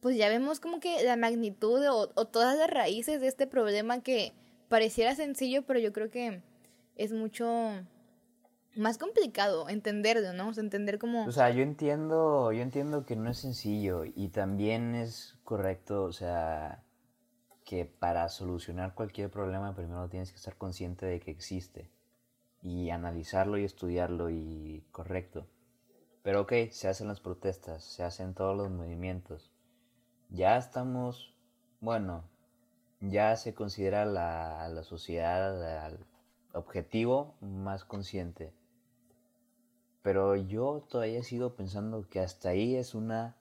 pues 0.00 0.16
ya 0.16 0.28
vemos 0.28 0.60
como 0.60 0.78
que 0.78 1.02
la 1.02 1.16
magnitud 1.16 1.84
o, 1.88 2.12
o 2.14 2.24
todas 2.26 2.56
las 2.56 2.70
raíces 2.70 3.20
de 3.20 3.26
este 3.26 3.48
problema 3.48 4.00
que 4.02 4.32
pareciera 4.68 5.16
sencillo, 5.16 5.62
pero 5.62 5.80
yo 5.80 5.92
creo 5.92 6.10
que 6.10 6.40
es 6.96 7.12
mucho 7.12 7.84
más 8.76 8.98
complicado 8.98 9.68
entenderlo, 9.68 10.32
¿no? 10.32 10.48
O 10.48 10.54
sea, 10.54 10.62
entender 10.62 10.98
cómo... 10.98 11.26
O 11.26 11.32
sea, 11.32 11.50
yo 11.50 11.62
entiendo, 11.62 12.52
yo 12.52 12.62
entiendo 12.62 13.04
que 13.04 13.16
no 13.16 13.30
es 13.30 13.38
sencillo 13.38 14.04
y 14.04 14.28
también 14.28 14.94
es 14.94 15.36
correcto, 15.44 16.04
o 16.04 16.12
sea, 16.12 16.84
que 17.64 17.84
para 17.84 18.28
solucionar 18.28 18.94
cualquier 18.94 19.30
problema 19.30 19.74
primero 19.74 20.08
tienes 20.08 20.30
que 20.30 20.36
estar 20.36 20.56
consciente 20.56 21.06
de 21.06 21.20
que 21.20 21.30
existe 21.30 21.90
y 22.62 22.90
analizarlo 22.90 23.58
y 23.58 23.64
estudiarlo 23.64 24.30
y 24.30 24.84
correcto. 24.90 25.46
Pero 26.22 26.42
ok, 26.42 26.52
se 26.70 26.88
hacen 26.88 27.08
las 27.08 27.20
protestas, 27.20 27.84
se 27.84 28.02
hacen 28.02 28.34
todos 28.34 28.56
los 28.56 28.70
movimientos. 28.70 29.52
Ya 30.30 30.56
estamos, 30.56 31.34
bueno, 31.80 32.24
ya 33.00 33.36
se 33.36 33.54
considera 33.54 34.04
la, 34.04 34.68
la 34.68 34.82
sociedad 34.82 35.84
al 35.84 36.06
objetivo 36.52 37.36
más 37.40 37.84
consciente. 37.84 38.52
Pero 40.02 40.36
yo 40.36 40.86
todavía 40.88 41.22
sigo 41.22 41.54
pensando 41.54 42.08
que 42.08 42.20
hasta 42.20 42.50
ahí 42.50 42.76
es 42.76 42.94
una 42.94 43.36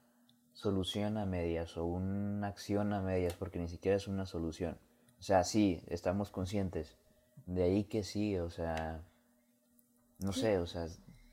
solución 0.54 1.18
a 1.18 1.26
medias 1.26 1.78
o 1.78 1.86
una 1.86 2.48
acción 2.48 2.94
a 2.94 3.02
medias, 3.02 3.34
porque 3.34 3.60
ni 3.60 3.68
siquiera 3.68 3.98
es 3.98 4.08
una 4.08 4.26
solución. 4.26 4.78
O 5.20 5.24
sea, 5.24 5.44
sí, 5.44 5.84
estamos 5.88 6.32
conscientes. 6.32 6.98
De 7.46 7.64
ahí 7.64 7.84
que 7.86 8.04
sí, 8.04 8.38
o 8.38 8.50
sea, 8.50 9.04
no 10.20 10.34
sé, 10.34 10.58
o 10.58 10.66
sea, 10.66 10.88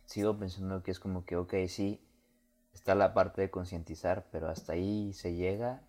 sigo 0.06 0.38
pensando 0.38 0.82
que 0.82 0.90
es 0.90 1.00
como 1.00 1.24
que, 1.24 1.36
ok, 1.36 1.54
sí, 1.68 2.00
está 2.72 2.94
la 2.94 3.14
parte 3.14 3.40
de 3.40 3.50
concientizar, 3.50 4.26
pero 4.30 4.48
hasta 4.48 4.74
ahí 4.74 5.12
se 5.12 5.34
llega. 5.34 5.82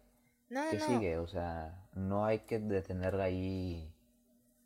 ¿Qué 0.48 0.80
sigue? 0.80 1.17
O 1.17 1.28
sea, 1.28 1.88
no 1.93 2.26
hay 2.26 2.39
que 2.39 2.60
detener 2.60 3.15
ahí 3.15 3.94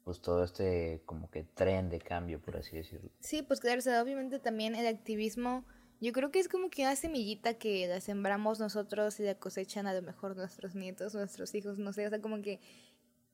pues 0.04 0.22
todo 0.22 0.44
este 0.44 1.02
como 1.06 1.30
que 1.30 1.44
tren 1.44 1.90
de 1.90 2.00
cambio, 2.00 2.42
por 2.42 2.58
así 2.58 2.78
decirlo. 2.78 3.10
Sí, 3.20 3.42
pues 3.42 3.60
claro, 3.60 3.80
o 3.80 3.82
sea, 3.82 4.02
obviamente 4.02 4.40
también 4.40 4.76
el 4.76 4.88
activismo, 4.88 5.66
yo 6.02 6.14
creo 6.14 6.32
que 6.32 6.40
es 6.40 6.48
como 6.48 6.70
que 6.70 6.84
una 6.84 6.96
semillita 6.96 7.56
que 7.56 7.88
la 7.88 8.02
sembramos 8.02 8.60
nosotros 8.60 9.20
y 9.20 9.24
la 9.24 9.36
cosechan 9.36 9.88
a 9.88 9.94
lo 9.94 10.02
mejor 10.02 10.36
nuestros 10.36 10.76
nietos, 10.76 11.14
nuestros 11.14 11.54
hijos, 11.56 11.78
no 11.78 11.94
sé, 11.94 12.08
o 12.08 12.10
sea, 12.10 12.22
como 12.22 12.42
que 12.42 12.60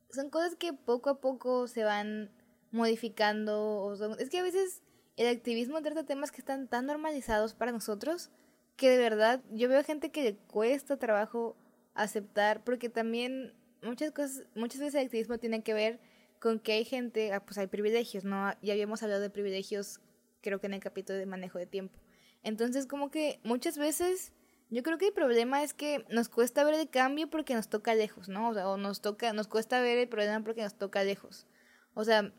son 0.09 0.29
cosas 0.29 0.55
que 0.55 0.73
poco 0.73 1.09
a 1.09 1.21
poco 1.21 1.67
se 1.67 1.83
van 1.83 2.31
modificando. 2.71 3.79
O 3.83 4.15
es 4.15 4.29
que 4.29 4.39
a 4.39 4.43
veces 4.43 4.81
el 5.17 5.27
activismo 5.27 5.81
trata 5.81 6.05
temas 6.05 6.31
que 6.31 6.41
están 6.41 6.67
tan 6.67 6.85
normalizados 6.85 7.53
para 7.53 7.71
nosotros 7.71 8.31
que 8.75 8.89
de 8.89 8.97
verdad 8.97 9.41
yo 9.51 9.69
veo 9.69 9.83
gente 9.83 10.11
que 10.11 10.23
le 10.23 10.35
cuesta 10.35 10.97
trabajo 10.97 11.55
aceptar 11.93 12.63
porque 12.63 12.89
también 12.89 13.53
muchas 13.81 14.11
cosas, 14.11 14.45
muchas 14.55 14.81
veces 14.81 14.95
el 14.95 15.05
activismo 15.05 15.37
tiene 15.37 15.63
que 15.63 15.73
ver 15.73 15.99
con 16.39 16.59
que 16.59 16.73
hay 16.73 16.85
gente, 16.85 17.33
ah, 17.33 17.43
pues 17.43 17.57
hay 17.57 17.67
privilegios, 17.67 18.23
¿no? 18.23 18.53
Ya 18.61 18.73
habíamos 18.73 19.03
hablado 19.03 19.21
de 19.21 19.29
privilegios 19.29 19.99
creo 20.41 20.59
que 20.59 20.67
en 20.67 20.75
el 20.75 20.79
capítulo 20.79 21.17
de 21.17 21.25
manejo 21.25 21.57
de 21.57 21.65
tiempo. 21.65 21.99
Entonces 22.43 22.85
como 22.85 23.09
que 23.09 23.39
muchas 23.43 23.77
veces 23.77 24.31
yo 24.69 24.83
creo 24.83 24.97
que 24.97 25.07
el 25.07 25.13
problema 25.13 25.63
es 25.63 25.73
que 25.73 26.05
nos 26.09 26.29
cuesta 26.29 26.63
ver 26.63 26.75
el 26.75 26.89
cambio 26.89 27.29
porque 27.29 27.55
nos 27.55 27.67
toca 27.67 27.95
lejos, 27.95 28.29
¿no? 28.29 28.49
O 28.49 28.53
sea, 28.53 28.69
o 28.69 28.77
nos 28.77 29.01
toca, 29.01 29.33
nos 29.33 29.47
cuesta 29.47 29.79
ver 29.81 29.97
el 29.97 30.07
problema 30.07 30.43
porque 30.43 30.61
nos 30.61 30.75
toca 30.75 31.03
lejos. 31.03 31.45
O 31.93 32.03
sea, 32.03 32.31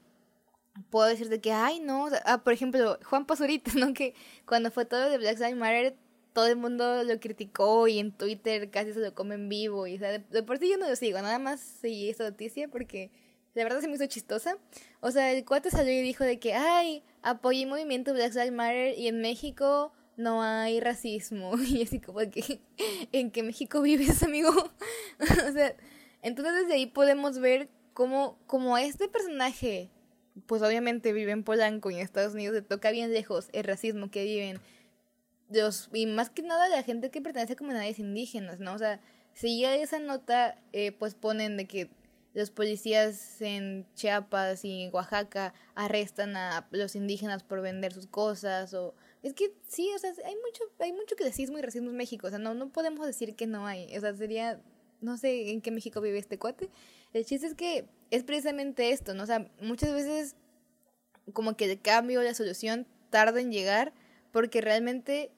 puedo 0.90 1.06
decirte 1.06 1.40
que, 1.40 1.52
ay, 1.52 1.80
no, 1.80 2.08
ah, 2.24 2.42
por 2.42 2.52
ejemplo, 2.52 2.98
Juan 3.04 3.26
Pazurita, 3.26 3.70
¿no? 3.76 3.94
Que 3.94 4.14
cuando 4.46 4.70
fue 4.70 4.84
todo 4.84 5.08
de 5.08 5.18
Black 5.18 5.38
Lives 5.38 5.56
Matter, 5.56 5.96
todo 6.32 6.48
el 6.48 6.56
mundo 6.56 7.02
lo 7.04 7.18
criticó 7.18 7.88
y 7.88 7.98
en 7.98 8.12
Twitter 8.12 8.70
casi 8.70 8.92
se 8.92 9.00
lo 9.00 9.14
come 9.14 9.36
en 9.36 9.48
vivo. 9.48 9.86
Y, 9.86 9.96
o 9.96 9.98
sea, 9.98 10.18
de, 10.18 10.42
por 10.42 10.58
sí 10.58 10.68
yo 10.68 10.76
no 10.76 10.88
lo 10.88 10.96
sigo, 10.96 11.20
nada 11.22 11.38
más 11.38 11.60
seguí 11.60 12.10
esta 12.10 12.24
noticia 12.24 12.68
porque 12.68 13.10
de 13.56 13.64
verdad 13.64 13.80
se 13.80 13.88
me 13.88 13.94
hizo 13.94 14.06
chistosa. 14.06 14.58
O 15.00 15.10
sea, 15.10 15.32
el 15.32 15.44
cuate 15.46 15.70
salió 15.70 15.90
y 15.92 16.02
dijo 16.02 16.24
de 16.24 16.38
que, 16.38 16.52
ay, 16.52 17.02
apoyé 17.22 17.62
el 17.62 17.70
movimiento 17.70 18.12
Black 18.12 18.34
Lives 18.34 18.52
Matter 18.52 18.98
y 18.98 19.08
en 19.08 19.22
México 19.22 19.92
no 20.18 20.42
hay 20.42 20.78
racismo. 20.78 21.54
Y 21.66 21.82
así 21.82 21.98
como 21.98 22.18
que, 22.30 22.60
¿en 23.12 23.30
qué 23.30 23.42
México 23.42 23.80
vives, 23.80 24.22
amigo? 24.22 24.50
o 25.20 25.52
sea, 25.52 25.74
entonces 26.20 26.54
desde 26.54 26.74
ahí 26.74 26.86
podemos 26.86 27.38
ver 27.38 27.70
cómo, 27.94 28.38
cómo 28.46 28.76
este 28.76 29.08
personaje 29.08 29.90
pues 30.46 30.60
obviamente 30.60 31.14
vive 31.14 31.32
en 31.32 31.42
Polanco 31.42 31.90
y 31.90 31.94
en 31.94 32.00
Estados 32.02 32.34
Unidos 32.34 32.56
se 32.56 32.62
toca 32.62 32.90
bien 32.90 33.10
lejos 33.10 33.48
el 33.54 33.64
racismo 33.64 34.10
que 34.10 34.22
viven 34.24 34.60
los, 35.48 35.88
y 35.94 36.04
más 36.04 36.28
que 36.28 36.42
nada 36.42 36.68
la 36.68 36.82
gente 36.82 37.10
que 37.10 37.22
pertenece 37.22 37.54
a 37.54 37.56
comunidades 37.56 37.98
indígenas, 37.98 38.60
¿no? 38.60 38.74
O 38.74 38.78
sea, 38.78 39.00
si 39.32 39.60
ya 39.60 39.74
esa 39.74 39.98
nota, 39.98 40.60
eh, 40.74 40.92
pues 40.92 41.14
ponen 41.14 41.56
de 41.56 41.66
que 41.66 41.90
los 42.36 42.50
policías 42.50 43.40
en 43.40 43.86
Chiapas 43.94 44.62
y 44.62 44.82
en 44.82 44.94
Oaxaca 44.94 45.54
arrestan 45.74 46.36
a 46.36 46.68
los 46.70 46.94
indígenas 46.94 47.42
por 47.42 47.62
vender 47.62 47.94
sus 47.94 48.06
cosas 48.06 48.74
o 48.74 48.94
es 49.22 49.32
que 49.32 49.54
sí, 49.66 49.90
o 49.96 49.98
sea, 49.98 50.12
hay 50.22 50.34
mucho 50.36 50.64
hay 50.78 50.92
mucho 50.92 51.16
clasismo 51.16 51.56
y 51.56 51.62
racismo 51.62 51.88
en 51.88 51.96
México, 51.96 52.26
o 52.26 52.30
sea, 52.30 52.38
no 52.38 52.52
no 52.52 52.68
podemos 52.68 53.06
decir 53.06 53.36
que 53.36 53.46
no 53.46 53.66
hay, 53.66 53.96
o 53.96 54.00
sea, 54.02 54.14
sería 54.14 54.60
no 55.00 55.16
sé 55.16 55.50
en 55.50 55.62
qué 55.62 55.70
México 55.70 56.02
vive 56.02 56.18
este 56.18 56.38
cuate. 56.38 56.68
El 57.14 57.24
chiste 57.24 57.46
es 57.46 57.54
que 57.54 57.88
es 58.10 58.22
precisamente 58.22 58.90
esto, 58.90 59.14
¿no? 59.14 59.22
O 59.22 59.26
sea, 59.26 59.50
muchas 59.62 59.92
veces 59.94 60.36
como 61.32 61.56
que 61.56 61.72
el 61.72 61.80
cambio, 61.80 62.22
la 62.22 62.34
solución 62.34 62.86
tarda 63.08 63.40
en 63.40 63.50
llegar 63.50 63.94
porque 64.30 64.60
realmente 64.60 65.30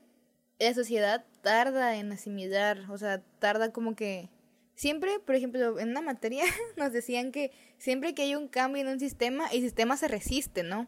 la 0.59 0.75
sociedad 0.75 1.25
tarda 1.43 1.95
en 1.95 2.11
asimilar, 2.11 2.91
o 2.91 2.99
sea, 2.99 3.23
tarda 3.39 3.73
como 3.73 3.95
que 3.95 4.31
siempre, 4.79 5.19
por 5.19 5.35
ejemplo, 5.35 5.81
en 5.81 5.91
una 5.91 6.01
materia 6.01 6.45
nos 6.77 6.93
decían 6.93 7.33
que 7.33 7.51
siempre 7.79 8.15
que 8.15 8.23
hay 8.23 8.37
un 8.37 8.47
cambio 8.47 8.81
en 8.81 8.89
un 8.89 9.01
sistema, 9.01 9.49
el 9.49 9.61
sistema 9.61 9.97
se 9.97 10.07
resiste, 10.07 10.63
¿no? 10.63 10.87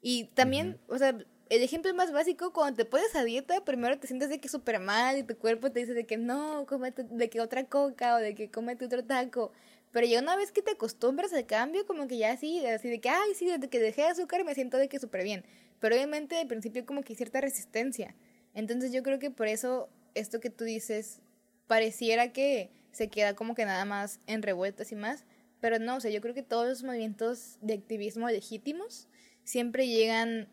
Y 0.00 0.24
también, 0.34 0.80
o 0.88 0.96
sea, 0.96 1.10
el 1.50 1.62
ejemplo 1.62 1.92
más 1.94 2.10
básico, 2.10 2.54
cuando 2.54 2.76
te 2.76 2.84
pones 2.86 3.14
a 3.14 3.24
dieta, 3.24 3.64
primero 3.64 3.98
te 3.98 4.06
sientes 4.06 4.30
de 4.30 4.40
que 4.40 4.48
súper 4.48 4.80
mal 4.80 5.18
y 5.18 5.24
tu 5.24 5.36
cuerpo 5.36 5.70
te 5.70 5.80
dice 5.80 5.92
de 5.92 6.06
que 6.06 6.16
no, 6.16 6.64
comete 6.66 7.04
de 7.04 7.28
que 7.28 7.40
otra 7.42 7.64
coca 7.64 8.14
o 8.14 8.18
de 8.18 8.34
que 8.34 8.50
comete 8.50 8.86
otro 8.86 9.04
taco. 9.04 9.52
Pero 9.92 10.06
ya 10.06 10.20
una 10.20 10.34
vez 10.36 10.50
que 10.50 10.62
te 10.62 10.70
acostumbras 10.70 11.32
al 11.34 11.44
cambio, 11.44 11.86
como 11.86 12.08
que 12.08 12.16
ya 12.16 12.32
así, 12.32 12.64
así 12.64 12.88
de 12.88 13.00
que, 13.00 13.10
ay, 13.10 13.34
sí, 13.34 13.46
desde 13.46 13.68
que 13.68 13.78
dejé 13.78 14.04
azúcar 14.04 14.42
me 14.44 14.54
siento 14.54 14.78
de 14.78 14.88
que 14.88 14.98
súper 14.98 15.22
bien. 15.22 15.44
Pero 15.80 15.96
obviamente 15.96 16.38
al 16.38 16.46
principio 16.46 16.86
como 16.86 17.02
que 17.02 17.12
hay 17.12 17.16
cierta 17.16 17.42
resistencia. 17.42 18.14
Entonces 18.54 18.90
yo 18.90 19.02
creo 19.02 19.18
que 19.18 19.30
por 19.30 19.48
eso 19.48 19.90
esto 20.14 20.40
que 20.40 20.48
tú 20.48 20.64
dices 20.64 21.20
pareciera 21.66 22.32
que 22.32 22.70
se 22.98 23.08
queda 23.08 23.34
como 23.34 23.54
que 23.54 23.64
nada 23.64 23.84
más 23.84 24.18
en 24.26 24.42
revueltas 24.42 24.90
y 24.90 24.96
más. 24.96 25.24
Pero 25.60 25.78
no, 25.78 25.96
o 25.96 26.00
sea, 26.00 26.10
yo 26.10 26.20
creo 26.20 26.34
que 26.34 26.42
todos 26.42 26.68
los 26.68 26.82
movimientos 26.82 27.58
de 27.60 27.74
activismo 27.74 28.28
legítimos 28.28 29.06
siempre 29.44 29.86
llegan, 29.86 30.48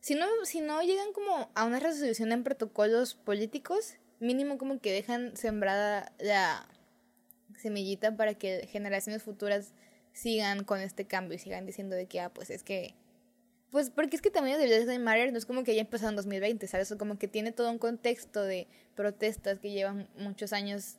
si 0.00 0.16
no, 0.16 0.26
si 0.44 0.60
no 0.60 0.82
llegan 0.82 1.12
como 1.12 1.48
a 1.54 1.64
una 1.64 1.78
resolución 1.78 2.32
en 2.32 2.42
protocolos 2.42 3.14
políticos, 3.14 3.94
mínimo 4.18 4.58
como 4.58 4.80
que 4.80 4.92
dejan 4.92 5.36
sembrada 5.36 6.12
la 6.18 6.66
semillita 7.56 8.16
para 8.16 8.34
que 8.34 8.66
generaciones 8.66 9.22
futuras 9.22 9.72
sigan 10.12 10.64
con 10.64 10.80
este 10.80 11.06
cambio 11.06 11.36
y 11.36 11.38
sigan 11.38 11.66
diciendo 11.66 11.94
de 11.94 12.06
que, 12.06 12.20
ah, 12.20 12.30
pues 12.30 12.50
es 12.50 12.64
que... 12.64 12.94
Pues 13.70 13.90
porque 13.90 14.16
es 14.16 14.22
que 14.22 14.32
también 14.32 14.60
el 14.60 14.86
de 14.86 14.98
Matter 14.98 15.30
no 15.30 15.38
es 15.38 15.46
como 15.46 15.62
que 15.62 15.76
ya 15.76 15.82
empezó 15.82 16.08
en 16.08 16.16
2020, 16.16 16.66
¿sabes? 16.66 16.90
O 16.90 16.98
como 16.98 17.18
que 17.18 17.28
tiene 17.28 17.52
todo 17.52 17.70
un 17.70 17.78
contexto 17.78 18.42
de 18.42 18.66
protestas 18.96 19.60
que 19.60 19.70
llevan 19.70 20.08
muchos 20.18 20.52
años, 20.52 20.96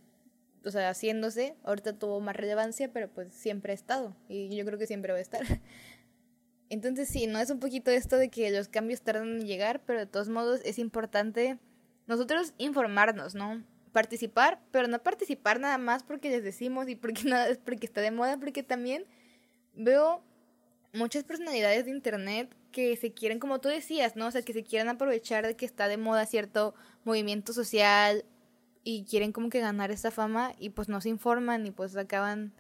o 0.64 0.72
sea, 0.72 0.90
haciéndose. 0.90 1.56
Ahorita 1.64 1.94
tuvo 1.94 2.20
más 2.20 2.36
relevancia, 2.36 2.92
pero 2.92 3.10
pues 3.10 3.34
siempre 3.34 3.72
ha 3.72 3.76
estado. 3.76 4.16
Y 4.30 4.56
yo 4.56 4.66
creo 4.66 4.78
que 4.80 4.88
siempre 4.88 5.12
va 5.12 5.20
a 5.20 5.22
estar. 5.22 5.42
Entonces 6.70 7.10
sí, 7.10 7.28
no 7.28 7.40
es 7.40 7.50
un 7.50 7.60
poquito 7.60 7.92
esto 7.92 8.18
de 8.18 8.30
que 8.30 8.50
los 8.52 8.68
cambios 8.68 9.02
tardan 9.02 9.42
en 9.42 9.46
llegar, 9.46 9.82
pero 9.86 10.00
de 10.00 10.06
todos 10.06 10.30
modos 10.30 10.62
es 10.64 10.80
importante 10.80 11.60
nosotros 12.08 12.54
informarnos, 12.58 13.36
¿no? 13.36 13.64
participar, 13.92 14.60
pero 14.72 14.88
no 14.88 15.00
participar 15.00 15.60
nada 15.60 15.78
más 15.78 16.04
porque 16.04 16.30
les 16.30 16.44
decimos 16.44 16.88
y 16.90 16.96
porque 16.96 17.24
nada 17.26 17.50
es 17.50 17.58
porque 17.58 17.86
está 17.86 18.02
de 18.02 18.12
moda, 18.12 18.38
porque 18.38 18.64
también 18.64 19.06
veo 19.74 20.24
muchas 20.94 21.24
personalidades 21.24 21.86
de 21.86 21.92
internet 21.92 22.56
que 22.72 22.96
se 22.96 23.14
quieren, 23.14 23.40
como 23.40 23.60
tú 23.60 23.70
decías, 23.70 24.16
¿no? 24.16 24.28
O 24.28 24.32
sea, 24.32 24.42
que 24.42 24.54
se 24.54 24.64
quieren 24.64 24.90
aprovechar 24.90 25.46
de 25.46 25.56
que 25.56 25.66
está 25.66 25.88
de 25.88 25.98
moda 25.98 26.26
cierto 26.26 26.74
movimiento 27.04 27.54
social 27.54 28.26
y 28.84 29.06
quieren 29.06 29.32
como 29.32 29.50
que 29.50 29.60
ganar 29.60 29.92
esta 29.92 30.12
fama 30.12 30.54
y 30.60 30.70
pues 30.70 30.90
no 30.90 31.02
se 31.02 31.10
informan 31.10 31.66
y 31.66 31.72
pues 31.72 31.96
acaban, 31.96 32.54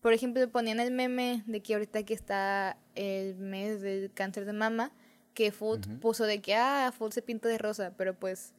por 0.00 0.12
ejemplo, 0.12 0.48
ponían 0.50 0.80
el 0.80 0.90
meme 0.90 1.42
de 1.46 1.60
que 1.60 1.74
ahorita 1.74 2.02
que 2.04 2.14
está 2.14 2.78
el 2.94 3.36
mes 3.36 3.80
del 3.80 4.12
cáncer 4.12 4.44
de 4.44 4.52
mama, 4.52 4.92
que 5.34 5.52
Food 5.52 6.00
puso 6.00 6.24
de 6.24 6.40
que, 6.40 6.54
ah, 6.54 6.92
Food 6.96 7.12
se 7.12 7.22
pinta 7.22 7.48
de 7.48 7.58
rosa, 7.58 7.94
pero 7.96 8.18
pues 8.18 8.54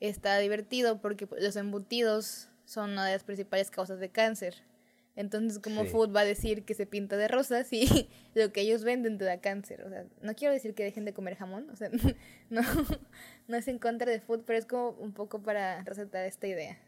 está 0.00 0.38
divertido 0.38 1.00
porque 1.00 1.28
los 1.38 1.56
embutidos 1.56 2.48
son 2.64 2.92
una 2.92 3.06
de 3.06 3.12
las 3.12 3.24
principales 3.24 3.70
causas 3.70 4.00
de 4.00 4.08
cáncer. 4.08 4.54
Entonces, 5.14 5.58
como 5.58 5.84
Food 5.84 6.14
va 6.14 6.20
a 6.20 6.24
decir 6.24 6.64
que 6.64 6.72
se 6.74 6.86
pinta 6.86 7.16
de 7.16 7.28
rosas 7.28 7.70
y 7.72 8.08
lo 8.34 8.52
que 8.52 8.62
ellos 8.62 8.82
venden 8.84 9.18
te 9.18 9.24
da 9.24 9.40
cáncer. 9.40 9.82
O 9.82 9.90
sea, 9.90 10.06
no 10.22 10.34
quiero 10.34 10.54
decir 10.54 10.74
que 10.74 10.84
dejen 10.84 11.04
de 11.04 11.12
comer 11.12 11.36
jamón, 11.36 11.68
o 11.70 11.76
sea, 11.76 11.90
no, 12.50 12.62
no 13.48 13.56
es 13.56 13.68
en 13.68 13.78
contra 13.78 14.10
de 14.10 14.20
Food, 14.20 14.42
pero 14.46 14.58
es 14.58 14.66
como 14.66 14.90
un 14.90 15.12
poco 15.12 15.42
para 15.42 15.82
resaltar 15.82 16.24
esta 16.24 16.46
idea. 16.46 16.78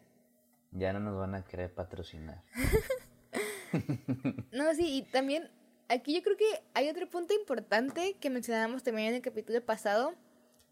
Ya 0.73 0.93
no 0.93 1.01
nos 1.01 1.19
van 1.19 1.35
a 1.35 1.45
querer 1.45 1.73
patrocinar. 1.73 2.43
no, 4.53 4.75
sí, 4.75 4.99
y 4.99 5.03
también 5.03 5.51
aquí 5.89 6.15
yo 6.15 6.23
creo 6.23 6.37
que 6.37 6.63
hay 6.75 6.89
otro 6.89 7.09
punto 7.09 7.35
importante 7.35 8.17
que 8.21 8.31
mencionábamos 8.31 8.83
también 8.83 9.09
en 9.09 9.15
el 9.17 9.23
capítulo 9.23 9.65
pasado, 9.65 10.15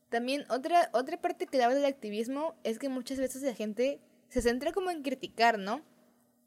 también 0.09 0.45
otra, 0.51 0.91
otra 0.93 1.21
parte 1.21 1.47
clave 1.47 1.75
del 1.75 1.87
activismo 1.87 2.55
es 2.65 2.79
que 2.79 2.89
muchas 2.89 3.19
veces 3.19 3.43
la 3.43 3.55
gente 3.55 4.01
se 4.29 4.43
centra 4.43 4.73
como 4.73 4.91
en 4.91 5.03
criticar, 5.03 5.59
¿no? 5.59 5.83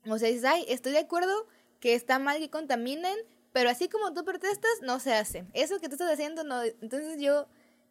O 0.08 0.20
sea, 0.20 0.30
dices, 0.30 0.46
ay, 0.46 0.66
estoy 0.68 0.92
de 0.92 1.00
acuerdo 1.00 1.48
que 1.80 1.96
está 1.96 2.20
mal 2.20 2.38
que 2.38 2.50
contaminen, 2.50 3.16
pero 3.54 3.70
así 3.70 3.90
como 3.90 4.14
tú 4.14 4.24
protestas, 4.24 4.72
no 4.82 5.00
se 5.00 5.14
hace. 5.14 5.46
Eso 5.54 5.80
que 5.80 5.88
tú 5.88 5.96
estás 5.96 6.12
haciendo, 6.12 6.44
no. 6.44 6.62
Entonces 6.62 7.20
yo 7.20 7.48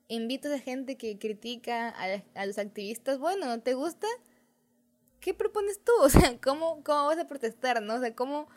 invito 0.08 0.52
a 0.52 0.58
gente 0.58 0.96
que 0.96 1.18
critica 1.18 1.88
a, 1.88 2.22
a 2.34 2.46
los 2.46 2.58
activistas, 2.58 3.18
bueno, 3.18 3.46
¿no 3.46 3.60
te 3.60 3.74
gusta? 3.74 4.06
¿Qué 5.20 5.32
propones 5.32 5.80
tú? 5.82 5.92
O 6.02 6.08
sea, 6.10 6.38
¿cómo, 6.42 6.82
cómo 6.84 7.06
vas 7.06 7.18
a 7.18 7.26
protestar, 7.26 7.82
no? 7.82 7.94
O 7.94 8.00
sea, 8.00 8.14
¿cómo, 8.14 8.48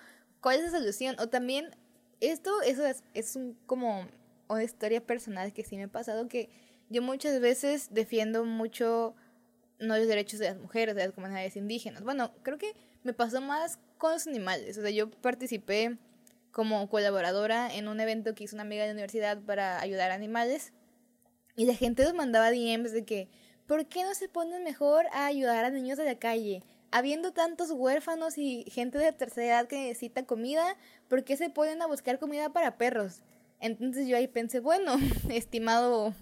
¿cuál 0.42 0.58
es 0.58 0.72
la 0.72 0.80
solución? 0.80 1.16
O 1.20 1.30
también, 1.30 1.76
esto 2.20 2.62
eso 2.62 2.84
es, 3.14 3.36
un, 3.36 3.58
como 3.66 4.08
una 4.50 4.64
historia 4.64 5.06
personal 5.06 5.54
que 5.54 5.64
sí 5.64 5.78
me 5.78 5.84
ha 5.84 5.88
pasado 5.88 6.28
que 6.28 6.50
yo 6.90 7.02
muchas 7.02 7.40
veces 7.40 7.90
defiendo 7.92 8.44
mucho 8.46 9.16
no 9.80 9.98
los 9.98 10.08
derechos 10.08 10.40
de 10.40 10.48
las 10.48 10.58
mujeres, 10.58 10.96
de 10.96 11.06
las 11.06 11.14
comunidades 11.14 11.56
indígenas. 11.56 12.04
Bueno, 12.04 12.34
creo 12.44 12.58
que 12.58 12.74
me 13.04 13.14
pasó 13.14 13.42
más 13.42 13.80
con 13.98 14.14
los 14.14 14.28
animales. 14.28 14.78
O 14.78 14.82
sea, 14.82 14.90
yo 14.90 15.10
participé 15.10 15.98
como 16.52 16.90
colaboradora 16.90 17.74
en 17.74 17.88
un 17.88 18.00
evento 18.00 18.34
que 18.34 18.46
hizo 18.46 18.56
una 18.56 18.64
amiga 18.64 18.86
de 18.86 18.92
universidad 18.92 19.40
para 19.40 19.80
ayudar 19.80 20.12
a 20.12 20.16
animales. 20.16 20.74
Y 21.58 21.66
la 21.66 21.74
gente 21.74 22.04
nos 22.04 22.14
mandaba 22.14 22.52
DMs 22.52 22.94
de 22.94 23.04
que, 23.04 23.28
¿por 23.66 23.88
qué 23.88 24.04
no 24.04 24.14
se 24.14 24.30
ponen 24.30 24.64
mejor 24.64 25.08
a 25.12 25.26
ayudar 25.26 25.66
a 25.66 25.72
niños 25.72 25.98
de 25.98 26.06
la 26.06 26.20
calle? 26.20 26.64
Habiendo 26.92 27.34
tantos 27.34 27.72
huérfanos 27.72 28.38
y 28.38 28.64
gente 28.70 28.98
de 28.98 29.12
tercera 29.12 29.48
edad 29.48 29.68
que 29.68 29.88
necesita 29.88 30.24
comida, 30.26 30.78
¿por 31.10 31.24
qué 31.24 31.36
se 31.36 31.50
ponen 31.50 31.82
a 31.82 31.88
buscar 31.88 32.20
comida 32.20 32.54
para 32.54 32.78
perros? 32.78 33.24
Entonces 33.60 34.08
yo 34.08 34.16
ahí 34.16 34.28
pensé, 34.28 34.60
bueno, 34.60 34.98
estimado 35.30 36.14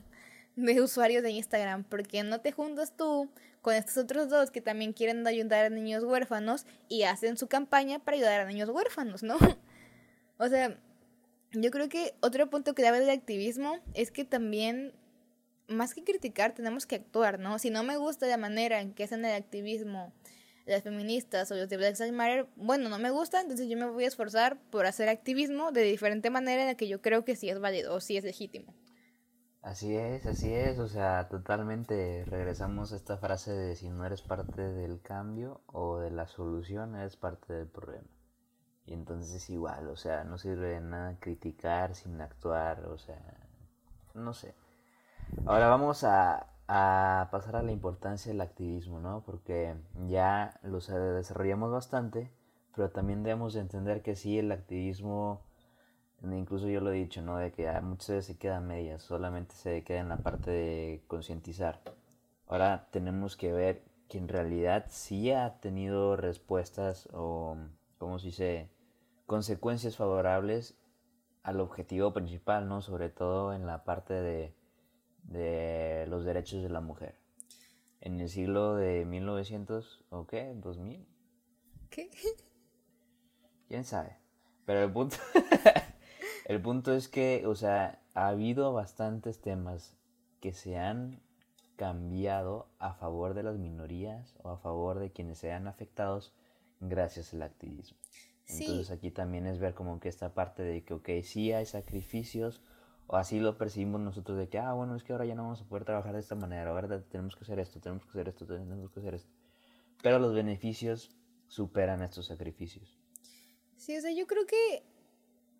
de 0.55 0.81
usuarios 0.81 1.21
de 1.21 1.31
Instagram, 1.31 1.83
porque 1.83 2.23
no 2.23 2.39
te 2.39 2.51
juntas 2.51 2.93
tú 2.95 3.29
con 3.61 3.73
estos 3.73 3.97
otros 3.97 4.29
dos 4.29 4.51
que 4.51 4.61
también 4.61 4.93
quieren 4.93 5.27
ayudar 5.27 5.65
a 5.65 5.69
niños 5.69 6.03
huérfanos 6.03 6.65
y 6.87 7.03
hacen 7.03 7.35
su 7.35 7.47
campaña 7.47 7.99
para 7.99 8.15
ayudar 8.15 8.41
a 8.41 8.45
niños 8.45 8.69
huérfanos, 8.69 9.21
¿no? 9.21 9.35
o 10.37 10.47
sea, 10.47 10.77
yo 11.51 11.71
creo 11.71 11.89
que 11.89 12.13
otro 12.21 12.49
punto 12.49 12.73
clave 12.73 12.99
del 12.99 13.09
activismo 13.09 13.79
es 13.93 14.11
que 14.11 14.23
también, 14.23 14.93
más 15.67 15.93
que 15.93 16.03
criticar, 16.03 16.53
tenemos 16.53 16.85
que 16.85 16.95
actuar, 16.95 17.39
¿no? 17.39 17.59
Si 17.59 17.69
no 17.69 17.83
me 17.83 17.97
gusta 17.97 18.27
la 18.27 18.37
manera 18.37 18.81
en 18.81 18.93
que 18.93 19.03
hacen 19.03 19.25
el 19.25 19.33
activismo 19.33 20.13
las 20.65 20.83
feministas 20.83 21.51
o 21.51 21.55
los 21.55 21.69
de 21.69 21.77
Black 21.77 21.99
Lives 21.99 22.47
bueno, 22.55 22.89
no 22.89 22.97
me 22.97 23.11
gusta, 23.11 23.41
entonces 23.41 23.69
yo 23.69 23.77
me 23.77 23.85
voy 23.85 24.05
a 24.05 24.07
esforzar 24.07 24.59
por 24.71 24.85
hacer 24.85 25.09
activismo 25.09 25.71
de 25.71 25.83
diferente 25.83 26.29
manera 26.29 26.63
en 26.63 26.67
la 26.69 26.75
que 26.75 26.87
yo 26.87 27.01
creo 27.01 27.23
que 27.23 27.35
sí 27.35 27.49
es 27.49 27.59
válido 27.59 27.93
o 27.93 27.99
sí 27.99 28.17
es 28.17 28.23
legítimo. 28.23 28.73
Así 29.61 29.95
es, 29.95 30.25
así 30.27 30.53
es, 30.53 30.77
o 30.77 30.87
sea, 30.87 31.27
totalmente 31.27 32.23
regresamos 32.25 32.93
a 32.93 32.95
esta 32.95 33.17
frase 33.17 33.51
de 33.51 33.75
si 33.75 33.89
no 33.89 34.05
eres 34.05 34.21
parte 34.21 34.61
del 34.61 35.01
cambio 35.01 35.61
o 35.65 35.97
de 35.97 36.11
la 36.11 36.27
solución, 36.27 36.95
eres 36.95 37.17
parte 37.17 37.53
del 37.53 37.67
problema. 37.67 38.07
Y 38.85 38.93
entonces 38.93 39.33
es 39.33 39.49
igual, 39.49 39.89
o 39.89 39.95
sea, 39.95 40.23
no 40.23 40.37
sirve 40.37 40.67
de 40.67 40.81
nada 40.81 41.17
criticar 41.19 41.95
sin 41.95 42.21
actuar, 42.21 42.85
o 42.85 42.99
sea, 42.99 43.19
no 44.13 44.33
sé. 44.33 44.53
Ahora 45.45 45.67
vamos 45.67 46.03
a, 46.03 46.47
a 46.67 47.29
pasar 47.31 47.57
a 47.57 47.63
la 47.63 47.71
importancia 47.71 48.31
del 48.31 48.41
activismo, 48.41 48.99
¿no? 48.99 49.23
Porque 49.25 49.75
ya 50.07 50.59
lo 50.63 50.79
desarrollamos 50.79 51.71
bastante, 51.71 52.31
pero 52.75 52.89
también 52.89 53.23
debemos 53.23 53.53
de 53.53 53.61
entender 53.61 54.01
que 54.01 54.15
sí, 54.15 54.39
el 54.39 54.51
activismo 54.51 55.41
incluso 56.33 56.67
yo 56.67 56.81
lo 56.81 56.91
he 56.91 56.95
dicho, 56.95 57.21
¿no? 57.21 57.37
De 57.37 57.51
que 57.51 57.69
muchas 57.81 58.09
veces 58.09 58.25
se 58.25 58.37
queda 58.37 58.59
medias, 58.59 59.03
solamente 59.03 59.53
se 59.55 59.83
queda 59.83 59.99
en 59.99 60.09
la 60.09 60.17
parte 60.17 60.51
de 60.51 61.03
concientizar. 61.07 61.81
Ahora 62.47 62.87
tenemos 62.91 63.35
que 63.35 63.51
ver 63.53 63.83
que 64.07 64.17
en 64.17 64.27
realidad 64.27 64.85
sí 64.89 65.31
ha 65.31 65.59
tenido 65.59 66.15
respuestas 66.15 67.09
o, 67.13 67.57
como 67.97 68.19
se 68.19 68.69
consecuencias 69.25 69.97
favorables 69.97 70.77
al 71.43 71.59
objetivo 71.59 72.13
principal, 72.13 72.67
¿no? 72.67 72.81
Sobre 72.81 73.09
todo 73.09 73.53
en 73.53 73.65
la 73.65 73.83
parte 73.83 74.13
de, 74.13 74.55
de 75.25 76.05
los 76.07 76.25
derechos 76.25 76.63
de 76.63 76.69
la 76.69 76.81
mujer. 76.81 77.15
En 78.01 78.19
el 78.19 78.29
siglo 78.29 78.75
de 78.75 79.05
1900, 79.05 80.05
¿o 80.09 80.27
qué? 80.27 80.55
¿2000? 80.55 81.05
¿Qué? 81.89 82.09
¿Quién 83.67 83.83
sabe? 83.83 84.17
Pero 84.65 84.83
el 84.83 84.91
punto... 84.91 85.17
El 86.45 86.61
punto 86.61 86.93
es 86.93 87.07
que, 87.07 87.43
o 87.47 87.55
sea, 87.55 87.99
ha 88.13 88.27
habido 88.27 88.71
bastantes 88.71 89.41
temas 89.41 89.97
que 90.41 90.53
se 90.53 90.77
han 90.77 91.19
cambiado 91.75 92.69
a 92.77 92.93
favor 92.93 93.33
de 93.33 93.41
las 93.41 93.57
minorías 93.57 94.35
o 94.43 94.49
a 94.49 94.57
favor 94.57 94.99
de 94.99 95.11
quienes 95.11 95.39
sean 95.39 95.67
afectados 95.67 96.33
gracias 96.79 97.33
al 97.33 97.41
activismo. 97.41 97.97
Entonces 98.47 98.91
aquí 98.91 99.09
también 99.09 99.47
es 99.47 99.57
ver 99.57 99.73
como 99.73 99.99
que 99.99 100.07
esta 100.07 100.35
parte 100.35 100.61
de 100.61 100.83
que, 100.83 100.93
ok, 100.93 101.09
sí 101.23 101.51
hay 101.51 101.65
sacrificios, 101.65 102.61
o 103.07 103.17
así 103.17 103.39
lo 103.39 103.57
percibimos 103.57 104.01
nosotros 104.01 104.37
de 104.37 104.49
que, 104.49 104.57
ah, 104.57 104.73
bueno, 104.73 104.95
es 104.95 105.03
que 105.03 105.13
ahora 105.13 105.25
ya 105.25 105.35
no 105.35 105.43
vamos 105.43 105.61
a 105.61 105.65
poder 105.65 105.85
trabajar 105.85 106.13
de 106.13 106.19
esta 106.19 106.35
manera, 106.35 106.69
ahora 106.69 107.01
tenemos 107.03 107.35
que 107.35 107.43
hacer 107.43 107.59
esto, 107.59 107.79
tenemos 107.79 108.03
que 108.05 108.11
hacer 108.11 108.29
esto, 108.29 108.45
tenemos 108.45 108.91
que 108.91 108.99
hacer 108.99 109.15
esto. 109.15 109.31
Pero 110.01 110.19
los 110.19 110.33
beneficios 110.33 111.11
superan 111.47 112.01
estos 112.01 112.25
sacrificios. 112.27 112.97
Sí, 113.77 113.95
o 113.97 114.01
sea, 114.01 114.11
yo 114.11 114.25
creo 114.25 114.45
que 114.45 114.83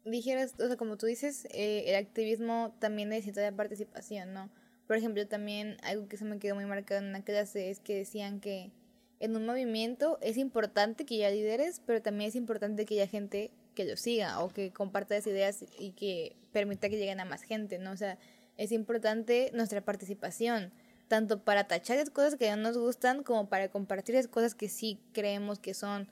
dijeras, 0.05 0.55
o 0.59 0.67
sea, 0.67 0.77
como 0.77 0.97
tú 0.97 1.05
dices, 1.05 1.45
eh, 1.51 1.85
el 1.87 1.95
activismo 1.95 2.75
también 2.79 3.09
necesita 3.09 3.41
de 3.41 3.51
participación, 3.51 4.33
¿no? 4.33 4.49
Por 4.87 4.97
ejemplo, 4.97 5.27
también 5.27 5.77
algo 5.83 6.07
que 6.07 6.17
se 6.17 6.25
me 6.25 6.37
quedó 6.39 6.55
muy 6.55 6.65
marcado 6.65 7.01
en 7.01 7.07
una 7.07 7.23
clase 7.23 7.69
es 7.71 7.79
que 7.79 7.95
decían 7.95 8.39
que 8.39 8.71
en 9.19 9.35
un 9.35 9.45
movimiento 9.45 10.19
es 10.21 10.37
importante 10.37 11.05
que 11.05 11.15
haya 11.15 11.31
líderes, 11.31 11.81
pero 11.85 12.01
también 12.01 12.29
es 12.29 12.35
importante 12.35 12.85
que 12.85 12.95
haya 12.95 13.07
gente 13.07 13.51
que 13.73 13.85
lo 13.85 13.97
siga 13.97 14.41
o 14.41 14.49
que 14.49 14.71
comparta 14.71 15.15
las 15.15 15.27
ideas 15.27 15.65
y 15.79 15.91
que 15.91 16.35
permita 16.55 16.87
que 16.87 16.97
lleguen 16.97 17.19
a 17.19 17.25
más 17.25 17.43
gente, 17.43 17.79
¿no? 17.79 17.91
O 17.91 17.97
sea, 17.97 18.17
es 18.55 18.71
importante 18.71 19.51
nuestra 19.53 19.81
participación, 19.81 20.71
tanto 21.09 21.43
para 21.43 21.67
tachar 21.67 21.97
las 21.97 22.09
cosas 22.09 22.37
que 22.37 22.49
no 22.51 22.55
nos 22.55 22.77
gustan 22.77 23.23
como 23.23 23.49
para 23.49 23.67
compartir 23.67 24.15
las 24.15 24.29
cosas 24.29 24.55
que 24.55 24.69
sí 24.69 25.01
creemos 25.11 25.59
que 25.59 25.73
son 25.73 26.07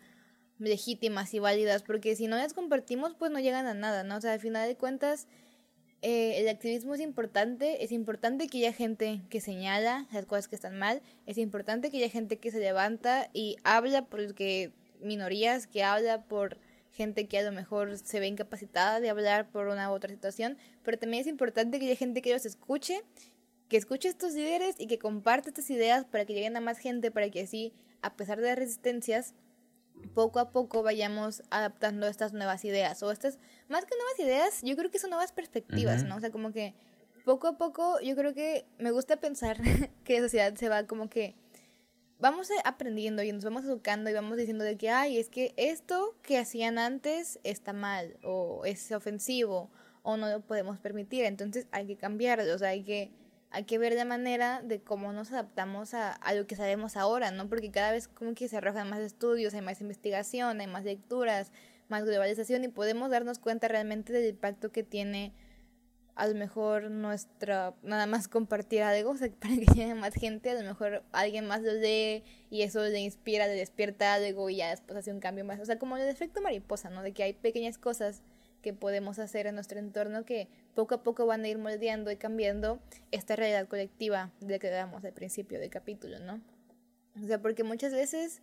legítimas 0.59 1.33
y 1.33 1.39
válidas, 1.39 1.81
porque 1.81 2.17
si 2.17 2.27
no 2.27 2.35
las 2.35 2.53
compartimos, 2.53 3.15
pues 3.17 3.31
no 3.31 3.39
llegan 3.39 3.67
a 3.67 3.73
nada, 3.73 4.03
¿no? 4.03 4.17
O 4.17 4.21
sea, 4.21 4.33
al 4.33 4.41
final 4.41 4.67
de 4.67 4.75
cuentas, 4.75 5.27
eh, 6.01 6.41
el 6.41 6.49
activismo 6.49 6.93
es 6.93 6.99
importante, 6.99 7.81
es 7.85 7.93
importante 7.93 8.49
que 8.49 8.57
haya 8.57 8.73
gente 8.73 9.21
que 9.29 9.39
señala 9.39 10.09
las 10.11 10.25
cosas 10.25 10.49
que 10.49 10.55
están 10.55 10.77
mal, 10.77 11.01
es 11.25 11.37
importante 11.37 11.89
que 11.89 11.99
haya 11.99 12.09
gente 12.09 12.37
que 12.37 12.51
se 12.51 12.59
levanta 12.59 13.29
y 13.31 13.55
habla 13.63 14.07
por 14.07 14.35
que 14.35 14.73
minorías, 14.99 15.67
que 15.67 15.83
habla 15.83 16.25
por 16.25 16.57
gente 16.93 17.27
que 17.27 17.39
a 17.39 17.43
lo 17.43 17.51
mejor 17.51 17.97
se 17.97 18.19
ve 18.19 18.27
incapacitada 18.27 18.99
de 18.99 19.09
hablar 19.09 19.49
por 19.49 19.67
una 19.67 19.91
u 19.91 19.93
otra 19.93 20.11
situación, 20.11 20.57
pero 20.83 20.97
también 20.97 21.21
es 21.21 21.27
importante 21.27 21.79
que 21.79 21.87
haya 21.87 21.95
gente 21.95 22.21
que 22.21 22.31
los 22.31 22.45
escuche, 22.45 23.03
que 23.67 23.77
escuche 23.77 24.07
estos 24.07 24.33
líderes 24.33 24.75
y 24.77 24.87
que 24.87 24.99
comparte 24.99 25.49
estas 25.49 25.69
ideas 25.71 26.05
para 26.05 26.25
que 26.25 26.33
lleguen 26.33 26.55
a 26.55 26.61
más 26.61 26.77
gente, 26.77 27.09
para 27.09 27.29
que 27.29 27.41
así, 27.41 27.73
a 28.01 28.15
pesar 28.15 28.39
de 28.39 28.47
las 28.47 28.57
resistencias, 28.57 29.33
poco 30.13 30.39
a 30.39 30.51
poco 30.51 30.83
vayamos 30.83 31.43
adaptando 31.49 32.07
estas 32.07 32.33
nuevas 32.33 32.63
ideas 32.63 33.01
o 33.01 33.11
estas, 33.11 33.39
más 33.69 33.85
que 33.85 33.95
nuevas 33.95 34.19
ideas, 34.19 34.61
yo 34.61 34.75
creo 34.75 34.91
que 34.91 34.99
son 34.99 35.09
nuevas 35.09 35.31
perspectivas, 35.31 36.03
¿no? 36.03 36.17
O 36.17 36.19
sea, 36.19 36.31
como 36.31 36.51
que 36.51 36.75
poco 37.25 37.47
a 37.47 37.57
poco 37.57 37.99
yo 38.01 38.15
creo 38.15 38.33
que 38.33 38.65
me 38.77 38.91
gusta 38.91 39.17
pensar 39.17 39.57
que 40.03 40.15
la 40.15 40.25
sociedad 40.25 40.53
se 40.55 40.69
va 40.69 40.85
como 40.85 41.09
que 41.09 41.35
vamos 42.23 42.47
aprendiendo 42.63 43.21
y 43.21 43.33
nos 43.33 43.43
vamos 43.43 43.65
educando 43.65 44.09
y 44.09 44.13
vamos 44.13 44.37
diciendo 44.37 44.63
de 44.63 44.77
que, 44.77 44.89
ay, 44.89 45.17
es 45.17 45.27
que 45.27 45.53
esto 45.57 46.15
que 46.21 46.37
hacían 46.37 46.77
antes 46.79 47.37
está 47.43 47.73
mal 47.73 48.17
o 48.23 48.63
es 48.63 48.93
ofensivo 48.93 49.69
o 50.03 50.15
no 50.15 50.29
lo 50.29 50.39
podemos 50.39 50.79
permitir, 50.79 51.25
entonces 51.25 51.67
hay 51.71 51.85
que 51.85 51.97
cambiarlo, 51.97 52.55
o 52.55 52.57
sea, 52.57 52.69
hay 52.69 52.83
que 52.83 53.11
hay 53.51 53.65
que 53.65 53.77
ver 53.77 53.93
de 53.93 54.05
manera 54.05 54.61
de 54.63 54.81
cómo 54.81 55.11
nos 55.11 55.31
adaptamos 55.33 55.93
a, 55.93 56.13
a, 56.13 56.33
lo 56.33 56.47
que 56.47 56.55
sabemos 56.55 56.95
ahora, 56.95 57.29
¿no? 57.29 57.49
Porque 57.49 57.69
cada 57.69 57.91
vez 57.91 58.07
como 58.07 58.33
que 58.33 58.47
se 58.47 58.57
arrojan 58.57 58.89
más 58.89 58.99
estudios, 59.01 59.53
hay 59.53 59.61
más 59.61 59.79
investigación, 59.79 60.59
hay 60.59 60.65
más 60.65 60.85
lecturas, 60.85 61.51
más 61.87 62.03
globalización 62.03 62.63
y 62.63 62.69
podemos 62.69 63.11
darnos 63.11 63.37
cuenta 63.37 63.67
realmente 63.67 64.11
del 64.11 64.29
impacto 64.29 64.71
que 64.71 64.81
tiene 64.81 65.33
a 66.15 66.27
lo 66.27 66.35
mejor 66.35 66.91
nuestra, 66.91 67.73
nada 67.81 68.05
más 68.05 68.27
compartir 68.27 68.83
algo, 68.83 69.11
o 69.11 69.17
sea, 69.17 69.29
para 69.39 69.55
que 69.55 69.65
llegue 69.65 69.95
más 69.95 70.13
gente, 70.13 70.51
a 70.51 70.53
lo 70.53 70.61
mejor 70.61 71.03
alguien 71.11 71.47
más 71.47 71.61
lo 71.61 71.73
lee 71.73 72.23
y 72.49 72.61
eso 72.61 72.83
le 72.83 72.99
inspira, 72.99 73.47
le 73.47 73.55
despierta 73.55 74.13
algo 74.13 74.49
y 74.49 74.57
ya 74.57 74.69
después 74.69 74.97
hace 74.97 75.11
un 75.11 75.19
cambio 75.19 75.45
más, 75.45 75.59
o 75.59 75.65
sea, 75.65 75.79
como 75.79 75.97
el 75.97 76.07
efecto 76.07 76.41
mariposa, 76.41 76.89
¿no? 76.89 77.01
De 77.01 77.13
que 77.13 77.23
hay 77.23 77.33
pequeñas 77.33 77.77
cosas 77.77 78.21
que 78.61 78.73
podemos 78.73 79.19
hacer 79.19 79.45
en 79.47 79.55
nuestro 79.55 79.77
entorno 79.77 80.23
que 80.23 80.47
poco 80.73 80.95
a 80.95 81.03
poco 81.03 81.25
van 81.25 81.43
a 81.43 81.47
ir 81.49 81.57
moldeando 81.57 82.11
y 82.11 82.15
cambiando 82.15 82.79
esta 83.11 83.35
realidad 83.35 83.67
colectiva 83.67 84.31
de 84.39 84.53
la 84.53 84.59
que 84.59 84.69
damos 84.69 85.03
al 85.03 85.13
principio 85.13 85.59
del 85.59 85.69
capítulo, 85.69 86.19
¿no? 86.19 86.41
O 87.21 87.27
sea, 87.27 87.41
porque 87.41 87.63
muchas 87.63 87.93
veces 87.93 88.41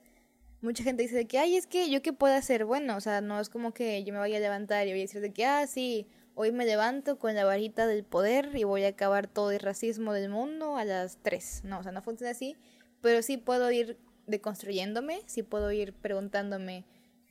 mucha 0.61 0.85
gente 0.85 1.03
dice 1.03 1.17
de 1.17 1.27
que, 1.27 1.39
ay, 1.39 1.57
es 1.57 1.67
que 1.67 1.91
yo 1.91 2.03
qué 2.03 2.13
puedo 2.13 2.35
hacer, 2.35 2.65
bueno, 2.65 2.97
o 2.97 3.01
sea, 3.01 3.21
no 3.21 3.41
es 3.41 3.49
como 3.49 3.73
que 3.73 4.05
yo 4.05 4.13
me 4.13 4.19
vaya 4.19 4.37
a 4.37 4.41
levantar 4.41 4.87
y 4.87 4.91
voy 4.91 5.01
a 5.01 5.03
decir 5.03 5.23
de 5.23 5.33
que, 5.33 5.47
ah, 5.47 5.67
sí, 5.67 6.07
hoy 6.35 6.53
me 6.53 6.65
levanto 6.65 7.19
con 7.19 7.35
la 7.35 7.45
varita 7.45 7.87
del 7.87 8.05
poder 8.05 8.51
y 8.55 8.65
voy 8.65 8.85
a 8.85 8.89
acabar 8.89 9.27
todo 9.27 9.51
el 9.51 9.61
racismo 9.61 10.13
del 10.13 10.31
mundo 10.31 10.77
a 10.77 10.85
las 10.85 11.19
tres, 11.23 11.63
no, 11.65 11.79
o 11.79 11.83
sea, 11.83 11.93
no 11.93 12.03
funciona 12.03 12.31
así, 12.31 12.57
pero 13.01 13.23
sí 13.23 13.37
puedo 13.37 13.71
ir 13.71 13.99
deconstruyéndome, 14.27 15.23
sí 15.27 15.43
puedo 15.43 15.73
ir 15.73 15.93
preguntándome, 15.93 16.85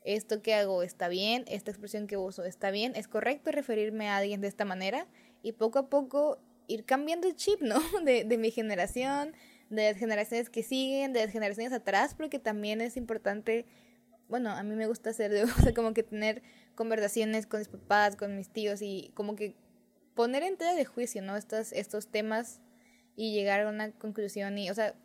esto 0.04 0.42
que 0.42 0.54
hago 0.54 0.84
está 0.84 1.08
bien, 1.08 1.44
esta 1.48 1.72
expresión 1.72 2.08
que 2.08 2.18
uso 2.18 2.44
está 2.44 2.72
bien, 2.72 2.94
es 2.96 3.08
correcto 3.08 3.52
referirme 3.52 4.10
a 4.10 4.18
alguien 4.18 4.42
de 4.42 4.48
esta 4.48 4.66
manera 4.66 5.08
y 5.44 5.54
poco 5.54 5.80
a 5.80 5.90
poco 5.90 6.40
ir 6.68 6.86
cambiando 6.86 7.28
el 7.28 7.36
chip, 7.36 7.62
¿no? 7.62 7.80
De, 8.06 8.24
de 8.24 8.38
mi 8.38 8.52
generación, 8.52 9.34
de 9.70 9.92
las 9.92 9.98
generaciones 9.98 10.50
que 10.50 10.64
siguen, 10.64 11.14
de 11.14 11.26
las 11.26 11.32
generaciones 11.32 11.74
atrás, 11.74 12.16
porque 12.16 12.40
también 12.40 12.82
es 12.82 12.98
importante, 12.98 13.66
bueno, 14.28 14.52
a 14.52 14.64
mí 14.64 14.76
me 14.76 14.88
gusta 14.88 15.12
hacer, 15.12 15.32
o 15.70 15.74
como 15.74 15.94
que 15.94 16.04
tener 16.04 16.42
conversaciones 16.80 17.46
con 17.46 17.60
mis 17.60 17.68
papás, 17.68 18.16
con 18.16 18.38
mis 18.38 18.48
tíos 18.48 18.82
y 18.82 19.12
como 19.14 19.36
que 19.36 19.54
poner 20.16 20.44
en 20.44 20.56
tela 20.56 20.76
de 20.76 20.86
juicio, 20.86 21.22
¿no? 21.22 21.36
Estos, 21.36 21.74
estos 21.74 22.08
temas 22.08 22.62
y 23.18 23.34
llegar 23.34 23.60
a 23.60 23.68
una 23.70 23.92
conclusión 23.92 24.58
y, 24.58 24.70
o 24.70 24.74
sea, 24.74 24.96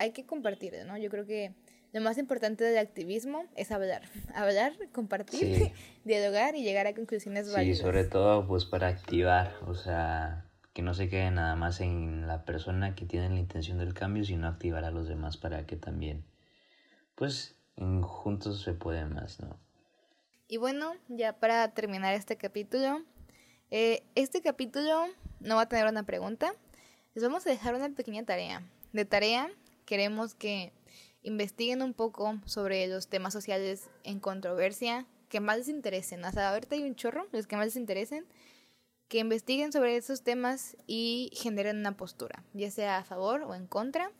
hay 0.00 0.10
que 0.10 0.26
compartir, 0.26 0.74
¿no? 0.84 0.98
Yo 0.98 1.10
creo 1.10 1.24
que 1.24 1.54
lo 1.92 2.00
más 2.00 2.18
importante 2.18 2.64
del 2.64 2.76
activismo 2.76 3.44
es 3.54 3.70
hablar, 3.70 4.02
hablar, 4.34 4.72
compartir, 4.90 5.70
dialogar 6.04 6.56
y 6.56 6.64
llegar 6.64 6.88
a 6.88 6.92
conclusiones 6.92 7.52
válidas. 7.52 7.76
Sí, 7.76 7.84
sobre 7.84 8.02
todo 8.02 8.44
pues 8.48 8.64
para 8.64 8.88
activar, 8.88 9.54
o 9.68 9.76
sea, 9.76 10.44
que 10.72 10.82
no 10.82 10.92
se 10.92 11.08
quede 11.08 11.30
nada 11.30 11.54
más 11.54 11.80
en 11.80 12.26
la 12.26 12.44
persona 12.44 12.96
que 12.96 13.06
tiene 13.06 13.28
la 13.28 13.38
intención 13.38 13.78
del 13.78 13.94
cambio, 13.94 14.24
sino 14.24 14.48
activar 14.48 14.82
a 14.82 14.90
los 14.90 15.06
demás 15.06 15.36
para 15.36 15.66
que 15.66 15.76
también, 15.76 16.24
pues, 17.14 17.54
juntos 17.76 18.60
se 18.62 18.72
puede 18.72 19.04
más, 19.04 19.38
¿no? 19.38 19.56
Y 20.52 20.58
bueno, 20.58 20.92
ya 21.08 21.32
para 21.32 21.72
terminar 21.72 22.12
este 22.12 22.36
capítulo, 22.36 23.02
eh, 23.70 24.02
este 24.14 24.42
capítulo 24.42 25.06
no 25.40 25.56
va 25.56 25.62
a 25.62 25.68
tener 25.70 25.86
una 25.86 26.02
pregunta. 26.02 26.54
Les 27.14 27.24
vamos 27.24 27.46
a 27.46 27.48
dejar 27.48 27.74
una 27.74 27.88
pequeña 27.88 28.22
tarea. 28.26 28.62
De 28.92 29.06
tarea 29.06 29.50
queremos 29.86 30.34
que 30.34 30.74
investiguen 31.22 31.80
un 31.80 31.94
poco 31.94 32.38
sobre 32.44 32.86
los 32.86 33.08
temas 33.08 33.32
sociales 33.32 33.88
en 34.04 34.20
controversia 34.20 35.06
que 35.30 35.40
más 35.40 35.56
les 35.56 35.68
interesen. 35.68 36.22
Hasta 36.26 36.50
ahorita 36.50 36.74
hay 36.74 36.82
un 36.82 36.96
chorro, 36.96 37.26
los 37.32 37.46
que 37.46 37.56
más 37.56 37.64
les 37.64 37.76
interesen, 37.76 38.26
que 39.08 39.20
investiguen 39.20 39.72
sobre 39.72 39.96
esos 39.96 40.22
temas 40.22 40.76
y 40.86 41.30
generen 41.32 41.78
una 41.78 41.96
postura, 41.96 42.44
ya 42.52 42.70
sea 42.70 42.98
a 42.98 43.04
favor 43.04 43.40
o 43.44 43.54
en 43.54 43.66
contra. 43.66 44.12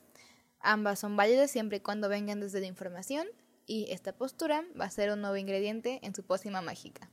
Ambas 0.61 0.97
son 0.97 1.15
válidas 1.15 1.51
siempre 1.51 1.77
y 1.77 1.81
cuando 1.81 2.09
vengan 2.09 2.39
desde 2.39 2.59
la 2.59 2.65
información 2.65 3.27
y 3.65 3.91
esta 3.91 4.13
postura 4.13 4.63
va 4.79 4.85
a 4.85 4.89
ser 4.91 5.11
un 5.11 5.21
nuevo 5.21 5.37
ingrediente 5.37 5.99
en 6.03 6.15
su 6.15 6.23
pócima 6.23 6.61
mágica. 6.61 7.09